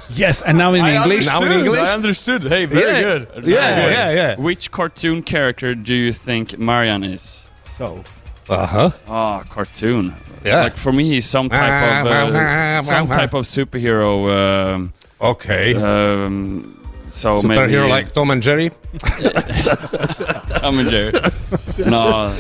Yes, 0.10 0.42
and 0.44 0.58
now 0.58 0.74
in 0.74 0.84
I 0.86 1.02
English. 1.02 1.26
Now 1.26 1.42
in 1.42 1.52
English? 1.52 1.82
I 1.82 1.94
understood. 1.96 2.44
Hey, 2.46 2.66
very 2.66 2.84
Yeah. 2.86 3.02
good. 3.02 3.22
Yeah, 3.48 3.76
Very 3.76 3.76
good. 3.82 3.92
yeah, 3.94 4.10
yeah. 4.12 4.32
Which 4.38 4.70
cartoon 4.72 5.24
character 5.24 5.74
do 5.74 5.96
you 5.96 6.12
think 6.14 6.58
Marian 6.60 7.04
is? 7.04 7.45
So. 7.78 8.04
Uh-huh. 8.48 8.92
Ah, 9.08 9.44
cartoon. 9.50 10.14
Yeah. 10.44 10.64
Like 10.64 10.78
for 10.78 10.92
me, 10.94 11.06
he's 11.06 11.26
some 11.26 11.50
type 11.50 12.06
of 12.06 12.36
uh, 12.36 12.82
some 12.84 13.08
type 13.08 13.34
of 13.34 13.46
superhero. 13.46 14.30
Um, 14.30 14.94
okay. 15.20 15.74
Um, 15.74 16.72
so 17.08 17.42
Superhero 17.42 17.48
maybe 17.48 17.90
like 17.90 18.14
Tom 18.14 18.30
and 18.30 18.44
Jerry. 18.44 18.70
Tom 20.60 20.80
and 20.80 20.90
Jerry. 20.90 21.12
no, 21.88 22.36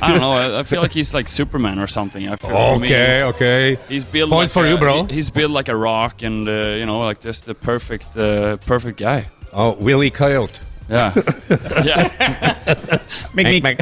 I 0.00 0.08
don't 0.08 0.20
know. 0.20 0.32
I, 0.32 0.60
I 0.60 0.62
feel 0.62 0.80
like 0.80 0.92
he's 0.92 1.12
like 1.12 1.28
Superman 1.28 1.78
or 1.78 1.86
something. 1.86 2.26
I 2.28 2.36
feel 2.36 2.50
for 2.50 2.78
me, 2.78 2.86
Okay, 2.86 3.06
he's- 3.12 3.26
okay. 3.26 3.78
He's 3.88 4.04
built 4.04 4.30
Points 4.30 4.54
like 4.56 4.62
for 4.64 4.66
a, 4.66 4.70
you, 4.70 4.78
bro. 4.78 5.04
he- 5.04 5.14
he's 5.14 5.30
built 5.30 5.50
like 5.50 5.68
a 5.68 5.76
rock, 5.76 6.22
and 6.22 6.48
uh, 6.48 6.52
you 6.78 6.86
know, 6.86 7.00
like 7.00 7.20
just 7.20 7.44
the 7.46 7.54
perfect, 7.54 8.16
uh, 8.16 8.56
perfect 8.58 8.98
guy. 8.98 9.26
Oh, 9.52 9.72
Willy 9.74 10.10
Coyote. 10.10 10.58
Yeah. 10.88 11.12
yeah. 11.84 12.98
Mek, 13.30 13.62
mek. 13.62 13.78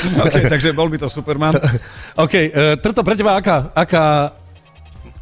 OK, 0.26 0.34
takže 0.50 0.74
bol 0.74 0.90
by 0.90 0.98
to 0.98 1.08
Superman. 1.08 1.54
OK, 2.18 2.34
uh, 2.34 2.74
Trto, 2.82 3.06
pre 3.06 3.14
teba 3.14 3.38
aká, 3.38 3.70
aká 3.72 4.34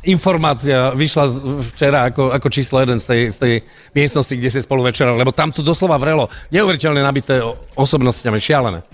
informácia 0.04 0.92
vyšla 0.92 1.24
z, 1.28 1.34
včera 1.72 2.12
ako, 2.12 2.28
ako 2.32 2.48
číslo 2.52 2.76
jeden 2.84 3.00
z 3.00 3.06
tej, 3.08 3.20
z 3.32 3.36
tej 3.40 3.54
miestnosti, 3.96 4.34
kde 4.36 4.52
ste 4.52 4.60
spolu 4.60 4.84
večera, 4.84 5.16
lebo 5.16 5.32
tam 5.32 5.48
to 5.48 5.64
doslova 5.64 5.96
vrelo. 5.96 6.28
Neuveriteľne 6.52 7.00
nabité 7.00 7.40
osobnostiami, 7.72 8.36
šialené. 8.36 8.84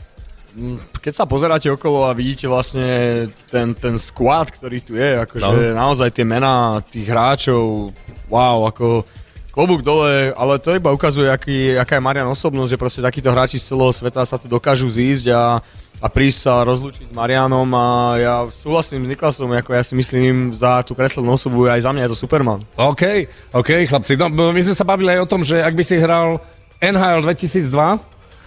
Keď 0.98 1.14
sa 1.14 1.30
pozeráte 1.30 1.70
okolo 1.70 2.10
a 2.10 2.14
vidíte 2.14 2.50
vlastne 2.50 3.26
ten, 3.50 3.70
ten 3.74 3.98
squad, 4.02 4.50
ktorý 4.50 4.78
tu 4.82 4.98
je, 4.98 5.22
akože 5.22 5.46
No. 5.46 5.78
naozaj 5.78 6.10
tie 6.10 6.26
mená 6.26 6.82
tých 6.82 7.06
hráčov, 7.06 7.94
wow, 8.26 8.66
ako 8.66 9.06
klobúk 9.50 9.82
dole, 9.82 10.30
ale 10.32 10.62
to 10.62 10.74
iba 10.74 10.94
ukazuje, 10.94 11.26
aký, 11.26 11.74
aká 11.74 11.98
je 11.98 12.06
Marian 12.06 12.30
osobnosť, 12.30 12.70
že 12.70 12.80
proste 12.80 13.00
takíto 13.02 13.34
hráči 13.34 13.58
z 13.58 13.74
celého 13.74 13.90
sveta 13.90 14.22
sa 14.22 14.38
tu 14.38 14.46
dokážu 14.46 14.86
zísť 14.86 15.34
a, 15.34 15.58
a 16.00 16.06
prísť 16.06 16.38
sa 16.46 16.62
rozlúčiť 16.62 17.10
s 17.10 17.14
Marianom 17.14 17.66
a 17.74 17.86
ja 18.16 18.34
súhlasím 18.48 19.04
s 19.04 19.10
Niklasom, 19.10 19.50
ako 19.50 19.74
ja 19.74 19.82
si 19.82 19.98
myslím, 19.98 20.54
za 20.54 20.86
tú 20.86 20.94
kreslenú 20.94 21.34
osobu 21.34 21.66
aj 21.66 21.82
za 21.82 21.90
mňa 21.90 22.06
je 22.06 22.10
to 22.14 22.18
Superman. 22.18 22.62
OK, 22.78 23.26
OK, 23.50 23.90
chlapci. 23.90 24.14
No, 24.14 24.30
my 24.30 24.60
sme 24.62 24.74
sa 24.74 24.86
bavili 24.86 25.18
aj 25.18 25.26
o 25.26 25.30
tom, 25.30 25.42
že 25.42 25.58
ak 25.58 25.74
by 25.74 25.82
si 25.82 25.98
hral 25.98 26.38
NHL 26.78 27.26
2002 27.26 27.74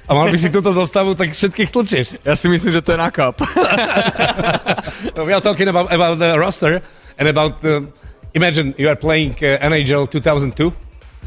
a 0.04 0.12
mal 0.12 0.28
by 0.28 0.36
si 0.40 0.52
túto 0.52 0.72
zostavu, 0.72 1.16
tak 1.16 1.36
všetkých 1.36 1.70
tlčieš. 1.72 2.08
Ja 2.28 2.36
si 2.40 2.48
myslím, 2.48 2.80
že 2.80 2.82
to 2.84 2.96
je 2.96 3.00
nakap. 3.00 3.40
We 5.28 5.36
are 5.36 5.44
talking 5.44 5.68
about, 5.68 5.92
about 5.92 6.16
the 6.20 6.40
roster 6.40 6.80
and 7.20 7.28
about 7.28 7.60
the... 7.60 7.88
Imagine 8.34 8.74
you 8.82 8.90
are 8.90 8.98
playing 8.98 9.38
uh, 9.46 9.62
NHL 9.62 10.10
2002 10.10 10.74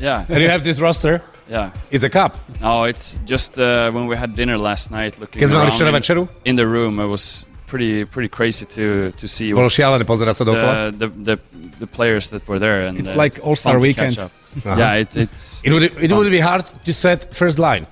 Yeah. 0.01 0.25
and 0.29 0.43
you 0.43 0.49
have 0.49 0.63
this 0.65 0.81
roster. 0.81 1.23
Yeah. 1.49 1.71
It's 1.91 2.03
a 2.05 2.11
cup. 2.11 2.37
No, 2.61 2.85
it's 2.85 3.19
just 3.25 3.59
uh, 3.59 3.91
when 3.93 4.07
we 4.09 4.17
had 4.17 4.35
dinner 4.35 4.59
last 4.59 4.91
night, 4.91 5.19
looking 5.21 5.43
around 5.43 5.69
in, 5.81 5.95
večeru? 5.95 6.29
in 6.45 6.57
the 6.57 6.67
room, 6.67 6.99
it 6.99 7.07
was 7.07 7.47
pretty 7.67 8.05
pretty 8.05 8.29
crazy 8.29 8.67
to 8.67 9.11
to 9.13 9.27
see 9.29 9.53
Bolo 9.53 9.69
šialené 9.69 10.05
pozerať 10.05 10.37
sa 10.37 10.45
dookola. 10.45 10.91
the, 10.91 11.07
the, 11.07 11.37
the 11.37 11.37
the 11.79 11.87
players 11.87 12.29
that 12.29 12.43
were 12.49 12.59
there. 12.59 12.83
And 12.87 12.99
It's 12.99 13.15
uh, 13.15 13.23
like 13.23 13.39
All-Star 13.47 13.75
fun 13.79 13.83
to 13.83 13.95
catch 13.95 14.17
Weekend. 14.17 14.19
up. 14.19 14.33
Aha. 14.67 14.77
Yeah, 14.79 15.01
it, 15.03 15.17
it's 15.17 15.63
It 15.63 15.73
would, 15.73 15.83
it 15.85 16.11
would 16.13 16.31
be 16.31 16.41
hard 16.41 16.65
to 16.85 16.93
set 16.93 17.35
first 17.35 17.59
line. 17.59 17.87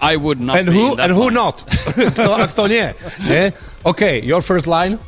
I 0.00 0.16
would 0.16 0.40
not. 0.40 0.58
and 0.58 0.66
be 0.68 0.72
who 0.74 0.96
that 0.96 1.08
and 1.08 1.14
who 1.16 1.30
line. 1.32 1.34
not? 1.34 1.56
kto 2.16 2.36
a 2.36 2.46
kto 2.52 2.68
nie? 2.68 2.92
nie? 3.30 3.52
OK, 3.84 4.20
your 4.20 4.42
first 4.42 4.66
line? 4.66 4.98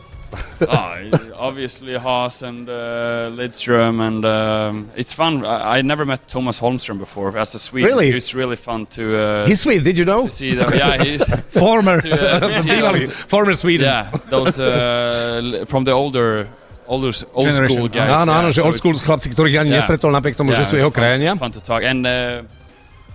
Oh, 0.60 1.32
obviously 1.38 1.94
Haas 1.96 2.42
and 2.42 2.68
uh, 2.68 3.30
Lidström, 3.32 4.00
and 4.00 4.24
um, 4.24 4.88
it's 4.96 5.12
fun. 5.12 5.44
I, 5.44 5.78
I 5.78 5.82
never 5.82 6.04
met 6.04 6.26
Thomas 6.28 6.60
Holmström 6.60 6.98
before. 6.98 7.36
As 7.38 7.54
a 7.54 7.58
Swede, 7.58 7.86
Really? 7.86 8.10
it's 8.10 8.34
really 8.34 8.56
fun 8.56 8.86
to. 8.96 9.02
Uh, 9.16 9.46
He's 9.46 9.60
Swede, 9.60 9.84
did 9.84 9.98
you 9.98 10.04
know? 10.04 10.24
To 10.24 10.30
see 10.30 10.54
them, 10.54 10.70
yeah, 10.74 11.02
he's 11.02 11.24
Former. 11.58 12.00
to, 12.04 12.10
uh, 12.12 12.40
to 12.62 12.68
those- 12.68 13.08
former 13.24 13.54
Sweden. 13.54 13.86
Yeah, 13.86 14.10
those 14.30 14.58
uh, 14.60 15.64
from 15.66 15.84
the 15.84 15.92
older. 15.92 16.48
Older, 16.88 17.12
old 17.34 17.44
Generation. 17.52 17.76
school 17.76 17.88
guys. 17.92 18.08
Áno, 18.24 18.32
áno, 18.32 18.48
yeah, 18.48 18.56
že 18.56 18.60
so 18.64 18.66
old 18.72 18.80
school 18.80 18.96
chlapci, 18.96 19.28
ktorých 19.28 19.60
ani 19.60 19.76
nestretol 19.76 20.08
napriek 20.08 20.40
tomu, 20.40 20.56
že 20.56 20.64
sú 20.64 20.80
jeho 20.80 20.88
to- 20.88 20.96
krajania. 20.96 21.36
Fun 21.36 21.52
to 21.52 21.60
talk. 21.60 21.84
And 21.84 22.00
uh, 22.08 22.40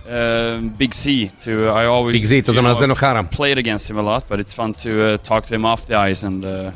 uh, 0.06 0.62
Big 0.78 0.94
C, 0.94 1.26
too. 1.42 1.66
I 1.66 1.82
always 1.90 2.14
Big 2.14 2.22
Z, 2.22 2.46
to 2.46 2.52
znamená 2.54 2.70
Zdeno 2.78 2.94
Chára. 2.94 3.26
played 3.26 3.58
against 3.58 3.90
him 3.90 3.98
a 3.98 4.02
lot, 4.06 4.30
but 4.30 4.38
it's 4.38 4.54
fun 4.54 4.78
to 4.86 4.90
uh, 4.94 5.18
talk 5.26 5.42
to 5.50 5.54
him 5.58 5.66
off 5.66 5.90
the 5.90 5.98
ice 5.98 6.22
and 6.22 6.44
uh, 6.46 6.70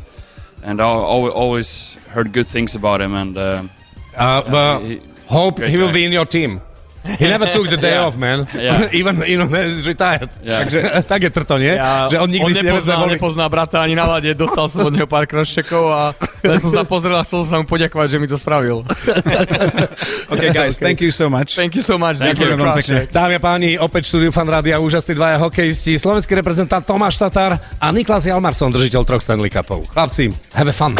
and 0.64 0.80
I 0.80 0.84
always 0.84 1.98
heard 2.14 2.32
good 2.32 2.46
things 2.46 2.74
about 2.74 3.00
him 3.00 3.14
and 3.14 3.36
uh, 3.36 3.62
Uh, 4.16 4.42
but 4.50 4.80
he- 4.82 5.00
hope 5.28 5.60
he 5.62 5.76
will 5.76 5.92
be 5.92 6.04
in 6.04 6.12
your 6.12 6.26
team. 6.26 6.60
He 7.04 7.24
never 7.24 7.48
took 7.48 7.68
the 7.68 7.76
day 7.76 7.94
Yeah. 7.98 8.06
off, 8.06 8.16
man. 8.16 8.44
Yeah. 8.52 8.88
even, 8.98 9.22
even 9.24 9.48
when 9.48 9.70
he's 9.70 9.86
retired. 9.86 10.28
Yeah. 10.42 10.62
Takže 10.62 10.78
tak 11.08 11.20
je 11.24 11.30
trto, 11.32 11.54
nie? 11.56 11.72
Ja, 11.72 12.10
že 12.10 12.18
on 12.20 12.28
nikdy 12.28 12.52
si 12.52 12.60
nevezme 12.60 12.90
nepozná, 12.90 12.94
voľný. 13.00 13.12
nepozná 13.16 13.46
brata 13.48 13.76
ani 13.80 13.94
na 13.96 14.04
lade, 14.04 14.30
dostal 14.34 14.68
som 14.68 14.84
od 14.84 14.92
neho 14.92 15.08
pár 15.08 15.24
kroščekov 15.24 15.84
a 15.88 16.02
len 16.44 16.58
som 16.60 16.70
sa 16.70 16.84
pozrel 16.84 17.16
a 17.16 17.24
chcel 17.24 17.46
som 17.46 17.48
sa 17.48 17.56
mu 17.62 17.66
poďakovať, 17.66 18.06
že 18.12 18.18
mi 18.20 18.26
to 18.28 18.36
spravil. 18.36 18.84
OK, 20.32 20.42
guys, 20.52 20.76
thank 20.78 21.00
you 21.00 21.10
so 21.10 21.26
much. 21.28 21.56
Thank 21.56 21.74
you 21.74 21.82
so 21.82 21.96
much. 21.96 22.18
Thank 22.18 22.38
you 22.38 22.52
pekne. 22.54 23.08
Dámy 23.08 23.34
a 23.36 23.40
páni, 23.40 23.70
opäť 23.76 24.12
štúdiu 24.12 24.30
Fan 24.30 24.46
Rádia, 24.46 24.76
úžasní 24.78 25.16
dvaja 25.16 25.40
hokejisti, 25.40 25.96
slovenský 25.96 26.36
reprezentant 26.36 26.84
Tomáš 26.84 27.18
Tatar 27.18 27.56
a 27.56 27.86
Niklas 27.90 28.28
Jalmarsson, 28.28 28.68
držiteľ 28.70 29.02
troch 29.02 29.22
Stanley 29.24 29.48
Cupov. 29.48 29.88
Chlapci, 29.90 30.28
have 30.54 30.68
a 30.68 30.74
fun. 30.74 30.94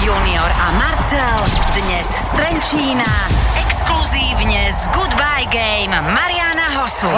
Junior 0.00 0.48
a 0.48 0.68
Marcel 0.78 1.38
dnes 1.76 2.06
z 2.08 2.26
Trenčína 2.32 3.10
exkluzívne 3.58 4.59
z 4.70 4.86
Goodbye 4.94 5.46
Game 5.50 5.90
Mariana 6.14 6.78
Hosu. 6.78 7.10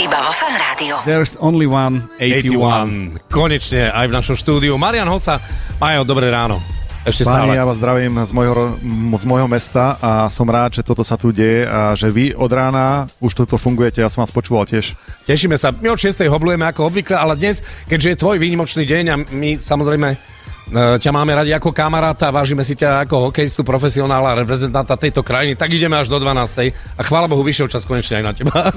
Iba 0.00 0.18
vo 0.24 0.32
Fan 0.32 0.56
Rádiu. 0.56 0.96
There's 1.04 1.36
only 1.36 1.68
one 1.68 2.08
81. 2.16 3.20
81. 3.20 3.28
Konečne 3.28 3.92
aj 3.92 4.08
v 4.08 4.12
našom 4.12 4.36
štúdiu. 4.36 4.80
Marian 4.80 5.04
Hosa, 5.04 5.36
Majo, 5.76 6.00
dobré 6.02 6.32
ráno. 6.32 6.64
Ešte 7.02 7.26
Páni, 7.26 7.50
stále. 7.50 7.58
ja 7.58 7.66
vás 7.66 7.76
zdravím 7.76 8.14
z 8.22 8.30
môjho, 8.30 8.52
ro- 8.54 8.74
m- 8.78 9.18
z 9.18 9.24
môjho 9.26 9.50
mesta 9.50 9.98
a 9.98 10.30
som 10.30 10.46
rád, 10.46 10.78
že 10.78 10.86
toto 10.86 11.02
sa 11.02 11.18
tu 11.18 11.28
deje 11.28 11.66
a 11.66 11.92
že 11.92 12.08
vy 12.08 12.30
od 12.32 12.46
rána 12.48 13.04
už 13.18 13.34
toto 13.34 13.58
fungujete, 13.58 13.98
ja 13.98 14.06
som 14.06 14.22
vás 14.22 14.30
počúval 14.30 14.64
tiež. 14.64 14.94
Tešíme 15.26 15.58
sa. 15.58 15.74
My 15.74 15.90
od 15.90 15.98
6. 15.98 16.22
hoblujeme 16.24 16.62
ako 16.62 16.88
obvykle, 16.88 17.18
ale 17.18 17.34
dnes, 17.34 17.58
keďže 17.84 18.08
je 18.08 18.20
tvoj 18.22 18.36
výnimočný 18.38 18.86
deň 18.86 19.04
a 19.10 19.16
my 19.18 19.58
samozrejme 19.58 20.14
ťa 20.72 21.10
máme 21.12 21.32
radi 21.36 21.52
ako 21.52 21.70
kamaráta, 21.70 22.32
vážime 22.32 22.64
si 22.64 22.72
ťa 22.72 23.04
ako 23.04 23.28
hokejistu, 23.30 23.60
profesionála, 23.62 24.40
reprezentanta 24.40 24.96
tejto 24.96 25.20
krajiny, 25.20 25.54
tak 25.54 25.68
ideme 25.70 26.00
až 26.00 26.08
do 26.08 26.16
12. 26.16 26.72
A 26.96 27.02
chvála 27.04 27.28
Bohu, 27.28 27.44
vyšiel 27.44 27.68
čas 27.68 27.84
konečne 27.84 28.20
aj 28.20 28.24
na 28.24 28.32
teba. 28.32 28.72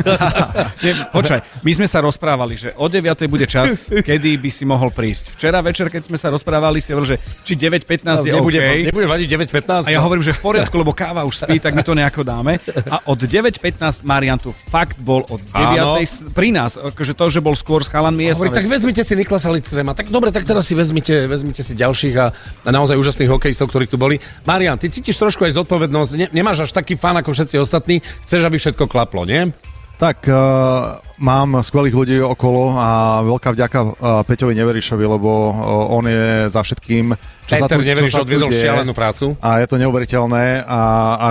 Počkaj, 1.15 1.63
my 1.63 1.71
sme 1.71 1.87
sa 1.87 2.03
rozprávali, 2.03 2.59
že 2.59 2.69
o 2.75 2.85
9. 2.91 3.31
bude 3.31 3.47
čas, 3.47 3.89
kedy 3.89 4.37
by 4.37 4.49
si 4.51 4.63
mohol 4.67 4.91
prísť. 4.91 5.33
Včera 5.39 5.63
večer, 5.63 5.87
keď 5.87 6.11
sme 6.11 6.17
sa 6.19 6.27
rozprávali, 6.29 6.83
si 6.83 6.91
hovoril, 6.91 7.15
že 7.15 7.17
či 7.47 7.55
9.15 7.55 8.27
je 8.27 8.31
nebude, 8.35 8.59
OK. 8.59 8.91
nebude 8.91 9.07
vadiť 9.07 9.27
9.15. 9.51 9.87
A 9.87 9.91
ja 9.95 10.01
hovorím, 10.03 10.23
že 10.23 10.35
v 10.35 10.41
poriadku, 10.43 10.75
lebo 10.75 10.91
káva 10.91 11.23
už 11.23 11.47
spí, 11.47 11.63
tak 11.63 11.73
my 11.73 11.81
to 11.81 11.95
nejako 11.95 12.27
dáme. 12.27 12.59
A 12.91 13.01
od 13.07 13.19
9.15 13.23 14.03
Marian 14.03 14.37
tu 14.37 14.51
fakt 14.67 14.99
bol 14.99 15.23
od 15.31 15.39
9. 15.39 15.55
Áno. 15.55 15.95
pri 16.35 16.49
nás. 16.51 16.75
Akože 16.75 17.15
to, 17.15 17.25
že 17.31 17.39
bol 17.39 17.55
skôr 17.55 17.81
s 17.81 17.89
chalanmi, 17.89 18.27
je 18.27 18.35
Hovorí, 18.35 18.51
tak 18.51 18.67
vezmite 18.67 19.01
si 19.01 19.15
Niklasa 19.15 19.47
Lidstrema. 19.47 19.95
Tak 19.95 20.11
dobre, 20.11 20.29
tak 20.29 20.43
teraz 20.43 20.67
si 20.67 20.75
vezmite, 20.75 21.25
vezmite 21.25 21.63
si 21.63 21.71
ďalších 21.85 22.15
a, 22.17 22.27
a 22.65 22.69
naozaj 22.73 22.97
úžasných 22.97 23.29
hokejistov, 23.29 23.69
ktorí 23.69 23.85
tu 23.85 24.01
boli. 24.01 24.17
Marian, 24.43 24.81
ty 24.81 24.89
cítiš 24.89 25.21
trošku 25.21 25.45
aj 25.45 25.61
zodpovednosť, 25.61 26.11
ne, 26.17 26.27
nemáš 26.33 26.65
až 26.65 26.71
taký 26.73 26.97
fan 26.97 27.15
ako 27.21 27.31
všetci 27.31 27.55
ostatní, 27.61 28.01
chceš, 28.25 28.41
aby 28.43 28.57
všetko 28.57 28.89
klaplo, 28.89 29.23
nie? 29.23 29.53
Tak, 29.95 30.27
uh, 30.27 30.99
mám 31.23 31.63
skvelých 31.63 31.95
ľudí 31.95 32.17
okolo 32.19 32.75
a 32.75 33.23
veľká 33.23 33.55
vďaka 33.55 33.79
uh, 33.79 33.91
Peťovi 34.27 34.51
Neverišovi, 34.51 35.05
lebo 35.07 35.55
uh, 35.55 35.95
on 35.95 36.03
je 36.03 36.51
za 36.51 36.59
všetkým, 36.67 37.15
čo 37.47 37.53
Peter 37.55 37.79
tu, 37.79 37.87
Neveriš 37.87 38.11
deje. 38.27 38.67
šialenú 38.67 38.91
prácu. 38.91 39.39
A 39.39 39.63
je 39.63 39.67
to 39.71 39.79
neuveriteľné 39.79 40.67
a 40.67 40.81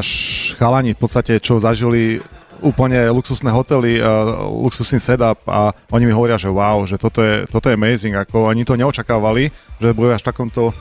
až 0.00 0.08
chalani 0.56 0.96
v 0.96 1.00
podstate, 1.04 1.36
čo 1.44 1.60
zažili 1.60 2.24
úplne 2.64 3.12
luxusné 3.12 3.52
hotely, 3.52 4.00
luxusný 4.48 4.96
setup 4.96 5.44
a 5.44 5.76
oni 5.92 6.08
mi 6.08 6.16
hovoria, 6.16 6.40
že 6.40 6.48
wow, 6.48 6.88
že 6.88 6.96
toto 6.96 7.20
je, 7.20 7.44
toto 7.52 7.68
je 7.68 7.76
amazing, 7.76 8.16
ako 8.16 8.48
oni 8.48 8.64
to 8.64 8.80
neočakávali, 8.80 9.52
že 9.78 9.92
bude 9.92 10.16
až 10.16 10.24
takomto 10.24 10.72
uh, 10.72 10.74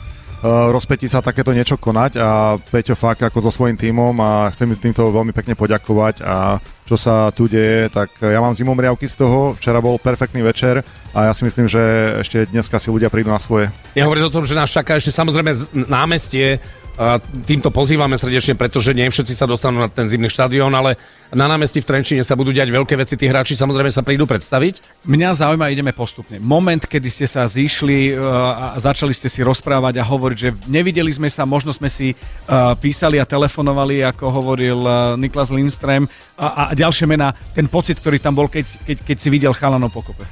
rozpetí 0.44 1.08
sa 1.08 1.24
takéto 1.24 1.56
niečo 1.56 1.80
konať 1.80 2.12
a 2.20 2.60
Peťo 2.60 3.00
fakt 3.00 3.24
ako 3.24 3.40
so 3.48 3.52
svojím 3.52 3.80
tímom 3.80 4.12
a 4.20 4.52
chcem 4.52 4.68
im 4.68 4.80
týmto 4.80 5.08
veľmi 5.08 5.32
pekne 5.32 5.56
poďakovať 5.56 6.24
a 6.24 6.60
čo 6.94 7.10
sa 7.10 7.34
tu 7.34 7.50
deje, 7.50 7.90
tak 7.90 8.14
ja 8.22 8.38
mám 8.38 8.54
zimomriavky 8.54 9.10
z 9.10 9.26
toho, 9.26 9.58
včera 9.58 9.82
bol 9.82 9.98
perfektný 9.98 10.46
večer 10.46 10.86
a 11.18 11.26
ja 11.26 11.34
si 11.34 11.42
myslím, 11.42 11.66
že 11.66 11.82
ešte 12.22 12.46
dneska 12.54 12.78
si 12.78 12.94
ľudia 12.94 13.10
prídu 13.10 13.34
na 13.34 13.42
svoje. 13.42 13.74
Nehovoriť 13.98 14.24
o 14.30 14.34
tom, 14.34 14.46
že 14.46 14.54
nás 14.54 14.70
čaká 14.70 15.02
ešte 15.02 15.10
samozrejme 15.10 15.58
námestie. 15.90 16.62
A 16.94 17.18
týmto 17.18 17.74
pozývame 17.74 18.22
srdečne, 18.22 18.54
pretože 18.54 18.94
nie 18.94 19.10
všetci 19.10 19.34
sa 19.34 19.50
dostanú 19.50 19.82
na 19.82 19.90
ten 19.90 20.06
zimný 20.06 20.30
štadión, 20.30 20.70
ale 20.78 20.94
na 21.34 21.50
námestí 21.50 21.82
v 21.82 21.90
Trenčíne 21.90 22.22
sa 22.22 22.38
budú 22.38 22.54
diať 22.54 22.70
veľké 22.70 22.94
veci. 22.94 23.18
Tí 23.18 23.26
hráči 23.26 23.58
samozrejme 23.58 23.90
sa 23.90 24.06
prídu 24.06 24.30
predstaviť. 24.30 25.02
Mňa 25.10 25.34
zaujíma, 25.34 25.74
ideme 25.74 25.90
postupne. 25.90 26.38
Moment, 26.38 26.86
kedy 26.86 27.10
ste 27.10 27.26
sa 27.26 27.50
zišli 27.50 28.14
uh, 28.14 28.78
a 28.78 28.78
začali 28.78 29.10
ste 29.10 29.26
si 29.26 29.42
rozprávať 29.42 29.98
a 29.98 30.06
hovoriť, 30.06 30.38
že 30.38 30.54
nevideli 30.70 31.10
sme 31.10 31.34
sa, 31.34 31.50
možno 31.50 31.74
sme 31.74 31.90
si 31.90 32.14
uh, 32.14 32.78
písali 32.78 33.18
a 33.18 33.26
telefonovali, 33.26 34.06
ako 34.14 34.26
hovoril 34.30 34.78
Niklas 35.18 35.50
Lindström 35.50 36.06
a, 36.38 36.70
a 36.70 36.78
ďalšie 36.84 37.06
mená. 37.08 37.32
Ten 37.56 37.72
pocit, 37.72 37.98
ktorý 37.98 38.20
tam 38.20 38.36
bol, 38.36 38.52
keď, 38.52 38.68
keď, 38.84 38.98
keď 39.08 39.18
si 39.18 39.30
videl 39.32 39.56
chalanov 39.56 39.96
pokope. 39.96 40.28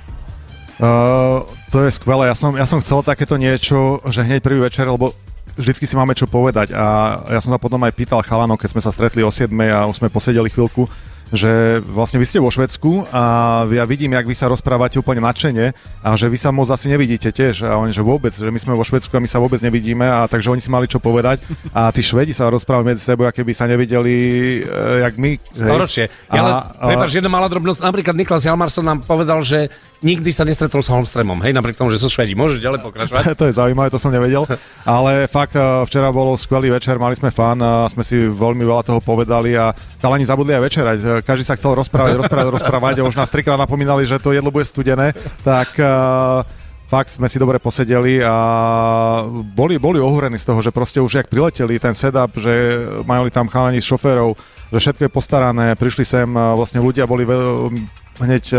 Uh, 0.82 1.46
to 1.70 1.86
je 1.86 1.94
skvelé. 1.94 2.28
Ja 2.28 2.36
som, 2.36 2.58
ja 2.58 2.66
som 2.68 2.82
chcel 2.84 3.06
takéto 3.06 3.38
niečo, 3.38 4.02
že 4.10 4.26
hneď 4.26 4.44
prvý 4.44 4.66
večer, 4.66 4.90
lebo 4.90 5.14
vždycky 5.56 5.86
si 5.86 5.96
máme 5.96 6.18
čo 6.18 6.26
povedať. 6.28 6.74
A 6.74 7.22
ja 7.30 7.40
som 7.40 7.54
sa 7.54 7.60
potom 7.62 7.80
aj 7.86 7.94
pýtal 7.96 8.26
chalanov, 8.26 8.58
keď 8.60 8.76
sme 8.76 8.82
sa 8.84 8.92
stretli 8.92 9.22
o 9.22 9.32
7 9.32 9.52
a 9.72 9.88
už 9.88 10.02
sme 10.02 10.10
posedeli 10.10 10.50
chvíľku, 10.50 10.90
že 11.32 11.80
vlastne 11.88 12.20
vy 12.20 12.28
ste 12.28 12.44
vo 12.44 12.52
Švedsku 12.52 13.08
a 13.08 13.24
ja 13.72 13.88
vidím, 13.88 14.12
jak 14.14 14.28
vy 14.28 14.36
sa 14.36 14.52
rozprávate 14.52 15.00
úplne 15.00 15.24
nadšene 15.24 15.72
a 16.04 16.10
že 16.20 16.28
vy 16.28 16.38
sa 16.38 16.52
moc 16.52 16.68
asi 16.68 16.92
nevidíte 16.92 17.32
tiež 17.32 17.64
a 17.66 17.80
oni, 17.80 17.96
že 17.96 18.04
vôbec, 18.04 18.36
že 18.36 18.52
my 18.52 18.60
sme 18.60 18.76
vo 18.76 18.84
Švedsku 18.84 19.16
a 19.16 19.24
my 19.24 19.30
sa 19.32 19.40
vôbec 19.40 19.64
nevidíme 19.64 20.04
a 20.04 20.28
takže 20.28 20.52
oni 20.52 20.60
si 20.60 20.68
mali 20.68 20.92
čo 20.92 21.00
povedať 21.00 21.40
a 21.72 21.88
tí 21.96 22.04
Švedi 22.04 22.36
sa 22.36 22.52
rozprávajú 22.52 22.84
medzi 22.84 23.04
sebou, 23.04 23.24
aké 23.24 23.48
by 23.48 23.54
sa 23.56 23.66
nevideli, 23.66 24.16
e, 24.62 25.08
jak 25.08 25.14
my. 25.16 25.32
hej. 25.40 25.56
Storočie. 25.56 26.06
Ja 26.28 26.42
len, 26.44 26.56
prepáč, 26.76 27.16
jedna 27.16 27.32
malá 27.32 27.48
drobnosť. 27.48 27.80
Napríklad 27.80 28.16
Niklas 28.20 28.44
Jalmarsson 28.44 28.84
nám 28.84 29.00
povedal, 29.08 29.40
že 29.42 29.72
nikdy 30.02 30.30
sa 30.34 30.44
nestretol 30.44 30.82
s 30.82 30.90
Holmströmom. 30.90 31.40
Hej, 31.46 31.54
napriek 31.54 31.78
tomu, 31.78 31.94
že 31.94 32.02
sú 32.02 32.10
Švedi. 32.10 32.34
Môžeš 32.34 32.60
ďalej 32.60 32.82
pokračovať? 32.82 33.24
to 33.40 33.48
je 33.48 33.54
zaujímavé, 33.56 33.88
to 33.94 34.02
som 34.02 34.10
nevedel. 34.10 34.44
Ale 34.84 35.30
fakt, 35.30 35.56
eh, 35.56 35.64
včera 35.86 36.10
bol 36.10 36.34
skvelý 36.36 36.74
večer, 36.74 36.98
mali 36.98 37.14
sme 37.16 37.30
fan, 37.30 37.62
a 37.62 37.86
sme 37.88 38.02
si 38.02 38.18
veľmi 38.18 38.66
veľa 38.66 38.84
toho 38.84 39.00
povedali 39.00 39.54
a 39.54 39.72
chalani 40.02 40.26
zabudli 40.26 40.58
aj 40.58 40.64
večerať. 40.66 40.98
Každý 41.22 41.46
sa 41.46 41.56
chcel 41.56 41.78
rozprávať, 41.78 42.20
rozprávať, 42.22 42.50
rozprávať 42.62 42.96
a 43.02 43.08
už 43.08 43.18
nás 43.18 43.32
trikrát 43.32 43.58
napomínali, 43.58 44.04
že 44.06 44.22
to 44.22 44.36
jedlo 44.36 44.52
bude 44.52 44.66
studené. 44.66 45.14
Tak 45.46 45.78
eh, 45.78 45.88
fakt 46.92 47.14
sme 47.14 47.32
si 47.32 47.40
dobre 47.40 47.62
posedeli 47.62 48.20
a 48.20 48.36
boli, 49.32 49.80
boli 49.80 50.02
ohúrení 50.02 50.36
z 50.36 50.48
toho, 50.52 50.60
že 50.60 50.76
proste 50.76 51.00
už 51.00 51.24
jak 51.24 51.32
prileteli 51.32 51.80
ten 51.80 51.96
setup, 51.96 52.36
že 52.36 52.52
mali 53.08 53.32
tam 53.32 53.48
chalani 53.48 53.80
s 53.80 53.88
šoférov, 53.88 54.36
že 54.76 54.78
všetko 54.80 55.02
je 55.08 55.12
postarané, 55.12 55.74
prišli 55.80 56.04
sem, 56.04 56.28
eh, 56.28 56.42
vlastne 56.58 56.84
ľudia 56.84 57.08
boli 57.08 57.24
hneď 58.22 58.54
e, 58.54 58.58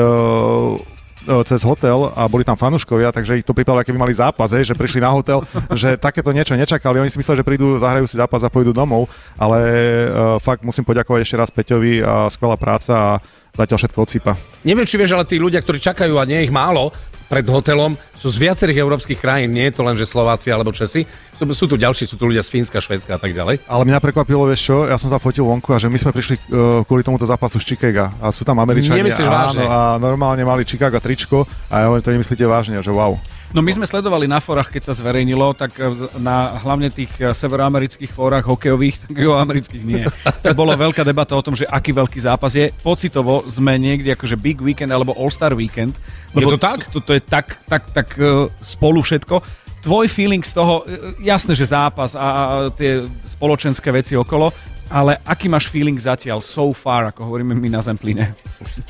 cez 1.46 1.60
hotel 1.62 2.10
a 2.12 2.26
boli 2.26 2.42
tam 2.42 2.58
fanúškovia, 2.58 3.14
takže 3.14 3.38
ich 3.40 3.46
to 3.46 3.54
pripadalo, 3.54 3.86
keby 3.86 3.98
mali 3.98 4.14
zápas, 4.14 4.50
hej, 4.52 4.72
že 4.72 4.74
prišli 4.74 5.02
na 5.02 5.10
hotel, 5.10 5.42
že 5.80 5.94
takéto 5.96 6.34
niečo 6.34 6.58
nečakali. 6.58 6.98
Oni 6.98 7.10
si 7.10 7.18
mysleli, 7.18 7.40
že 7.40 7.46
prídu, 7.46 7.78
zahrajú 7.78 8.06
si 8.06 8.18
zápas 8.18 8.42
a 8.42 8.52
pôjdu 8.52 8.74
domov, 8.74 9.06
ale 9.38 9.58
uh, 9.62 10.36
fakt 10.42 10.66
musím 10.66 10.86
poďakovať 10.86 11.20
ešte 11.22 11.36
raz 11.38 11.50
Peťovi 11.54 12.02
a 12.02 12.26
skvelá 12.28 12.58
práca 12.58 12.92
a 12.94 13.10
zatiaľ 13.52 13.78
všetko 13.84 13.98
odsýpa. 14.02 14.32
Neviem, 14.64 14.88
či 14.88 14.96
vieš, 14.96 15.14
ale 15.14 15.28
tí 15.28 15.36
ľudia, 15.36 15.60
ktorí 15.60 15.78
čakajú 15.78 16.16
a 16.16 16.28
nie 16.28 16.42
ich 16.42 16.52
málo 16.52 16.90
pred 17.32 17.48
hotelom, 17.48 17.96
sú 18.12 18.28
z 18.28 18.36
viacerých 18.44 18.84
európskych 18.84 19.16
krajín. 19.16 19.56
Nie 19.56 19.72
je 19.72 19.80
to 19.80 19.82
len, 19.88 19.96
že 19.96 20.04
Slováci 20.04 20.52
alebo 20.52 20.68
Česi. 20.68 21.08
Sú, 21.32 21.48
sú 21.56 21.64
tu 21.64 21.80
ďalší, 21.80 22.04
sú 22.04 22.20
tu 22.20 22.28
ľudia 22.28 22.44
z 22.44 22.52
Fínska, 22.52 22.76
Švedska 22.76 23.16
a 23.16 23.20
tak 23.20 23.32
ďalej. 23.32 23.64
Ale 23.64 23.88
mňa 23.88 24.04
prekvapilo, 24.04 24.44
vieš 24.44 24.68
čo, 24.68 24.76
ja 24.84 25.00
som 25.00 25.08
sa 25.08 25.16
fotil 25.16 25.48
vonku 25.48 25.72
a 25.72 25.80
že 25.80 25.88
my 25.88 25.96
sme 25.96 26.12
prišli 26.12 26.36
uh, 26.36 26.84
kvôli 26.84 27.00
tomuto 27.00 27.24
zápasu 27.24 27.56
z 27.56 27.72
Chicaga 27.72 28.12
a 28.20 28.28
sú 28.28 28.44
tam 28.44 28.60
Američania. 28.60 29.00
Nemyslíš 29.00 29.32
áno, 29.32 29.36
vážne? 29.40 29.64
A 29.64 29.96
normálne 29.96 30.44
mali 30.44 30.68
Chicago 30.68 31.00
tričko 31.00 31.48
a 31.72 31.74
ja 31.80 31.84
hovorím, 31.88 32.04
to 32.04 32.12
nemyslíte 32.12 32.44
vážne, 32.44 32.76
že 32.84 32.92
wow. 32.92 33.16
No 33.52 33.60
my 33.60 33.68
sme 33.68 33.84
sledovali 33.84 34.24
na 34.24 34.40
fórach, 34.40 34.72
keď 34.72 34.88
sa 34.88 34.94
zverejnilo, 34.96 35.52
tak 35.52 35.76
eh, 35.76 35.92
na 36.16 36.56
hlavne 36.56 36.88
tých 36.88 37.12
eh, 37.20 37.36
severoamerických 37.36 38.08
fórach 38.08 38.48
hokejových, 38.48 38.96
tak 39.04 39.12
amerických 39.12 39.84
nie. 39.84 40.04
Tak 40.24 40.56
bolo 40.56 40.72
veľká 40.72 41.04
debata 41.04 41.36
o 41.36 41.44
tom, 41.44 41.52
že 41.52 41.68
aký 41.68 41.92
veľký 41.92 42.16
zápas 42.16 42.56
je. 42.56 42.72
Pocitovo 42.80 43.44
sme 43.44 43.76
niekde 43.76 44.16
akože 44.16 44.40
Big 44.40 44.56
Weekend 44.64 44.88
alebo 44.88 45.12
All-Star 45.12 45.52
Weekend. 45.52 46.00
Je 46.32 46.48
to 46.48 46.56
tak? 46.56 46.88
To, 46.96 47.04
to 47.04 47.12
je 47.12 47.20
tak, 47.20 47.60
tak, 47.68 47.92
tak 47.92 48.16
eh, 48.16 48.48
spolu 48.64 49.04
všetko. 49.04 49.44
Tvoj 49.82 50.06
feeling 50.06 50.46
z 50.46 50.54
toho, 50.54 50.86
jasné, 51.18 51.58
že 51.58 51.66
zápas 51.66 52.14
a, 52.14 52.22
a 52.22 52.44
tie 52.70 53.02
spoločenské 53.26 53.90
veci 53.90 54.14
okolo, 54.14 54.54
ale 54.92 55.16
aký 55.24 55.48
máš 55.48 55.72
feeling 55.72 55.96
zatiaľ 55.96 56.44
so 56.44 56.76
far, 56.76 57.08
ako 57.08 57.24
hovoríme 57.24 57.56
my 57.56 57.68
na 57.72 57.80
Zempline? 57.80 58.36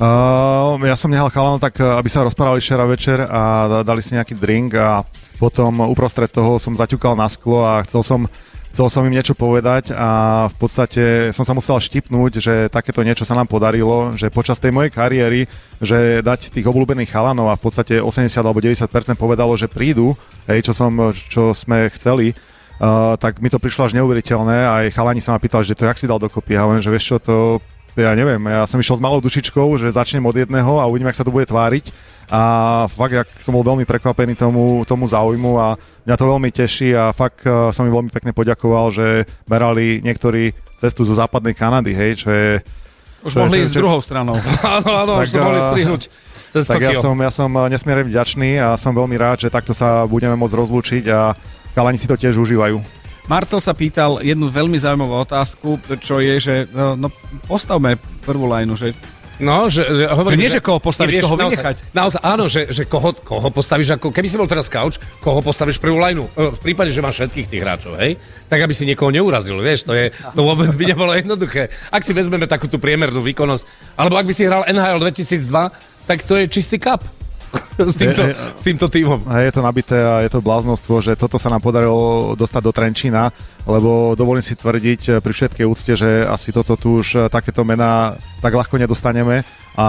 Uh, 0.03 0.74
ja 0.82 0.98
som 0.98 1.09
nehal 1.09 1.30
chalanov 1.30 1.62
tak, 1.62 1.78
uh, 1.78 1.96
aby 1.96 2.11
sa 2.11 2.26
rozprávali 2.26 2.59
včera 2.59 2.82
večer 2.82 3.22
a 3.22 3.70
da- 3.70 3.86
dali 3.86 4.03
si 4.03 4.18
nejaký 4.18 4.34
drink 4.34 4.74
a 4.74 5.07
potom 5.38 5.86
uprostred 5.86 6.28
toho 6.28 6.59
som 6.59 6.74
zaťukal 6.74 7.14
na 7.14 7.30
sklo 7.30 7.62
a 7.62 7.80
chcel 7.86 8.03
som 8.03 8.26
Chcel 8.72 8.88
som 8.88 9.05
im 9.05 9.12
niečo 9.12 9.36
povedať 9.36 9.92
a 9.92 10.48
v 10.48 10.57
podstate 10.57 11.28
som 11.36 11.44
sa 11.44 11.53
musel 11.53 11.76
štipnúť, 11.76 12.40
že 12.40 12.55
takéto 12.72 13.05
niečo 13.05 13.28
sa 13.28 13.36
nám 13.36 13.44
podarilo, 13.44 14.16
že 14.16 14.32
počas 14.32 14.57
tej 14.57 14.72
mojej 14.72 14.88
kariéry, 14.88 15.44
že 15.76 16.24
dať 16.24 16.57
tých 16.57 16.64
obľúbených 16.64 17.12
chalanov 17.12 17.53
a 17.53 17.61
v 17.61 17.68
podstate 17.68 18.00
80 18.00 18.32
alebo 18.40 18.64
90% 18.64 18.88
povedalo, 19.20 19.53
že 19.61 19.68
prídu, 19.68 20.16
hej, 20.48 20.64
čo, 20.64 20.72
som, 20.72 21.12
čo 21.12 21.53
sme 21.53 21.92
chceli, 21.92 22.32
Uh, 22.81 23.14
tak 23.20 23.39
mi 23.39 23.53
to 23.53 23.62
prišlo 23.62 23.87
až 23.87 23.93
neuveriteľné 23.95 24.59
a 24.64 24.73
aj 24.83 24.97
chalani 24.97 25.23
sa 25.23 25.37
ma 25.37 25.39
pýtali, 25.39 25.62
že 25.62 25.79
to 25.79 25.87
jak 25.87 25.99
si 26.01 26.11
dal 26.11 26.18
dokopy. 26.18 26.57
Ja 26.57 26.66
hovorím, 26.66 26.83
že 26.83 26.91
vieš 26.91 27.05
čo, 27.14 27.16
to 27.23 27.35
ja 27.97 28.16
neviem, 28.16 28.41
ja 28.49 28.64
som 28.64 28.81
išiel 28.81 28.97
s 28.97 29.05
malou 29.05 29.20
dušičkou, 29.20 29.77
že 29.77 29.93
začnem 29.93 30.25
od 30.25 30.33
jedného 30.33 30.81
a 30.81 30.89
uvidím, 30.89 31.12
jak 31.12 31.20
sa 31.20 31.27
to 31.29 31.35
bude 31.35 31.45
tváriť. 31.45 31.93
A 32.33 32.41
fakt, 32.89 33.12
jak 33.12 33.29
som 33.45 33.53
bol 33.53 33.61
veľmi 33.61 33.85
prekvapený 33.85 34.33
tomu, 34.33 34.81
tomu 34.89 35.05
záujmu 35.05 35.61
a 35.61 35.77
mňa 36.09 36.16
to 36.16 36.25
veľmi 36.25 36.49
teší 36.49 36.97
a 36.97 37.12
fakt 37.12 37.45
uh, 37.45 37.68
som 37.68 37.85
im 37.85 37.93
veľmi 37.93 38.09
pekne 38.09 38.33
poďakoval, 38.33 38.89
že 38.89 39.29
berali 39.45 40.01
niektorí 40.01 40.57
cestu 40.81 41.05
zo 41.05 41.12
západnej 41.12 41.53
Kanady, 41.53 41.93
hej, 41.93 42.25
čo 42.25 42.29
je... 42.33 42.57
Už 43.29 43.37
čo 43.37 43.45
mohli 43.45 43.61
je, 43.61 43.68
ísť 43.68 43.77
druhou 43.77 44.01
stranou. 44.01 44.35
Áno, 44.81 44.91
áno, 44.97 45.12
už 45.20 45.31
to 45.31 45.45
mohli 45.45 45.61
uh, 45.61 45.68
strihnúť 45.68 46.03
cez 46.53 46.68
tak 46.68 46.85
ja 46.85 46.97
Tokio. 46.97 47.05
som, 47.05 47.16
ja 47.20 47.31
som 47.31 47.51
uh, 47.53 47.68
nesmierne 47.68 48.09
vďačný 48.09 48.61
a 48.61 48.81
som 48.81 48.97
veľmi 48.97 49.16
rád, 49.20 49.45
že 49.45 49.49
takto 49.53 49.77
sa 49.77 50.09
budeme 50.09 50.33
môcť 50.35 50.57
rozlúčiť 50.57 51.05
a 51.12 51.37
chalani 51.73 51.99
si 51.99 52.09
to 52.09 52.16
tiež 52.16 52.37
užívajú. 52.39 52.81
Marcel 53.31 53.62
sa 53.62 53.70
pýtal 53.70 54.18
jednu 54.18 54.51
veľmi 54.51 54.75
zaujímavú 54.75 55.23
otázku, 55.23 55.79
čo 56.03 56.18
je, 56.18 56.35
že 56.43 56.55
no, 56.75 56.99
no, 56.99 57.09
postavme 57.47 57.95
prvú 58.27 58.51
lajnu, 58.51 58.75
že 58.75 58.91
No, 59.43 59.66
že, 59.66 59.83
že 59.83 60.05
hovorím, 60.07 60.45
nie, 60.45 60.55
že 60.55 60.62
koho 60.62 60.79
postaviť, 60.79 61.25
koho 61.25 61.35
naozaj, 61.35 61.59
vynechať. 61.59 61.77
Naozaj, 61.97 62.20
áno, 62.23 62.45
že, 62.47 62.70
že 62.70 62.87
koho, 62.87 63.11
koho 63.11 63.49
postavíš, 63.51 63.99
ako 63.99 64.14
keby 64.14 64.29
si 64.31 64.39
bol 64.39 64.47
teraz 64.47 64.70
couch, 64.70 65.03
koho 65.18 65.43
postavíš 65.43 65.83
prvú 65.83 65.99
lineu. 65.99 66.31
E, 66.39 66.53
V 66.55 66.61
prípade, 66.62 66.95
že 66.95 67.03
máš 67.03 67.25
všetkých 67.25 67.49
tých 67.51 67.62
hráčov, 67.64 67.99
hej, 67.99 68.20
tak 68.47 68.62
aby 68.62 68.70
si 68.70 68.87
niekoho 68.87 69.11
neurazil, 69.11 69.59
vieš, 69.59 69.89
to, 69.89 69.99
je, 69.99 70.14
to 70.14 70.41
vôbec 70.47 70.70
by 70.77 70.85
nebolo 70.85 71.11
jednoduché. 71.16 71.73
Ak 71.91 72.07
si 72.07 72.14
vezmeme 72.14 72.47
takú 72.47 72.70
tú 72.70 72.79
priemernú 72.79 73.18
výkonnosť, 73.18 73.97
alebo 73.99 74.20
ak 74.20 74.31
by 74.31 74.35
si 74.37 74.47
hral 74.47 74.62
NHL 74.68 75.01
2002, 75.01 76.07
tak 76.07 76.23
to 76.23 76.39
je 76.39 76.45
čistý 76.47 76.77
kap. 76.79 77.03
S, 77.76 77.96
týmto, 77.96 78.22
Je- 78.24 78.36
s 78.36 78.62
týmto 78.62 78.86
týmom. 78.88 79.24
A 79.28 79.44
je 79.44 79.53
to 79.53 79.61
nabité 79.61 79.98
a 80.00 80.24
je 80.24 80.30
to 80.32 80.40
bláznostvo, 80.40 81.00
že 81.00 81.16
toto 81.16 81.36
sa 81.36 81.53
nám 81.53 81.61
podarilo 81.61 82.32
dostať 82.36 82.62
do 82.64 82.72
Trenčína, 82.72 83.28
lebo 83.64 84.16
dovolím 84.16 84.44
si 84.44 84.57
tvrdiť 84.57 85.03
eh, 85.09 85.12
pri 85.20 85.32
všetkej 85.32 85.66
úcte, 85.68 85.92
že 85.96 86.24
asi 86.24 86.53
toto 86.53 86.76
tu 86.76 87.00
už 87.00 87.09
eh, 87.16 87.20
takéto 87.28 87.64
mená 87.64 88.16
tak 88.40 88.57
ľahko 88.57 88.76
nedostaneme. 88.80 89.44
A, 89.72 89.88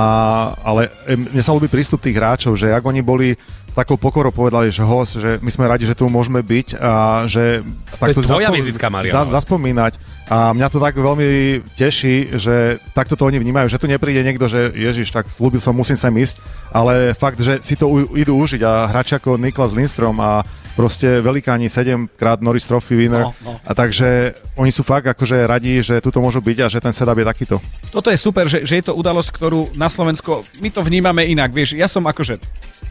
ale 0.64 0.88
mne 1.12 1.44
sa 1.44 1.52
ľúbi 1.52 1.68
prístup 1.68 2.00
tých 2.00 2.16
hráčov, 2.16 2.56
že 2.56 2.72
ak 2.72 2.88
oni 2.88 3.04
boli 3.04 3.36
takou 3.74 3.98
pokorou 3.98 4.30
povedali, 4.30 4.70
že 4.70 4.86
host, 4.86 5.18
že 5.18 5.42
my 5.42 5.50
sme 5.50 5.66
radi, 5.66 5.90
že 5.90 5.98
tu 5.98 6.06
môžeme 6.06 6.46
byť 6.46 6.78
a 6.78 7.26
že 7.26 7.66
To 7.98 8.06
je 8.10 8.16
tvoja 8.22 8.50
vizitka, 8.54 8.88
Mariano. 8.88 9.26
za, 9.26 9.42
zaspomínať. 9.42 9.98
A 10.32 10.56
mňa 10.56 10.72
to 10.72 10.80
tak 10.80 10.96
veľmi 10.96 11.60
teší, 11.76 12.40
že 12.40 12.80
takto 12.96 13.20
to 13.20 13.28
oni 13.28 13.44
vnímajú, 13.44 13.68
že 13.68 13.76
tu 13.76 13.92
nepríde 13.92 14.24
niekto, 14.24 14.48
že 14.48 14.72
Ježiš, 14.72 15.12
tak 15.12 15.28
slúbil 15.28 15.60
som, 15.60 15.76
musím 15.76 16.00
sem 16.00 16.16
ísť, 16.16 16.40
ale 16.72 17.12
fakt, 17.12 17.44
že 17.44 17.60
si 17.60 17.76
to 17.76 17.92
u, 17.92 18.08
idú 18.16 18.40
užiť 18.40 18.62
a 18.64 18.88
hráči 18.88 19.20
ako 19.20 19.36
Niklas 19.36 19.76
Lindstrom 19.76 20.16
a 20.24 20.48
proste 20.74 21.22
velikáni 21.22 21.70
7 21.70 22.18
krát 22.18 22.42
Norris 22.42 22.66
Trophy 22.66 22.96
winner. 22.98 23.30
No, 23.30 23.36
no. 23.46 23.54
A 23.68 23.72
takže 23.76 24.34
oni 24.58 24.72
sú 24.74 24.82
fakt 24.82 25.06
akože 25.06 25.46
radí, 25.46 25.84
že 25.84 26.02
tuto 26.02 26.24
môžu 26.24 26.42
byť 26.42 26.58
a 26.66 26.72
že 26.72 26.80
ten 26.82 26.96
setup 26.96 27.20
je 27.20 27.26
takýto. 27.28 27.56
Toto 27.92 28.10
je 28.10 28.18
super, 28.18 28.48
že, 28.50 28.66
že 28.66 28.82
je 28.82 28.86
to 28.90 28.98
udalosť, 28.98 29.30
ktorú 29.30 29.76
na 29.78 29.92
Slovensko, 29.92 30.42
my 30.64 30.70
to 30.72 30.82
vnímame 30.82 31.28
inak, 31.30 31.52
vieš, 31.54 31.78
ja 31.78 31.92
som 31.92 32.02
akože 32.08 32.40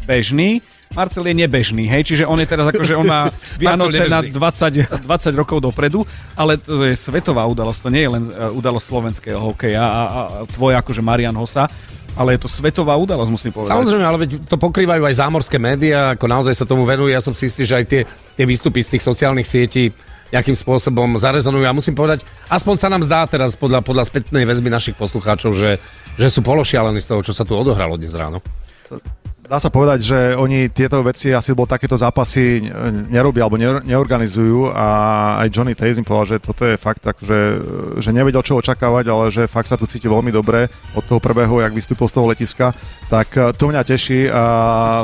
bežný, 0.06 0.62
Marcel 0.92 1.24
je 1.24 1.34
nebežný, 1.34 1.88
hej, 1.88 2.02
čiže 2.04 2.24
on 2.28 2.36
je 2.36 2.48
teraz 2.48 2.68
akože 2.68 2.94
on 2.96 3.08
má 3.08 3.20
Vianoce 3.60 4.04
na 4.06 4.20
nebežný. 4.20 5.08
20, 5.08 5.08
20 5.08 5.40
rokov 5.40 5.64
dopredu, 5.64 6.04
ale 6.36 6.60
to 6.60 6.84
je 6.84 6.92
svetová 6.92 7.48
udalosť, 7.48 7.78
to 7.80 7.90
nie 7.90 8.02
je 8.04 8.10
len 8.12 8.24
e, 8.28 8.32
udalosť 8.52 8.86
slovenského 8.86 9.40
hokeja 9.40 9.80
a, 9.80 10.02
a, 10.04 10.20
a 10.44 10.76
akože 10.84 11.00
Marian 11.00 11.36
Hosa, 11.36 11.64
ale 12.12 12.36
je 12.36 12.44
to 12.44 12.48
svetová 12.48 12.92
udalosť, 13.00 13.30
musím 13.32 13.52
povedať. 13.56 13.72
Samozrejme, 13.72 14.04
ale 14.04 14.18
veď 14.20 14.30
to 14.44 14.56
pokrývajú 14.60 15.02
aj 15.08 15.14
zámorské 15.16 15.56
médiá, 15.56 16.12
ako 16.12 16.28
naozaj 16.28 16.52
sa 16.52 16.68
tomu 16.68 16.84
venujú. 16.84 17.08
Ja 17.08 17.24
som 17.24 17.32
si 17.32 17.48
istý, 17.48 17.64
že 17.64 17.80
aj 17.80 17.84
tie, 17.88 18.00
tie 18.36 18.44
výstupy 18.44 18.84
z 18.84 18.96
tých 18.96 19.04
sociálnych 19.04 19.48
sietí 19.48 19.88
nejakým 20.32 20.56
spôsobom 20.56 21.20
zarezonujú. 21.20 21.64
A 21.64 21.76
musím 21.76 21.96
povedať, 21.96 22.24
aspoň 22.48 22.74
sa 22.76 22.88
nám 22.88 23.04
zdá 23.04 23.24
teraz 23.28 23.52
podľa, 23.56 23.84
podľa 23.84 24.08
spätnej 24.08 24.48
väzby 24.48 24.72
našich 24.72 24.96
poslucháčov, 24.96 25.52
že, 25.52 25.76
že 26.16 26.28
sú 26.32 26.40
pološialení 26.40 27.00
z 27.00 27.08
toho, 27.12 27.20
čo 27.20 27.36
sa 27.36 27.44
tu 27.44 27.52
odohralo 27.52 28.00
dnes 28.00 28.16
ráno. 28.16 28.40
Dá 29.52 29.60
sa 29.60 29.68
povedať, 29.68 30.00
že 30.00 30.18
oni 30.32 30.72
tieto 30.72 31.04
veci, 31.04 31.28
asi 31.28 31.52
bol 31.52 31.68
takéto 31.68 31.92
zápasy 31.92 32.64
ne- 32.64 33.04
nerobia 33.12 33.44
alebo 33.44 33.60
ne- 33.60 33.84
neorganizujú 33.84 34.72
a 34.72 34.88
aj 35.44 35.52
Johnny 35.52 35.76
Taze 35.76 36.00
mi 36.00 36.08
povedal, 36.08 36.24
že 36.24 36.36
toto 36.40 36.64
je 36.64 36.80
fakt 36.80 37.04
akože, 37.04 37.40
že 38.00 38.10
nevedel, 38.16 38.40
čo 38.40 38.56
očakávať, 38.56 39.12
ale 39.12 39.28
že 39.28 39.44
fakt 39.44 39.68
sa 39.68 39.76
tu 39.76 39.84
cíti 39.84 40.08
veľmi 40.08 40.32
dobre 40.32 40.72
od 40.96 41.04
toho 41.04 41.20
prvého, 41.20 41.52
jak 41.60 41.76
vystúpil 41.76 42.08
z 42.08 42.16
toho 42.16 42.32
letiska, 42.32 42.72
tak 43.12 43.36
eh, 43.36 43.52
to 43.52 43.68
mňa 43.68 43.84
teší 43.84 44.32
a 44.32 44.44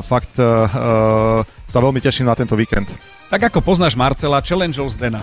fakt 0.00 0.40
uh, 0.40 1.44
sa 1.44 1.78
veľmi 1.84 2.00
teším 2.00 2.24
na 2.24 2.32
tento 2.32 2.56
víkend. 2.56 2.88
Tak 3.28 3.52
ako 3.52 3.60
poznáš 3.60 4.00
Marcela, 4.00 4.40
challengeol 4.40 4.88
Zdena. 4.88 5.20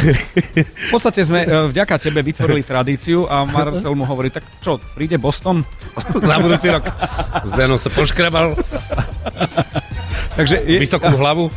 V 0.86 0.88
podstate 0.90 1.22
sme 1.22 1.44
e, 1.44 1.48
vďaka 1.68 2.00
tebe 2.00 2.24
vytvorili 2.24 2.64
tradíciu 2.64 3.28
a 3.28 3.44
Marcel 3.44 3.94
mu 3.94 4.04
hovorí, 4.08 4.32
tak 4.32 4.44
čo, 4.58 4.80
príde 4.96 5.20
Boston? 5.20 5.62
Na 6.28 6.40
budúci 6.40 6.72
rok. 6.72 6.88
Zdeno 7.44 7.76
sa 7.76 7.92
poškrabal. 7.92 8.56
Takže 10.36 10.56
je, 10.64 10.78
Vysokú 10.80 11.12
hlavu. 11.22 11.50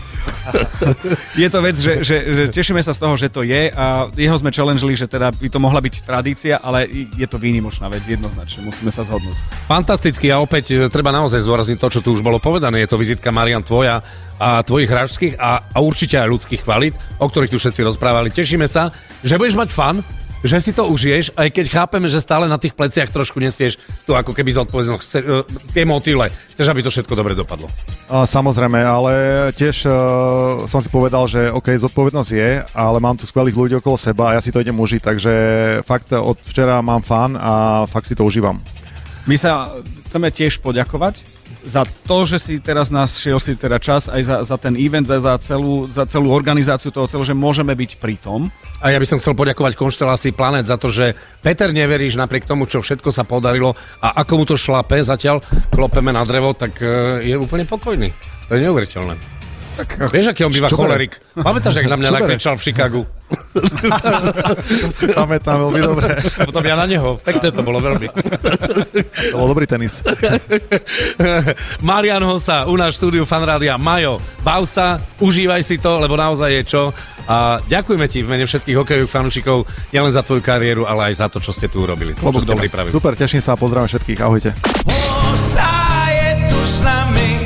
je 1.38 1.48
to 1.50 1.60
vec, 1.62 1.78
že, 1.78 1.94
že, 2.02 2.18
že 2.26 2.44
tešíme 2.50 2.82
sa 2.82 2.94
z 2.94 3.00
toho, 3.02 3.14
že 3.18 3.30
to 3.30 3.46
je 3.46 3.70
a 3.70 4.10
jeho 4.14 4.38
sme 4.38 4.50
challengeli, 4.50 4.98
že 4.98 5.06
teda 5.06 5.30
by 5.34 5.48
to 5.50 5.60
mohla 5.62 5.82
byť 5.82 5.96
tradícia, 6.02 6.58
ale 6.58 6.90
je 7.14 7.28
to 7.30 7.38
výnimočná 7.38 7.90
vec, 7.90 8.06
jednoznačne, 8.06 8.66
musíme 8.66 8.90
sa 8.90 9.06
zhodnúť. 9.06 9.38
Fantasticky 9.70 10.34
a 10.34 10.42
opäť 10.42 10.66
e, 10.74 10.76
treba 10.90 11.14
naozaj 11.14 11.42
zdôrazniť 11.46 11.78
to, 11.78 11.88
čo 11.88 12.00
tu 12.02 12.14
už 12.14 12.26
bolo 12.26 12.42
povedané. 12.42 12.82
Je 12.82 12.90
to 12.90 13.02
vizitka 13.02 13.30
Marian 13.30 13.62
tvoja 13.62 14.02
a 14.36 14.60
tvojich 14.66 14.92
hráčských 14.92 15.34
a, 15.40 15.72
a 15.72 15.78
určite 15.80 16.20
aj 16.20 16.28
ľudských 16.28 16.62
kvalít, 16.66 16.96
o 17.22 17.26
ktorých 17.26 17.56
tu 17.56 17.58
všetci 17.62 17.82
rozprávali. 17.88 18.34
Tešíme 18.34 18.68
sa, 18.68 18.92
že 19.24 19.40
budeš 19.40 19.56
mať 19.56 19.70
fan, 19.72 20.04
že 20.46 20.62
si 20.62 20.72
to 20.72 20.86
užiješ, 20.86 21.34
aj 21.34 21.50
keď 21.50 21.66
chápeme, 21.74 22.06
že 22.06 22.22
stále 22.22 22.46
na 22.46 22.62
tých 22.62 22.78
pleciach 22.78 23.10
trošku 23.10 23.42
nesieš 23.42 23.82
tu 24.06 24.14
ako 24.14 24.32
keby 24.32 24.54
zodpovednosť, 24.54 25.02
chce, 25.02 25.20
e, 25.26 25.42
tie 25.74 25.84
motýle. 25.84 26.30
Chceš, 26.54 26.70
aby 26.70 26.82
to 26.86 26.94
všetko 26.94 27.14
dobre 27.18 27.34
dopadlo. 27.34 27.66
A, 28.08 28.30
samozrejme, 28.30 28.78
ale 28.80 29.14
tiež 29.58 29.90
uh, 29.90 30.64
som 30.70 30.80
si 30.80 30.88
povedal, 30.88 31.26
že 31.26 31.50
OK, 31.50 31.74
zodpovednosť 31.74 32.32
je, 32.32 32.50
ale 32.72 32.98
mám 33.02 33.18
tu 33.18 33.26
skvelých 33.26 33.58
ľudí 33.58 33.74
okolo 33.82 33.98
seba 33.98 34.32
a 34.32 34.34
ja 34.38 34.42
si 34.46 34.54
to 34.54 34.62
idem 34.62 34.78
užiť, 34.78 35.02
takže 35.02 35.34
fakt 35.84 36.14
od 36.14 36.38
včera 36.46 36.80
mám 36.86 37.02
fan 37.02 37.36
a 37.36 37.84
fakt 37.90 38.08
si 38.08 38.16
to 38.16 38.24
užívam. 38.24 38.62
My 39.26 39.36
sa 39.42 39.74
chceme 40.06 40.30
tiež 40.30 40.62
poďakovať 40.62 41.35
za 41.66 41.84
to, 42.06 42.30
že 42.30 42.38
si 42.38 42.54
teraz 42.62 42.94
nás 42.94 43.18
šiel 43.18 43.42
si 43.42 43.58
teda 43.58 43.82
čas 43.82 44.06
aj 44.06 44.22
za, 44.22 44.38
za 44.46 44.58
ten 44.62 44.78
event, 44.78 45.10
za, 45.10 45.18
za, 45.18 45.36
celú, 45.42 45.90
za 45.90 46.06
celú 46.06 46.30
organizáciu 46.30 46.94
toho 46.94 47.10
celého, 47.10 47.34
že 47.34 47.36
môžeme 47.36 47.74
byť 47.74 47.92
pri 47.98 48.16
tom. 48.22 48.54
A 48.86 48.94
ja 48.94 49.02
by 49.02 49.08
som 49.10 49.18
chcel 49.18 49.34
poďakovať 49.34 49.74
konštelácii 49.74 50.38
Planet 50.38 50.70
za 50.70 50.78
to, 50.78 50.94
že 50.94 51.18
Peter 51.42 51.74
neveríš 51.74 52.22
napriek 52.22 52.46
tomu, 52.46 52.70
čo 52.70 52.86
všetko 52.86 53.10
sa 53.10 53.26
podarilo 53.26 53.74
a 54.00 54.22
ako 54.22 54.34
mu 54.38 54.46
to 54.46 54.56
šlape, 54.56 55.02
zatiaľ 55.02 55.42
klopeme 55.74 56.14
na 56.14 56.22
drevo, 56.22 56.54
tak 56.54 56.78
e, 56.80 57.26
je 57.26 57.36
úplne 57.36 57.66
pokojný. 57.66 58.14
To 58.46 58.54
je 58.54 58.62
neuveriteľné. 58.62 59.35
Tak, 59.76 60.08
Vieš, 60.08 60.32
aký 60.32 60.48
on 60.48 60.54
býva 60.56 60.72
Čo 60.72 60.80
cholerik? 60.80 61.20
Pamätáš, 61.36 61.84
jak 61.84 61.92
na 61.92 62.00
mňa 62.00 62.10
nakričal 62.16 62.56
v 62.56 62.64
Chicagu? 62.64 63.02
to 64.86 64.88
si 64.94 65.10
pamätám 65.12 65.68
veľmi 65.68 65.82
dobre. 65.82 66.08
A 66.16 66.48
potom 66.48 66.64
ja 66.64 66.80
na 66.80 66.86
neho. 66.88 67.20
Pekné 67.20 67.52
to 67.52 67.60
bolo 67.66 67.84
veľmi. 67.84 68.08
To 69.32 69.36
bol 69.36 69.48
dobrý 69.52 69.68
tenis. 69.68 70.00
Marian 71.84 72.24
Hosa, 72.24 72.70
u 72.70 72.76
nás 72.80 72.96
štúdiu 72.96 73.28
Fanrádia. 73.28 73.76
Majo, 73.76 74.22
bav 74.46 74.64
sa, 74.64 75.02
užívaj 75.20 75.64
si 75.66 75.82
to, 75.82 76.00
lebo 76.00 76.16
naozaj 76.16 76.52
je 76.62 76.64
čo. 76.64 76.84
A 77.26 77.58
ďakujeme 77.66 78.06
ti 78.06 78.22
v 78.22 78.38
mene 78.38 78.46
všetkých 78.46 78.78
hokejových 78.78 79.10
fanúšikov 79.10 79.66
nielen 79.90 80.14
za 80.14 80.22
tvoju 80.22 80.46
kariéru, 80.46 80.86
ale 80.86 81.10
aj 81.10 81.26
za 81.26 81.28
to, 81.28 81.42
čo 81.42 81.50
ste 81.50 81.66
tu 81.66 81.82
urobili. 81.82 82.14
Ste 82.14 82.54
pripravili. 82.54 82.94
Super, 82.94 83.18
teším 83.18 83.42
sa 83.42 83.58
a 83.58 83.60
pozdravím 83.60 83.90
všetkých. 83.90 84.20
Ahojte. 84.22 84.54
Hosa 84.86 85.72
je 86.14 86.30
tu 86.54 86.60
s 86.62 86.78
nami. 86.86 87.45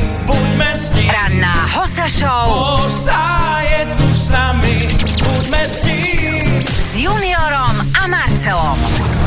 Ranná 0.69 1.65
Hosa 1.73 2.05
Show 2.05 2.45
Hosa 2.85 3.17
je 3.57 3.89
tu 3.97 4.05
s 4.13 4.29
nami, 4.29 4.93
buďme 5.17 5.61
s 5.65 5.81
ním. 5.81 6.45
s 6.61 6.93
Juniorom 6.93 7.73
a 7.97 8.05
Marcelom. 8.05 8.77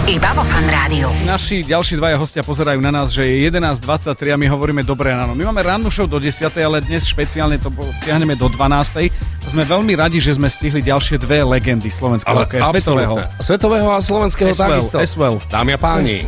Iba 0.07 0.39
vo 0.39 0.47
Fan 0.47 0.71
Rádiu. 0.71 1.11
Naši 1.27 1.67
ďalší 1.67 1.99
dvaja 1.99 2.15
hostia 2.15 2.47
pozerajú 2.47 2.79
na 2.79 2.95
nás, 2.95 3.11
že 3.11 3.27
je 3.27 3.51
11.23 3.51 3.83
a 4.31 4.39
my 4.39 4.47
hovoríme 4.47 4.87
dobré 4.87 5.11
ráno. 5.19 5.35
My 5.35 5.51
máme 5.51 5.67
rannú 5.67 5.91
show 5.91 6.07
do 6.07 6.23
10, 6.23 6.47
ale 6.63 6.79
dnes 6.79 7.11
špeciálne 7.11 7.59
to 7.59 7.75
tiahneme 8.07 8.39
do 8.39 8.47
12. 8.47 9.11
Sme 9.51 9.67
veľmi 9.67 9.99
radi, 9.99 10.23
že 10.23 10.39
sme 10.39 10.47
stihli 10.47 10.79
ďalšie 10.79 11.19
dve 11.19 11.43
legendy 11.43 11.91
slovenského 11.91 12.39
Ale 12.39 12.47
hokeja, 12.47 12.71
svetového. 12.71 13.15
Svetového 13.43 13.91
a 13.91 13.99
slovenského 13.99 14.55
As 14.55 14.63
well, 14.63 14.79
takisto. 14.79 14.97
as 15.03 15.13
well. 15.19 15.43
Dámy 15.51 15.75
a 15.75 15.79
páni, 15.83 16.23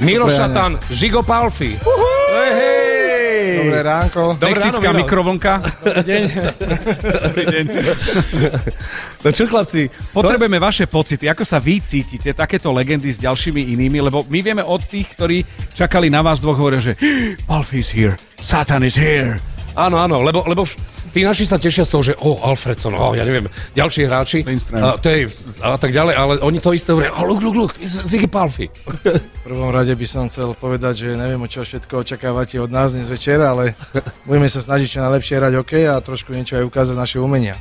Miro 0.00 0.24
Šatan, 0.24 0.80
Žigo 0.88 1.20
Palfi. 1.20 1.76
Hej, 1.76 2.52
hej. 2.56 2.73
Dobré 3.60 3.80
ránko. 3.82 4.22
Dobré 4.34 4.58
Mexická 4.58 4.88
ráno, 4.90 4.98
mikrovlnka. 5.04 5.52
Dobrý 5.62 6.02
deň. 6.02 6.22
Dobrý 7.30 7.44
deň. 7.46 7.64
No 9.22 9.28
čo 9.30 9.44
chlapci? 9.46 9.88
Potrebujeme 10.10 10.58
vaše 10.58 10.84
pocity, 10.90 11.30
ako 11.30 11.44
sa 11.46 11.62
vy 11.62 11.78
cítite, 11.78 12.34
takéto 12.34 12.74
legendy 12.74 13.08
s 13.12 13.22
ďalšími 13.22 13.72
inými, 13.76 13.98
lebo 14.02 14.26
my 14.26 14.38
vieme 14.42 14.62
od 14.64 14.82
tých, 14.84 15.14
ktorí 15.14 15.46
čakali 15.72 16.10
na 16.10 16.20
vás 16.20 16.42
dvoch, 16.42 16.58
hovoria, 16.58 16.82
že 16.82 16.98
Palfi 17.48 17.80
is 17.80 17.90
here, 17.94 18.18
Satan 18.42 18.82
is 18.82 18.98
here. 18.98 19.38
Áno, 19.74 19.98
áno, 19.98 20.22
lebo, 20.22 20.46
lebo 20.46 20.62
tí 21.14 21.22
naši 21.22 21.46
sa 21.46 21.62
tešia 21.62 21.86
z 21.86 21.90
toho, 21.94 22.02
že 22.02 22.12
o, 22.18 22.34
oh, 22.34 22.50
Alfredson, 22.50 22.98
oh, 22.98 23.14
ja 23.14 23.22
neviem, 23.22 23.46
ďalší 23.78 24.10
hráči, 24.10 24.42
a, 24.74 24.98
to 24.98 25.06
je, 25.06 25.30
a 25.62 25.78
tak 25.78 25.94
ďalej, 25.94 26.14
ale 26.18 26.32
oni 26.42 26.58
to 26.58 26.74
isté 26.74 26.90
hovoria, 26.90 27.14
oh, 27.14 27.22
look, 27.22 27.38
look, 27.38 27.54
look, 27.54 27.72
Ziggy 27.86 28.26
Palfi. 28.26 28.66
V 28.74 29.42
prvom 29.46 29.70
rade 29.70 29.94
by 29.94 30.06
som 30.10 30.26
chcel 30.26 30.58
povedať, 30.58 31.06
že 31.06 31.08
neviem, 31.14 31.38
o 31.38 31.46
čo 31.46 31.62
všetko 31.62 32.02
očakávate 32.02 32.58
od 32.58 32.74
nás 32.74 32.98
dnes 32.98 33.06
večer, 33.06 33.38
ale 33.38 33.78
budeme 34.26 34.50
sa 34.50 34.58
snažiť 34.58 34.88
čo 34.90 34.98
najlepšie 35.06 35.38
hrať 35.38 35.52
hokej 35.62 35.84
a 35.86 36.02
trošku 36.02 36.34
niečo 36.34 36.58
aj 36.58 36.66
ukázať 36.66 36.96
naše 36.98 37.22
umenia. 37.22 37.54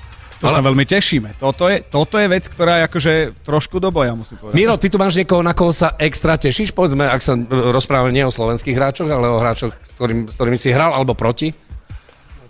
To 0.44 0.52
sa 0.52 0.60
veľmi 0.60 0.84
tešíme. 0.84 1.40
Toto 1.40 1.72
je, 1.72 1.80
toto 1.88 2.20
je 2.20 2.28
vec, 2.28 2.44
ktorá 2.52 2.84
je 2.84 2.92
akože 2.92 3.14
trošku 3.48 3.80
do 3.80 3.96
boja, 3.96 4.12
musím 4.12 4.36
povedať. 4.44 4.60
Miro, 4.60 4.76
ty 4.76 4.92
tu 4.92 5.00
máš 5.00 5.16
niekoho, 5.16 5.40
na 5.40 5.56
koho 5.56 5.72
sa 5.72 5.96
extra 5.96 6.36
tešíš? 6.36 6.76
Povedzme, 6.76 7.08
ak 7.08 7.24
sa 7.24 7.40
e, 7.40 7.48
rozprávame 7.48 8.12
nie 8.12 8.28
o 8.28 8.34
slovenských 8.34 8.76
hráčoch, 8.76 9.08
ale 9.08 9.32
o 9.32 9.40
hráčoch, 9.40 9.72
s, 9.72 9.92
ktorým, 9.96 10.28
s 10.28 10.36
ktorými 10.36 10.60
si 10.60 10.76
hral, 10.76 10.92
alebo 10.92 11.16
proti? 11.16 11.56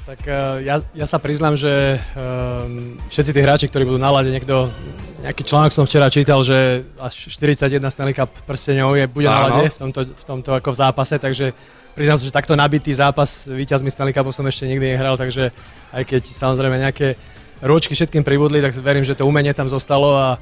Tak 0.04 0.20
eh, 0.28 0.68
ja, 0.68 0.84
ja 0.92 1.08
sa 1.08 1.16
priznám, 1.16 1.56
že 1.56 1.96
um, 2.16 3.00
všetci 3.08 3.32
tí 3.32 3.40
hráči, 3.40 3.66
ktorí 3.72 3.88
budú 3.88 4.00
na 4.04 4.12
lade, 4.12 4.28
niekto 4.36 4.68
nejaký 5.24 5.48
článok 5.48 5.72
som 5.72 5.88
včera 5.88 6.12
čítal, 6.12 6.44
že 6.44 6.84
až 7.00 7.32
41 7.32 7.80
Stanley 7.88 8.12
Cup 8.12 8.28
prsteňov 8.44 9.00
je, 9.00 9.06
bude 9.08 9.32
na 9.32 9.48
Áno. 9.48 9.64
lade 9.64 9.72
v 9.72 9.80
tomto, 9.80 10.02
v 10.12 10.24
tomto 10.28 10.52
ako 10.52 10.76
v 10.76 10.78
zápase, 10.84 11.16
takže 11.16 11.56
priznám 11.96 12.20
sa, 12.20 12.28
že 12.28 12.36
takto 12.36 12.60
nabitý 12.60 12.92
zápas 12.92 13.48
víťazmi 13.48 13.88
Stanley 13.88 14.12
Cupu 14.12 14.36
som 14.36 14.44
ešte 14.44 14.68
nikdy 14.68 14.92
nehral, 14.92 15.16
takže 15.16 15.56
aj 15.96 16.04
keď 16.04 16.22
samozrejme 16.36 16.76
nejaké 16.84 17.16
ročky 17.64 17.96
všetkým 17.96 18.28
pribudli, 18.28 18.60
tak 18.60 18.76
verím, 18.84 19.08
že 19.08 19.16
to 19.16 19.24
umenie 19.24 19.56
tam 19.56 19.72
zostalo 19.72 20.20
a 20.20 20.36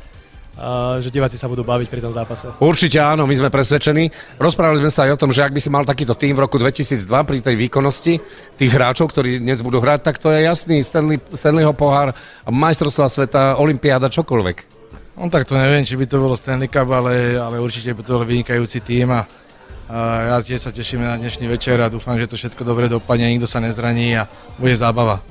že 0.99 1.09
diváci 1.09 1.39
sa 1.39 1.47
budú 1.47 1.63
baviť 1.63 1.87
pri 1.87 2.01
tom 2.03 2.11
zápase. 2.11 2.51
Určite 2.59 2.99
áno, 2.99 3.23
my 3.23 3.33
sme 3.33 3.49
presvedčení. 3.49 4.11
Rozprávali 4.35 4.83
sme 4.83 4.91
sa 4.91 5.07
aj 5.07 5.15
o 5.15 5.21
tom, 5.23 5.31
že 5.31 5.47
ak 5.47 5.55
by 5.55 5.61
si 5.63 5.71
mal 5.71 5.87
takýto 5.87 6.13
tým 6.13 6.35
v 6.35 6.43
roku 6.43 6.59
2002 6.59 7.07
pri 7.07 7.39
tej 7.39 7.55
výkonnosti 7.55 8.13
tých 8.59 8.71
hráčov, 8.71 9.09
ktorí 9.09 9.39
dnes 9.39 9.63
budú 9.63 9.79
hrať, 9.79 9.99
tak 10.03 10.19
to 10.19 10.29
je 10.29 10.43
jasný 10.43 10.83
Stanley, 10.83 11.17
Stanleyho 11.31 11.71
pohár, 11.71 12.11
majstrovstvá 12.45 13.07
sveta, 13.07 13.41
olympiáda, 13.57 14.11
čokoľvek. 14.11 14.83
No 15.17 15.31
tak 15.31 15.47
to 15.47 15.55
neviem, 15.55 15.87
či 15.87 15.95
by 15.95 16.05
to 16.05 16.19
bolo 16.19 16.35
Stanley 16.35 16.67
Cup, 16.67 16.87
ale, 16.91 17.39
ale 17.39 17.57
určite 17.57 17.95
by 17.95 18.01
to 18.03 18.19
bol 18.19 18.27
vynikajúci 18.27 18.83
tým 18.83 19.07
a, 19.11 19.23
a 19.87 19.97
ja 20.35 20.37
tiež 20.43 20.67
sa 20.67 20.71
teším 20.75 21.03
na 21.03 21.15
dnešný 21.15 21.47
večer 21.47 21.79
a 21.79 21.91
dúfam, 21.91 22.19
že 22.19 22.27
to 22.27 22.35
všetko 22.35 22.67
dobre 22.67 22.91
dopadne, 22.91 23.31
nikto 23.31 23.47
sa 23.47 23.63
nezraní 23.63 24.19
a 24.19 24.27
bude 24.59 24.75
zábava. 24.75 25.23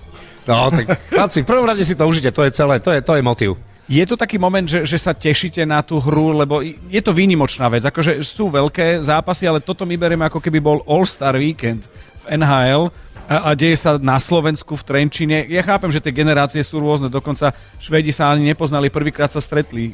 No, 0.49 0.73
tak 0.73 0.97
chlapci, 1.13 1.45
v 1.45 1.49
prvom 1.49 1.69
rade 1.69 1.85
si 1.85 1.93
to 1.95 2.09
užite, 2.09 2.33
to 2.33 2.43
je 2.43 2.51
celé, 2.51 2.81
to 2.81 2.91
je, 2.91 3.01
to 3.05 3.13
je 3.15 3.23
motiv. 3.23 3.61
Je 3.91 4.07
to 4.07 4.15
taký 4.15 4.39
moment, 4.39 4.63
že, 4.63 4.87
že 4.87 5.03
sa 5.03 5.11
tešíte 5.11 5.67
na 5.67 5.83
tú 5.83 5.99
hru, 5.99 6.31
lebo 6.31 6.63
je 6.63 7.03
to 7.03 7.11
výnimočná 7.11 7.67
vec. 7.67 7.83
Akože 7.83 8.23
sú 8.23 8.47
veľké 8.47 9.03
zápasy, 9.03 9.51
ale 9.51 9.59
toto 9.59 9.83
my 9.83 9.99
berieme 9.99 10.23
ako 10.31 10.39
keby 10.39 10.63
bol 10.63 10.79
All-Star 10.87 11.35
Weekend 11.35 11.91
v 12.23 12.39
NHL 12.39 12.95
a, 13.27 13.51
a 13.51 13.59
deje 13.59 13.75
sa 13.75 13.99
na 13.99 14.23
Slovensku 14.23 14.79
v 14.79 14.87
Trenčine. 14.87 15.43
Ja 15.51 15.67
chápem, 15.67 15.91
že 15.91 15.99
tie 15.99 16.15
generácie 16.15 16.63
sú 16.63 16.79
rôzne, 16.79 17.11
dokonca 17.11 17.51
Švedi 17.83 18.15
sa 18.15 18.31
ani 18.31 18.47
nepoznali, 18.55 18.95
prvýkrát 18.95 19.35
sa 19.35 19.43
stretli 19.43 19.91
e, 19.91 19.93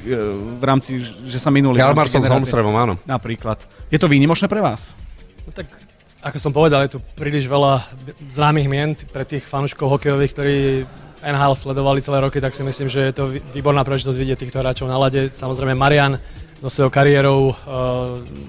v 0.60 0.64
rámci, 0.64 1.00
že 1.24 1.40
sa 1.40 1.48
minuli. 1.48 1.80
rámci 1.80 1.88
Hjalmarsson 1.88 2.20
s. 2.20 2.28
Holmströmom, 2.28 2.76
áno. 2.76 2.94
Napríklad. 3.08 3.64
Je 3.88 3.96
to 3.96 4.12
výnimočné 4.12 4.44
pre 4.44 4.60
vás? 4.60 4.92
No 5.48 5.56
tak 5.56 5.72
ako 6.20 6.36
som 6.36 6.52
povedal, 6.52 6.84
je 6.84 6.96
tu 6.96 7.00
príliš 7.16 7.48
veľa 7.48 7.80
známych 8.28 8.68
mien 8.68 8.92
pre 9.08 9.24
tých 9.24 9.48
fanúškov 9.48 9.96
hokejových, 9.96 10.32
ktorí 10.36 10.56
NHL 11.26 11.54
sledovali 11.58 11.98
celé 11.98 12.22
roky, 12.22 12.38
tak 12.38 12.54
si 12.54 12.62
myslím, 12.62 12.86
že 12.86 13.10
je 13.10 13.12
to 13.12 13.24
vý- 13.26 13.42
výborná 13.50 13.82
príležitosť 13.82 14.18
vidieť 14.18 14.38
týchto 14.46 14.62
hráčov 14.62 14.86
na 14.86 14.94
lade. 14.94 15.26
Samozrejme 15.34 15.74
Marian 15.74 16.22
so 16.56 16.72
svojou 16.72 16.88
kariérou 16.88 17.52
uh, 17.52 17.56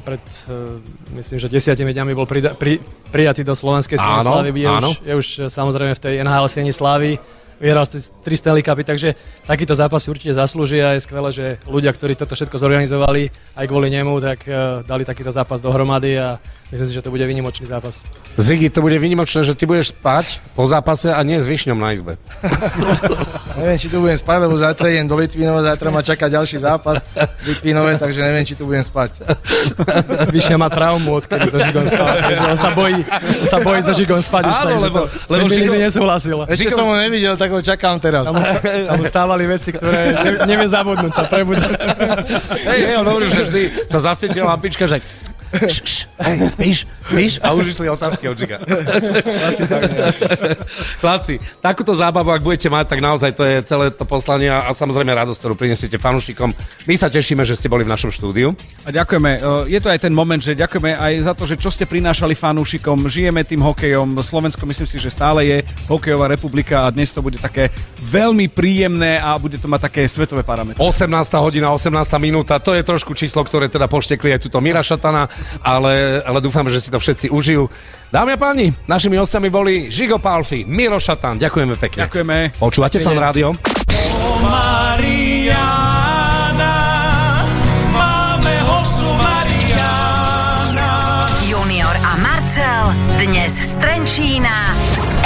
pred, 0.08 0.22
uh, 0.48 0.80
myslím, 1.18 1.44
že 1.44 1.52
desiatimi 1.52 1.92
dňami 1.92 2.14
bol 2.16 2.24
prida- 2.24 2.56
pri, 2.56 2.80
prijatý 3.12 3.44
do 3.44 3.52
slovenskej 3.52 4.00
siene 4.00 4.24
Áno, 4.24 4.32
slávy. 4.32 4.56
Je 4.56 4.68
áno. 4.70 4.90
už, 4.94 4.98
je 5.04 5.14
už 5.14 5.28
eh, 5.28 5.42
samozrejme 5.52 5.94
v 5.98 6.02
tej 6.02 6.14
NHL 6.24 6.48
sieni 6.48 6.72
slávy. 6.72 7.20
Vyhral 7.58 7.90
tri 8.22 8.38
Stanley 8.38 8.62
Cupy, 8.62 8.86
takže 8.86 9.10
takýto 9.50 9.74
zápas 9.74 10.06
si 10.06 10.14
určite 10.14 10.38
zaslúžia. 10.38 10.94
Je 10.94 11.02
skvelé, 11.02 11.30
že 11.34 11.46
ľudia, 11.66 11.90
ktorí 11.90 12.14
toto 12.14 12.38
všetko 12.38 12.54
zorganizovali, 12.54 13.34
aj 13.58 13.66
kvôli 13.66 13.90
nemu, 13.90 14.14
tak 14.22 14.46
uh, 14.46 14.86
dali 14.86 15.02
takýto 15.02 15.34
zápas 15.34 15.58
dohromady 15.58 16.22
a 16.22 16.38
myslím 16.68 16.88
si, 16.88 16.94
že 16.94 17.02
to 17.02 17.10
bude 17.10 17.24
výnimočný 17.24 17.66
zápas. 17.66 18.04
Ziggy, 18.36 18.70
to 18.70 18.82
bude 18.82 18.94
vynimočné, 18.96 19.42
že 19.42 19.56
ty 19.56 19.66
budeš 19.66 19.92
spať 19.92 20.44
po 20.54 20.68
zápase 20.68 21.10
a 21.10 21.20
nie 21.24 21.40
s 21.40 21.48
višňom 21.48 21.74
na 21.74 21.96
izbe. 21.96 22.20
Neviem, 23.58 23.78
či 23.78 23.90
tu 23.90 23.98
budem 23.98 24.14
spať, 24.14 24.38
lebo 24.46 24.54
zajtra 24.54 24.86
idem 24.92 25.08
do 25.08 25.18
Litvínova, 25.18 25.66
zajtra 25.66 25.90
ma 25.90 26.06
čaká 26.06 26.30
ďalší 26.30 26.62
zápas 26.62 27.02
v 27.42 27.46
Litvínove, 27.50 27.98
takže 27.98 28.22
neviem, 28.22 28.46
či 28.46 28.54
tu 28.54 28.70
budem 28.70 28.86
spať. 28.86 29.18
Vyššia 30.36 30.62
má 30.62 30.70
traumu, 30.70 31.18
odkedy 31.18 31.50
so 31.50 31.58
Žigom 31.58 31.90
spal, 31.90 32.08
takže 32.22 32.46
on 32.46 32.58
sa 32.60 32.70
bojí, 32.70 33.02
on 33.42 33.48
sa 33.50 33.58
bojí 33.58 33.82
so 33.82 33.94
Žigom 33.98 34.22
spať 34.22 34.44
už, 34.46 34.58
Áno, 34.62 34.78
lebo- 34.78 34.98
to, 35.10 35.34
lebo 35.34 35.46
Žigo- 35.50 35.82
nesúhlasil. 35.82 36.38
Ešte 36.46 36.70
som 36.70 36.86
ho 36.86 36.94
nevidel, 36.94 37.34
tak 37.34 37.50
ho 37.50 37.58
čakám 37.58 37.98
teraz. 37.98 38.30
Sa 38.30 38.94
mu, 38.94 39.04
stávali 39.08 39.50
veci, 39.50 39.74
ktoré 39.74 40.14
ne, 40.14 40.32
nevie 40.46 40.68
zabudnúť, 40.70 41.14
sa 41.16 41.24
prebudza. 41.26 41.66
Hej, 42.68 42.80
hej, 42.94 42.96
on 43.02 43.06
hovoril, 43.10 43.34
že 43.34 43.42
vždy 43.50 43.62
sa 43.90 43.98
zasvietila 43.98 44.54
lampička, 44.54 44.86
že 44.86 45.02
Š, 45.66 45.78
š, 45.82 45.96
hej, 46.22 46.38
spíš, 46.50 46.78
spíš? 47.02 47.32
A 47.42 47.54
už 47.58 47.74
išli 47.74 47.90
otázky 47.90 48.30
od 48.30 48.38
Žiga. 48.38 48.62
Asi 49.50 49.66
tak, 49.66 49.90
nie. 49.90 50.06
Chlapci, 51.02 51.42
takúto 51.60 51.98
zábavu, 51.98 52.30
ak 52.30 52.46
budete 52.46 52.70
mať, 52.70 52.86
tak 52.94 53.00
naozaj 53.02 53.34
to 53.34 53.44
je 53.48 53.58
celé 53.66 53.90
to 53.90 54.06
poslanie 54.06 54.52
a 54.54 54.70
samozrejme 54.70 55.10
radosť, 55.10 55.40
ktorú 55.42 55.56
prinesiete 55.58 55.98
fanúšikom. 55.98 56.54
My 56.86 56.94
sa 56.94 57.10
tešíme, 57.10 57.42
že 57.42 57.58
ste 57.58 57.72
boli 57.72 57.82
v 57.82 57.92
našom 57.92 58.14
štúdiu. 58.14 58.54
A 58.86 58.94
ďakujeme. 58.94 59.32
E, 59.68 59.74
Je 59.74 59.80
to 59.82 59.90
aj 59.90 60.00
ten 60.06 60.14
moment, 60.14 60.40
že 60.40 60.54
ďakujeme 60.54 60.94
aj 60.94 61.14
za 61.26 61.34
to, 61.34 61.44
že 61.50 61.58
čo 61.58 61.74
ste 61.74 61.90
prinášali 61.90 62.38
fanúšikom. 62.38 63.10
Žijeme 63.10 63.42
tým 63.42 63.64
hokejom. 63.66 64.20
Slovensko 64.22 64.70
myslím 64.70 64.88
si, 64.88 64.98
že 65.02 65.10
stále 65.10 65.48
je 65.48 65.58
hokejová 65.90 66.30
republika 66.30 66.86
a 66.86 66.94
dnes 66.94 67.10
to 67.10 67.26
bude 67.26 67.42
také 67.42 67.74
veľmi 67.98 68.52
príjemné 68.52 69.18
a 69.18 69.36
bude 69.40 69.58
to 69.58 69.66
mať 69.66 69.90
také 69.90 70.02
svetové 70.06 70.44
parametre. 70.46 70.80
18. 70.80 71.08
hodina, 71.42 71.72
18. 71.74 71.94
minúta, 72.22 72.60
to 72.60 72.76
je 72.76 72.84
trošku 72.84 73.16
číslo, 73.18 73.42
ktoré 73.44 73.72
teda 73.72 73.88
poštekli 73.88 74.36
aj 74.36 74.44
túto 74.48 74.60
Mira 74.60 74.84
Šatana, 74.84 75.28
ale, 75.62 76.24
ale 76.24 76.40
dúfam, 76.42 76.66
že 76.70 76.80
si 76.82 76.90
to 76.92 77.00
všetci 77.00 77.30
užijú. 77.30 77.68
Dámy 78.08 78.36
a 78.36 78.40
páni, 78.40 78.72
našimi 78.88 79.20
hostami 79.20 79.52
boli 79.52 79.92
Žigo 79.92 80.18
Palfi, 80.18 80.64
Miro 80.64 80.96
Šatan, 80.96 81.36
ďakujeme 81.36 81.76
pekne. 81.76 82.08
Ďakujeme. 82.08 82.56
Počúvate 82.56 83.04
fan 83.04 83.20
rádio? 83.20 83.52
Mariana, 84.48 85.84
máme 87.92 88.56
hosu 88.64 89.08
Mariana. 89.20 90.82
Junior 91.44 91.96
a 92.00 92.14
Marcel 92.24 92.96
dnes 93.20 93.52
z 93.52 93.76
Trenčína. 93.76 94.72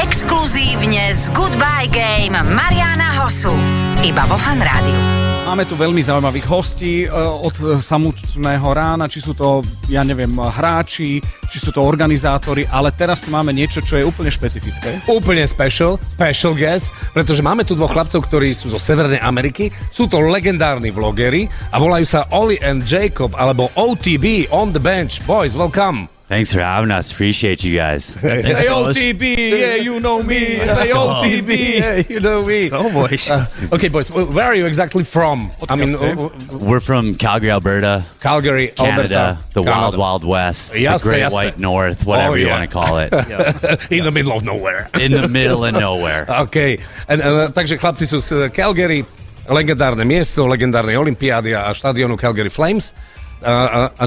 Exkluzívne 0.01 1.13
z 1.13 1.29
Goodbye 1.37 1.85
Game 1.93 2.33
Mariana 2.49 3.21
Hosu. 3.21 3.53
Iba 4.01 4.25
vo 4.25 4.35
Fan 4.41 4.57
Rádiu. 4.57 5.30
Máme 5.51 5.67
tu 5.67 5.75
veľmi 5.75 5.99
zaujímavých 5.99 6.47
hostí 6.47 7.03
e, 7.03 7.07
od 7.11 7.83
samotného 7.83 8.71
rána, 8.71 9.11
či 9.11 9.19
sú 9.19 9.35
to, 9.35 9.59
ja 9.91 9.99
neviem, 9.99 10.31
hráči, 10.31 11.19
či 11.19 11.57
sú 11.59 11.75
to 11.75 11.83
organizátori, 11.83 12.63
ale 12.71 12.87
teraz 12.95 13.19
tu 13.19 13.35
máme 13.35 13.51
niečo, 13.51 13.83
čo 13.83 13.99
je 13.99 14.07
úplne 14.07 14.31
špecifické. 14.31 15.03
Úplne 15.11 15.43
special, 15.43 15.99
special 16.07 16.55
guest, 16.55 16.95
pretože 17.11 17.43
máme 17.43 17.67
tu 17.67 17.75
dvoch 17.75 17.91
chlapcov, 17.91 18.31
ktorí 18.31 18.55
sú 18.55 18.71
zo 18.71 18.79
Severnej 18.79 19.19
Ameriky. 19.19 19.75
Sú 19.91 20.07
to 20.07 20.23
legendárni 20.23 20.87
vlogery 20.87 21.51
a 21.75 21.83
volajú 21.83 22.07
sa 22.07 22.31
Oli 22.31 22.55
and 22.63 22.87
Jacob 22.87 23.35
alebo 23.35 23.67
OTB 23.75 24.47
on 24.55 24.71
the 24.71 24.79
bench. 24.79 25.19
Boys, 25.27 25.51
welcome. 25.51 26.20
Thanks 26.31 26.53
for 26.55 26.61
having 26.63 26.91
us. 26.95 27.11
Appreciate 27.11 27.59
you 27.61 27.75
guys. 27.75 28.05
Say 28.23 28.71
OTB, 28.71 29.35
yeah, 29.51 29.75
you 29.75 29.99
know 29.99 30.23
me. 30.23 30.63
Say 30.63 30.95
OTB. 30.95 31.51
Yeah, 31.81 32.03
you 32.07 32.21
know 32.21 32.45
me. 32.45 32.71
Oh, 32.71 32.87
boys. 32.87 33.27
okay, 33.73 33.89
boys, 33.89 34.07
where 34.09 34.45
are 34.45 34.55
you 34.55 34.65
exactly 34.65 35.03
from? 35.03 35.51
I 35.67 35.75
mean, 35.75 35.91
uh, 35.91 36.29
We're 36.55 36.79
from 36.79 37.15
Calgary, 37.15 37.51
Alberta. 37.51 38.05
Calgary, 38.21 38.69
Canada, 38.69 39.43
Alberta. 39.43 39.43
the 39.51 39.63
Canada. 39.63 39.81
Wild, 39.81 39.97
Wild 39.97 40.23
West, 40.23 40.71
Jasné, 40.73 41.03
the 41.03 41.09
Great 41.09 41.23
jasné. 41.27 41.33
White 41.33 41.59
North, 41.59 42.05
whatever 42.05 42.31
Oh, 42.31 42.39
you 42.39 42.47
want 42.47 42.63
to 42.63 42.71
call 42.71 42.95
it. 43.03 43.11
In 43.91 44.05
the 44.05 44.11
middle 44.11 44.31
of 44.31 44.45
nowhere. 44.47 44.87
In 44.95 45.11
the 45.11 45.27
middle 45.27 45.65
of 45.67 45.73
nowhere. 45.75 46.23
OK. 46.31 46.79
And, 47.11 47.19
uh, 47.19 47.51
takže 47.51 47.75
chlapci 47.75 48.07
sú 48.07 48.23
z 48.23 48.47
Calgary, 48.55 49.03
legendárne 49.51 50.07
miesto, 50.07 50.47
legendárnej 50.47 50.95
olympiády 50.95 51.51
a 51.59 51.75
štadionu 51.75 52.15
Calgary 52.15 52.47
Flames. 52.47 52.95
A, 53.41 53.53
a, 53.53 53.79
a 53.97 54.03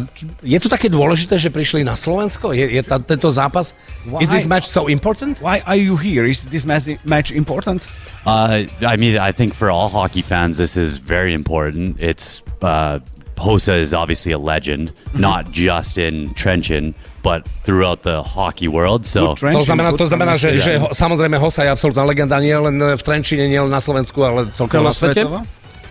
je 0.47 0.59
to 0.63 0.71
také 0.71 0.87
dôležité, 0.87 1.35
že 1.43 1.51
prišli 1.51 1.83
na 1.83 1.99
Slovensko? 1.99 2.55
Je, 2.55 2.71
je 2.79 2.83
ta, 2.87 3.03
tento 3.03 3.27
zápas? 3.31 3.75
Is 4.23 4.31
this 4.31 4.47
match 4.47 4.71
so 4.71 4.87
important? 4.87 5.43
Why 5.43 5.59
are 5.67 5.79
you 5.79 5.99
here? 5.99 6.23
Is 6.23 6.47
this 6.47 6.63
match- 6.63 7.35
important? 7.35 7.83
Uh, 8.23 8.71
I 8.81 8.95
mean, 8.95 9.19
I 9.19 9.35
think 9.35 9.55
for 9.55 9.75
all 9.75 9.91
hockey 9.91 10.23
fans, 10.23 10.59
this 10.59 10.79
is 10.79 11.03
very 11.03 11.35
important. 11.35 11.99
It's 11.99 12.47
uh, 12.63 13.03
Hosa 13.37 13.75
is 13.75 13.91
obviously 13.93 14.31
a 14.31 14.39
legend, 14.39 14.95
not 15.15 15.51
just 15.51 15.99
in 15.99 16.31
Trenton, 16.35 16.95
but 17.23 17.43
throughout 17.67 18.07
the 18.07 18.23
hockey 18.23 18.69
world. 18.69 19.03
So 19.07 19.35
To 19.35 19.63
znamená, 19.67 19.99
to 19.99 20.07
znamená 20.07 20.39
že, 20.39 20.63
že 20.63 20.79
ho, 20.79 20.95
samozrejme 20.95 21.35
Hosa 21.43 21.67
je 21.67 21.75
absolútna 21.75 22.07
legenda 22.07 22.39
nie 22.39 22.55
len 22.55 22.79
v 22.79 23.03
Trenčine, 23.03 23.51
nie 23.51 23.59
len 23.59 23.73
na 23.73 23.83
Slovensku, 23.83 24.23
ale 24.23 24.47
celkovo 24.55 24.87
na 24.87 24.95
svete. 24.95 25.27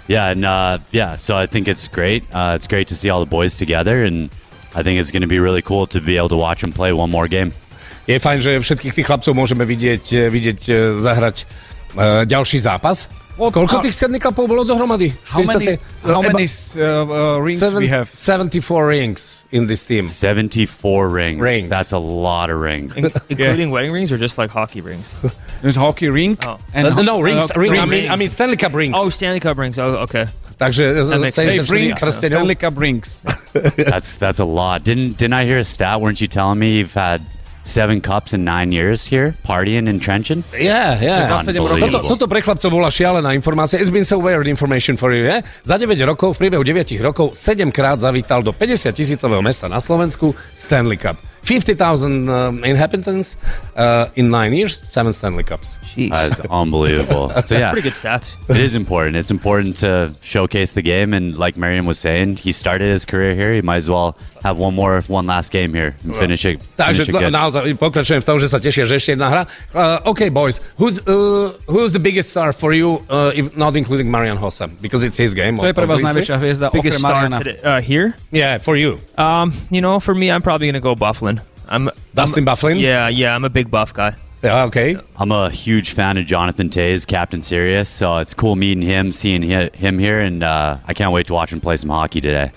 Yeah, 0.07 0.27
and 0.27 0.43
uh, 0.43 0.79
yeah, 0.91 1.15
so 1.15 1.37
I 1.37 1.45
think 1.45 1.67
it's 1.67 1.87
great. 1.87 2.23
Uh, 2.33 2.53
it's 2.55 2.67
great 2.67 2.87
to 2.89 2.95
see 2.95 3.09
all 3.09 3.19
the 3.19 3.29
boys 3.29 3.55
together, 3.55 4.03
and 4.03 4.29
I 4.75 4.83
think 4.83 4.99
it's 4.99 5.11
going 5.11 5.21
to 5.21 5.31
be 5.31 5.39
really 5.39 5.61
cool 5.61 5.87
to 5.87 6.01
be 6.01 6.17
able 6.17 6.29
to 6.29 6.37
watch 6.37 6.61
them 6.61 6.73
play 6.73 6.91
one 6.91 7.09
more 7.09 7.27
game. 7.27 7.53
Je 8.03 8.19
fajn, 8.19 8.43
tých 8.43 9.07
chlapcov 9.07 9.31
môžeme 9.31 9.63
vidieť, 9.63 10.27
vidieť 10.27 10.59
eh, 10.67 10.75
zahrať 10.99 11.47
uh, 11.95 12.27
ďalší 12.27 12.59
zápas. 12.59 13.07
Koľko 13.33 13.81
tých 13.81 13.93
Stanley 13.97 14.19
Cupov 14.21 14.45
bolo 14.45 14.61
dohromady? 14.63 15.09
How 15.25 15.41
many, 15.41 15.77
how 16.05 16.21
Eba- 16.21 16.33
many 16.37 16.45
uh, 16.77 17.05
uh, 17.09 17.37
rings 17.41 17.59
Seven- 17.59 17.79
we 17.81 17.87
have? 17.89 18.09
74 18.13 18.87
rings 18.87 19.43
in 19.51 19.65
this 19.65 19.83
team. 19.83 20.05
74 20.05 21.09
rings. 21.09 21.41
Rings. 21.41 21.69
That's 21.69 21.91
a 21.93 21.97
lot 21.97 22.49
of 22.49 22.59
rings. 22.61 22.95
In- 22.95 23.09
including 23.29 23.71
wedding 23.71 23.91
rings 23.91 24.11
or 24.11 24.17
just 24.17 24.37
like 24.37 24.51
hockey 24.51 24.81
rings? 24.81 25.09
There's 25.61 25.75
hockey 25.75 26.09
ring. 26.09 26.37
Oh. 26.45 26.59
Uh, 26.75 27.01
no, 27.01 27.21
rings, 27.21 27.49
ring, 27.55 27.73
I 27.79 27.85
mean, 27.85 28.09
I 28.11 28.15
mean 28.17 28.29
Stanley 28.29 28.57
Cup 28.57 28.73
rings. 28.73 28.93
Oh, 28.95 29.09
Stanley 29.09 29.39
Cup 29.39 29.57
rings. 29.57 29.79
Oh, 29.79 30.05
okay. 30.05 30.27
Takže 30.57 31.09
That 31.09 31.19
makes 31.19 31.35
74 31.35 31.75
rings. 31.75 32.15
Stanley 32.15 32.55
Cup 32.55 32.77
rings. 32.77 33.21
that's 33.53 34.17
that's 34.17 34.39
a 34.39 34.45
lot. 34.45 34.83
Didn't 34.83 35.17
didn't 35.17 35.33
I 35.33 35.45
hear 35.45 35.57
a 35.57 35.63
stat? 35.63 35.99
Weren't 36.01 36.21
you 36.21 36.27
telling 36.27 36.59
me 36.59 36.77
you've 36.77 36.93
had 36.93 37.25
seven 37.63 37.99
cups 37.99 38.33
in 38.33 38.43
nine 38.43 38.71
years 38.71 39.07
here, 39.07 39.35
partying 39.43 39.87
in 39.87 39.99
Trenton. 39.99 40.43
Yeah, 40.53 40.99
yeah. 40.99 41.27
Just 41.27 41.47
unbelievable. 41.47 41.79
Toto, 41.79 42.07
toto 42.15 42.25
pre 42.27 42.43
chlapcov 42.43 42.69
bola 42.71 42.91
šialená 42.91 43.33
informácia. 43.33 43.79
It's 43.79 43.91
been 43.91 44.05
so 44.07 44.19
weird 44.19 44.47
information 44.47 44.95
for 44.95 45.11
you, 45.15 45.25
yeah? 45.25 45.41
Za 45.63 45.79
9 45.79 45.95
rokov, 46.05 46.37
v 46.37 46.47
priebehu 46.47 46.63
9 46.63 46.99
rokov, 47.01 47.33
7 47.35 47.71
krát 47.71 47.99
zavítal 47.99 48.43
do 48.43 48.53
50 48.53 48.91
tisícového 48.91 49.41
mesta 49.41 49.67
na 49.67 49.79
Slovensku 49.79 50.35
Stanley 50.55 50.99
Cup. 50.99 51.17
50,000 51.43 52.29
um, 52.29 52.63
inhabitants 52.63 53.35
uh, 53.75 54.07
in 54.15 54.29
9 54.29 54.53
years, 54.53 54.81
7 54.89 55.11
Stanley 55.13 55.43
Cups. 55.43 55.77
That's 55.95 56.39
unbelievable. 56.49 57.31
So 57.43 57.55
yeah, 57.55 57.71
Pretty 57.71 57.89
good 57.89 57.93
stats. 57.93 58.37
It 58.49 58.57
is 58.57 58.73
important. 58.75 59.17
It's 59.17 59.29
important 59.31 59.75
to 59.83 60.13
showcase 60.21 60.71
the 60.71 60.81
game, 60.81 61.13
and 61.13 61.35
like 61.35 61.57
Marion 61.57 61.85
was 61.85 61.99
saying, 61.99 62.37
he 62.37 62.51
started 62.53 62.87
his 62.89 63.03
career 63.05 63.35
here. 63.35 63.53
He 63.53 63.61
might 63.61 63.77
as 63.83 63.89
well 63.89 64.15
have 64.43 64.57
one 64.57 64.73
more, 64.75 65.01
one 65.07 65.25
last 65.27 65.51
game 65.51 65.73
here 65.73 65.95
and 66.03 66.15
finish 66.15 66.45
it. 66.45 66.59
Takže 66.77 67.03
Finish 67.05 67.09
it 67.09 67.11
good. 67.11 67.33
naozaj 67.33 67.75
pokračujem 67.75 68.21
v 68.21 68.25
tom, 68.25 68.39
že 68.39 68.47
sa 68.47 68.59
tešia, 68.63 68.87
že 68.87 68.95
ešte 68.95 69.11
jedna 69.19 69.27
hra. 69.27 69.43
Uh, 69.75 69.99
OK, 70.07 70.29
boys, 70.31 70.59
who's, 70.79 70.99
uh, 71.03 71.51
who's 71.67 71.91
the 71.91 71.99
biggest 71.99 72.29
star 72.31 72.53
for 72.53 72.71
you, 72.71 73.03
uh, 73.09 73.31
if 73.35 73.51
not 73.59 73.75
including 73.75 74.07
Marian 74.11 74.37
Hossa? 74.39 74.71
Because 74.79 75.03
it's 75.03 75.17
his 75.19 75.33
game. 75.35 75.57
To 75.59 75.67
je 75.67 75.75
pre 75.75 75.83
vás 75.83 75.99
obviously. 75.99 76.23
najväčšia 76.23 76.37
hviezda 76.39 76.65
Biggest 76.71 76.99
okrem 76.99 77.03
star 77.03 77.15
Mariana. 77.27 77.37
today, 77.43 77.57
uh, 77.63 77.81
here? 77.83 78.15
Yeah, 78.31 78.55
for 78.63 78.75
you. 78.79 78.99
Um, 79.19 79.51
you 79.69 79.81
know, 79.83 79.99
for 79.99 80.15
me, 80.15 80.31
I'm 80.31 80.41
probably 80.41 80.67
gonna 80.71 80.79
go 80.83 80.95
Bufflin. 80.95 81.32
I'm 81.69 81.89
Dustin 82.13 82.47
I'm, 82.47 82.55
Byfuglien? 82.55 82.79
Yeah, 82.81 83.07
yeah, 83.09 83.35
I'm 83.35 83.45
a 83.45 83.49
big 83.49 83.69
buff 83.69 83.93
guy. 83.93 84.15
Yeah, 84.43 84.65
okay. 84.65 84.97
I'm 85.17 85.31
a 85.31 85.49
huge 85.49 85.93
fan 85.93 86.17
of 86.17 86.25
Jonathan 86.25 86.69
Tays, 86.69 87.05
Captain 87.05 87.41
Sirius, 87.41 87.87
so 87.87 88.17
it's 88.17 88.33
cool 88.33 88.55
meeting 88.55 88.81
him, 88.81 89.11
seeing 89.13 89.41
him 89.41 89.99
here, 89.99 90.19
and 90.19 90.43
uh, 90.43 90.77
I 90.85 90.93
can't 90.93 91.13
wait 91.13 91.27
to 91.27 91.33
watch 91.33 91.53
him 91.53 91.61
play 91.61 91.77
some 91.77 91.89
hockey 91.89 92.19
today. 92.19 92.51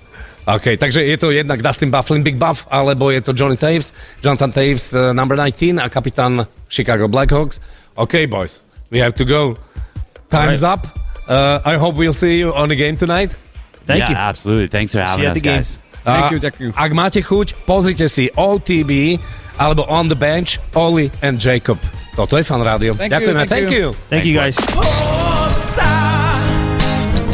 OK, 0.48 0.76
takže 0.76 1.04
je 1.04 1.16
to 1.16 1.30
jednak 1.30 1.62
Dustin 1.62 1.90
Bufflin, 1.90 2.22
Big 2.22 2.38
Buff, 2.38 2.66
alebo 2.70 3.10
je 3.10 3.20
to 3.20 3.32
Johnny 3.32 3.56
Taves, 3.56 3.92
Jonathan 4.22 4.52
Taves, 4.52 4.94
uh, 4.94 5.12
number 5.12 5.36
19 5.36 5.78
a 5.78 5.88
kapitán 5.88 6.46
Chicago 6.68 7.08
Blackhawks. 7.08 7.60
OK, 7.96 8.26
boys, 8.26 8.62
we 8.90 8.98
have 9.00 9.14
to 9.14 9.24
go. 9.24 9.54
Time's 10.30 10.62
Right. 10.62 10.72
up. 10.72 10.86
Uh, 11.28 11.60
I 11.64 11.76
hope 11.76 11.96
we'll 11.96 12.12
see 12.12 12.38
you 12.38 12.52
on 12.54 12.68
the 12.68 12.76
game 12.76 12.96
tonight. 12.96 13.36
Thank 13.86 14.00
yeah, 14.00 14.10
you. 14.10 14.16
absolutely. 14.16 14.68
Thanks 14.68 14.92
for 14.92 15.00
having 15.00 15.26
us, 15.26 15.40
guys. 15.40 15.78
A 16.06 16.30
Ak 16.78 16.90
máte 16.94 17.18
chuť, 17.18 17.66
pozrite 17.66 18.06
si 18.06 18.30
OTB 18.30 19.18
alebo 19.58 19.82
On 19.90 20.06
the 20.06 20.14
Bench, 20.14 20.62
Oli 20.78 21.10
and 21.26 21.42
Jacob. 21.42 21.82
Toto 22.14 22.38
je 22.38 22.46
fan 22.46 22.62
rádio. 22.62 22.94
Thank 22.94 23.10
you, 23.10 23.14
Ďakujeme, 23.18 23.42
thank 23.44 23.50
thank 23.50 23.70
you. 23.74 23.90
you. 23.90 24.08
Thank 24.08 24.24
you, 24.24 24.34
guys. 24.38 24.56
Osa, 24.78 25.92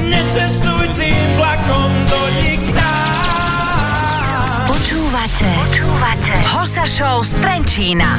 necestuj 0.03 0.85
tým 0.97 1.23
vlakom 1.39 1.91
do 2.09 2.21
nikta. 2.43 2.91
Počúvate. 4.67 5.49
Počúvate. 5.69 6.35
Hosa 6.51 6.85
Show 6.89 7.23
z 7.23 7.33
Trenčína. 7.39 8.11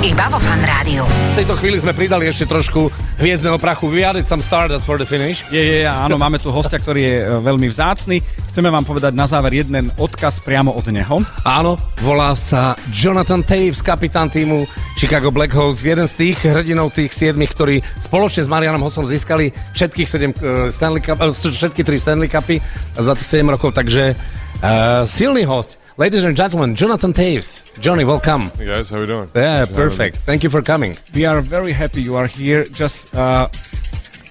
Iba 0.00 0.32
vo 0.32 0.40
fan 0.40 0.64
rádiu. 0.64 1.04
V 1.04 1.44
tejto 1.44 1.60
chvíli 1.60 1.76
sme 1.76 1.92
pridali 1.92 2.24
ešte 2.24 2.48
trošku 2.48 2.88
hviezdneho 3.20 3.60
prachu. 3.60 3.92
We 3.92 4.00
added 4.00 4.24
some 4.24 4.40
stardust 4.40 4.88
for 4.88 4.96
the 4.96 5.04
finish. 5.04 5.44
Je, 5.52 5.60
je, 5.60 5.76
je, 5.84 5.88
áno, 5.92 6.16
máme 6.16 6.40
tu 6.40 6.48
hostia, 6.48 6.80
ktorý 6.80 7.00
je 7.04 7.16
e, 7.20 7.24
veľmi 7.44 7.68
vzácny. 7.68 8.24
Chceme 8.48 8.72
vám 8.72 8.88
povedať 8.88 9.12
na 9.12 9.28
záver 9.28 9.60
jeden 9.60 9.92
odkaz 10.00 10.40
priamo 10.40 10.72
od 10.72 10.88
neho. 10.88 11.20
Áno, 11.44 11.76
volá 12.00 12.32
sa 12.32 12.80
Jonathan 12.88 13.44
Taves, 13.44 13.84
kapitán 13.84 14.32
týmu 14.32 14.64
Chicago 14.96 15.28
Blackhawks, 15.28 15.84
jeden 15.84 16.08
z 16.08 16.16
tých 16.16 16.48
hrdinov, 16.48 16.96
tých 16.96 17.12
siedmých, 17.12 17.52
ktorí 17.52 17.84
spoločne 18.00 18.40
s 18.40 18.48
Marianom 18.48 18.80
Hossom 18.80 19.04
získali 19.04 19.52
všetkých 19.76 20.08
sedem, 20.08 20.32
uh, 20.32 20.72
Stanley 20.72 21.04
Cup, 21.04 21.20
uh, 21.20 21.28
všetky 21.28 21.84
tri 21.84 22.00
Stanley 22.00 22.32
Cupy 22.32 22.56
za 22.96 23.12
tých 23.12 23.44
7 23.44 23.44
rokov, 23.52 23.76
takže 23.76 24.16
uh, 24.16 25.04
silný 25.04 25.44
host. 25.44 25.79
Ladies 26.00 26.24
and 26.24 26.34
gentlemen, 26.34 26.74
Jonathan 26.74 27.12
Taves. 27.12 27.60
Johnny, 27.78 28.06
welcome. 28.06 28.48
Hey 28.56 28.64
guys, 28.64 28.88
how 28.88 28.96
are 28.96 29.00
we 29.02 29.06
doing? 29.06 29.28
Yeah, 29.34 29.66
Thanks 29.66 29.76
perfect. 29.76 30.16
Thank 30.24 30.42
you 30.42 30.48
for 30.48 30.62
coming. 30.62 30.96
We 31.14 31.26
are 31.26 31.42
very 31.42 31.74
happy 31.74 32.00
you 32.00 32.16
are 32.16 32.26
here. 32.26 32.64
Just 32.64 33.14
uh, 33.14 33.48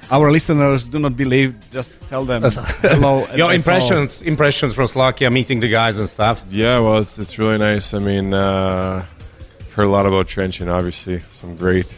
our 0.10 0.32
listeners 0.32 0.88
do 0.88 0.98
not 0.98 1.16
believe. 1.16 1.54
Just 1.70 2.02
tell 2.10 2.26
them 2.26 2.42
hello. 2.42 3.20
Your 3.36 3.50
that's 3.50 3.54
impressions, 3.68 4.22
impressions 4.24 4.74
from 4.74 4.88
Slovakia, 4.88 5.30
meeting 5.30 5.60
the 5.60 5.70
guys 5.70 6.00
and 6.00 6.10
stuff. 6.10 6.44
Yeah, 6.50 6.80
well, 6.80 6.98
it's, 6.98 7.20
it's 7.20 7.38
really 7.38 7.60
nice. 7.60 7.94
I 7.94 8.00
mean, 8.00 8.34
uh, 8.34 9.06
heard 9.76 9.86
a 9.86 9.90
lot 9.90 10.08
about 10.08 10.28
Trenton, 10.28 10.70
obviously. 10.70 11.20
Some 11.30 11.56
great 11.56 11.96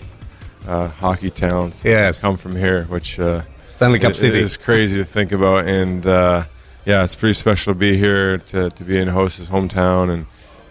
uh, 0.67 0.89
hockey 0.89 1.29
talents 1.29 1.81
Yes. 1.85 2.19
come 2.19 2.35
from 2.35 2.57
here, 2.57 2.83
which 2.89 3.21
uh, 3.21 3.43
Stanley 3.67 3.99
Cup 3.99 4.11
it- 4.11 4.15
City. 4.15 4.37
It 4.39 4.43
is 4.43 4.57
crazy 4.57 4.97
to 4.97 5.05
think 5.05 5.31
about. 5.31 5.65
And 5.65 6.05
uh, 6.05 6.43
yeah, 6.85 7.03
it's 7.03 7.15
pretty 7.15 7.33
special 7.33 7.73
to 7.73 7.79
be 7.79 7.97
here, 7.97 8.37
to, 8.37 8.69
to 8.69 8.83
be 8.83 8.97
in 8.97 9.07
Host's 9.07 9.49
hometown. 9.49 10.09
And 10.09 10.25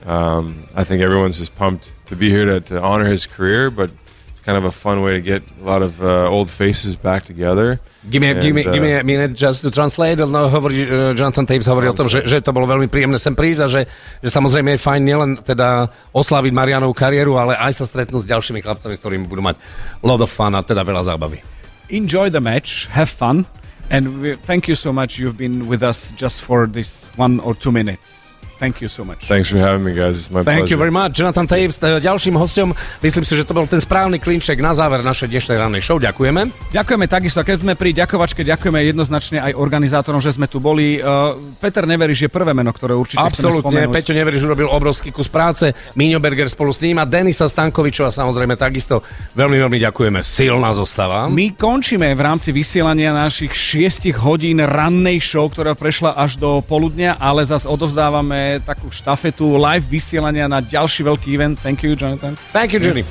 um, 0.06 0.68
I 0.74 0.84
think 0.84 1.02
everyone's 1.02 1.38
just 1.38 1.56
pumped 1.56 1.92
to 2.06 2.16
be 2.16 2.30
here 2.30 2.44
to, 2.46 2.61
to 2.61 2.82
honor 2.82 3.06
his 3.06 3.26
career, 3.26 3.70
but 3.70 3.90
it's 4.28 4.40
kind 4.40 4.58
of 4.58 4.64
a 4.64 4.72
fun 4.72 5.02
way 5.02 5.12
to 5.12 5.20
get 5.20 5.42
a 5.61 5.64
lot 5.64 5.82
of 5.82 6.02
uh, 6.02 6.28
old 6.28 6.50
faces 6.50 6.96
back 6.96 7.24
together. 7.24 7.78
Give 8.08 8.22
me, 8.22 8.32
give, 8.34 8.54
me, 8.54 8.64
And, 8.64 8.72
give 8.72 8.82
me 8.82 8.94
uh, 8.94 9.00
a 9.00 9.04
minute 9.04 9.34
just 9.34 9.62
to 9.62 9.70
translate. 9.70 10.18
No, 10.18 10.48
hovorí, 10.48 10.82
uh, 10.82 11.14
Jonathan 11.14 11.46
Taves 11.46 11.68
hovorí 11.68 11.86
o 11.86 11.94
tom, 11.94 12.08
že, 12.08 12.26
že 12.26 12.40
to 12.40 12.50
bolo 12.50 12.66
veľmi 12.66 12.88
príjemné 12.88 13.20
sem 13.20 13.36
prísť 13.36 13.61
a 13.62 13.66
že, 13.68 13.82
že 14.24 14.30
samozrejme 14.32 14.74
je 14.74 14.80
fajn 14.80 15.02
nielen 15.04 15.30
teda 15.38 15.92
oslaviť 16.11 16.52
Marianovú 16.56 16.96
kariéru, 16.96 17.36
ale 17.38 17.54
aj 17.54 17.78
sa 17.78 17.84
stretnúť 17.86 18.24
s 18.24 18.30
ďalšími 18.32 18.64
chlapcami, 18.64 18.96
s 18.96 19.00
ktorými 19.04 19.28
budú 19.28 19.44
mať 19.44 19.61
lot 20.02 20.18
of 20.18 20.32
fun 20.32 20.56
a 20.56 20.64
teda 20.64 20.82
veľa 20.82 21.06
zábavy. 21.06 21.44
Enjoy 21.90 22.30
the 22.30 22.40
match, 22.40 22.88
have 22.90 23.11
fun, 23.11 23.44
and 23.91 24.22
we, 24.22 24.36
thank 24.36 24.68
you 24.68 24.74
so 24.74 24.93
much. 24.93 25.18
You've 25.18 25.36
been 25.36 25.66
with 25.66 25.82
us 25.82 26.11
just 26.12 26.43
for 26.43 26.66
this 26.66 27.07
one 27.16 27.41
or 27.41 27.55
two 27.55 27.72
minutes. 27.72 28.29
Thank 28.61 28.84
you 28.84 28.92
so 28.92 29.08
much. 29.08 29.24
Thanks 29.24 29.48
for 29.48 29.56
having 29.56 29.80
me, 29.80 29.96
guys. 29.96 30.20
It's 30.20 30.28
my 30.28 30.44
Thank 30.44 30.68
you 30.68 30.76
pleasure. 30.76 30.84
very 30.84 30.92
much. 30.92 31.16
Jonathan 31.16 31.48
Taves, 31.48 31.80
e, 31.80 31.96
ďalším 31.96 32.36
hostom. 32.36 32.76
Myslím 33.00 33.24
si, 33.24 33.32
že 33.32 33.48
to 33.48 33.56
bol 33.56 33.64
ten 33.64 33.80
správny 33.80 34.20
klinček 34.20 34.61
na 34.61 34.76
záver 34.76 35.00
našej 35.00 35.32
dnešnej 35.32 35.56
rannej 35.56 35.80
show. 35.80 35.96
Ďakujeme. 35.96 36.52
Ďakujeme 36.68 37.06
takisto, 37.08 37.40
keď 37.40 37.56
sme 37.64 37.72
pri 37.72 37.96
ďakovačke, 37.96 38.44
ďakujeme 38.44 38.84
jednoznačne 38.92 39.40
aj 39.40 39.56
organizátorom, 39.56 40.20
že 40.20 40.36
sme 40.36 40.44
tu 40.44 40.61
boli. 40.61 41.00
Uh, 41.00 41.56
Peter 41.56 41.88
Neveriš 41.88 42.28
je 42.28 42.30
prvé 42.30 42.52
meno, 42.52 42.68
ktoré 42.68 42.92
určite 42.92 43.24
spomenúť. 43.32 43.96
Peťo 43.96 44.12
Neveriš 44.12 44.44
urobil 44.44 44.68
obrovský 44.68 45.08
kus 45.08 45.32
práce, 45.32 45.72
Míňo 45.96 46.20
Berger 46.20 46.52
spolu 46.52 46.76
s 46.76 46.84
ním 46.84 47.00
a 47.00 47.08
Denisa 47.08 47.48
Stankovičova 47.48 48.12
samozrejme 48.12 48.61
takisto 48.61 49.00
veľmi, 49.40 49.56
veľmi 49.56 49.78
ďakujeme. 49.88 50.20
Silná 50.20 50.76
zostava. 50.76 51.32
My 51.32 51.56
končíme 51.56 52.12
v 52.12 52.20
rámci 52.20 52.52
vysielania 52.52 53.16
našich 53.16 53.56
6 53.56 54.12
hodín 54.20 54.61
rannej 54.61 55.16
show, 55.24 55.48
ktorá 55.48 55.72
prešla 55.72 56.12
až 56.12 56.36
do 56.36 56.61
poludnia, 56.61 57.16
ale 57.16 57.40
zase 57.40 57.64
odovzdávame 57.64 58.49
takú 58.59 58.90
štafetu 58.90 59.55
live 59.55 59.86
vysielania 59.86 60.51
na 60.51 60.59
ďalší 60.59 61.07
veľký 61.07 61.28
event. 61.30 61.62
Thank 61.62 61.86
you, 61.86 61.94
Jonathan. 61.94 62.34
Thank 62.51 62.74
you, 62.74 62.82
Johnny. 62.82 63.07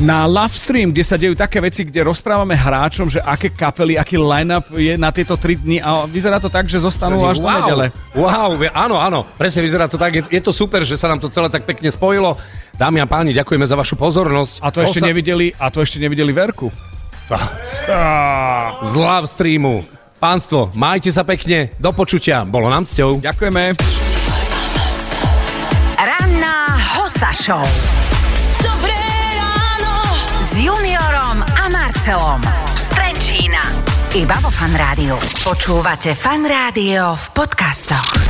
Na 0.00 0.24
live 0.24 0.56
stream, 0.56 0.96
kde 0.96 1.04
sa 1.04 1.20
dejú 1.20 1.36
také 1.36 1.60
veci, 1.60 1.84
kde 1.84 2.00
rozprávame 2.08 2.56
hráčom, 2.56 3.12
že 3.12 3.20
aké 3.20 3.52
kapely, 3.52 4.00
aký 4.00 4.16
line-up 4.16 4.72
je 4.72 4.96
na 4.96 5.12
tieto 5.12 5.36
3 5.36 5.60
dni 5.60 5.78
a 5.84 6.08
vyzerá 6.08 6.40
to 6.40 6.48
tak, 6.48 6.64
že 6.72 6.80
zostanú 6.80 7.20
až 7.28 7.44
do 7.44 7.44
wow, 7.44 7.52
nedele. 7.60 7.86
Wow, 8.16 8.56
áno, 8.72 8.96
áno, 8.96 9.28
presne 9.36 9.60
vyzerá 9.60 9.92
to 9.92 10.00
tak. 10.00 10.16
Je, 10.16 10.22
je 10.32 10.40
to 10.40 10.56
super, 10.56 10.88
že 10.88 10.96
sa 10.96 11.12
nám 11.12 11.20
to 11.20 11.28
celé 11.28 11.52
tak 11.52 11.68
pekne 11.68 11.92
spojilo. 11.92 12.40
Dámy 12.80 13.04
a 13.04 13.06
páni, 13.06 13.36
ďakujeme 13.36 13.68
za 13.68 13.76
vašu 13.76 14.00
pozornosť. 14.00 14.64
A 14.64 14.72
to 14.72 14.80
ešte 14.80 15.04
nevideli, 15.04 15.52
a 15.60 15.68
to 15.68 15.84
ešte 15.84 16.00
nevideli 16.00 16.32
Verku. 16.32 16.72
Z 18.80 18.92
live 18.96 19.28
streamu. 19.28 19.84
Pánstvo, 20.16 20.72
majte 20.76 21.12
sa 21.12 21.24
pekne, 21.24 21.76
do 21.76 21.92
počutia, 21.92 22.44
bolo 22.48 22.72
nám 22.72 22.88
cťou. 22.88 23.20
Ďakujeme. 23.20 24.09
Show. 27.28 27.60
Dobré 28.64 28.96
ráno. 29.36 30.16
S 30.40 30.56
Juniorom 30.56 31.44
a 31.44 31.68
Marcelom. 31.68 32.40
Z 32.72 32.88
Trenčína. 32.96 33.60
Iba 34.16 34.40
vo 34.40 34.48
Fan 34.48 34.72
Rádiu. 34.72 35.20
Počúvate 35.44 36.16
Fan 36.16 36.48
Rádio 36.48 37.12
v 37.12 37.24
podcastoch. 37.36 38.29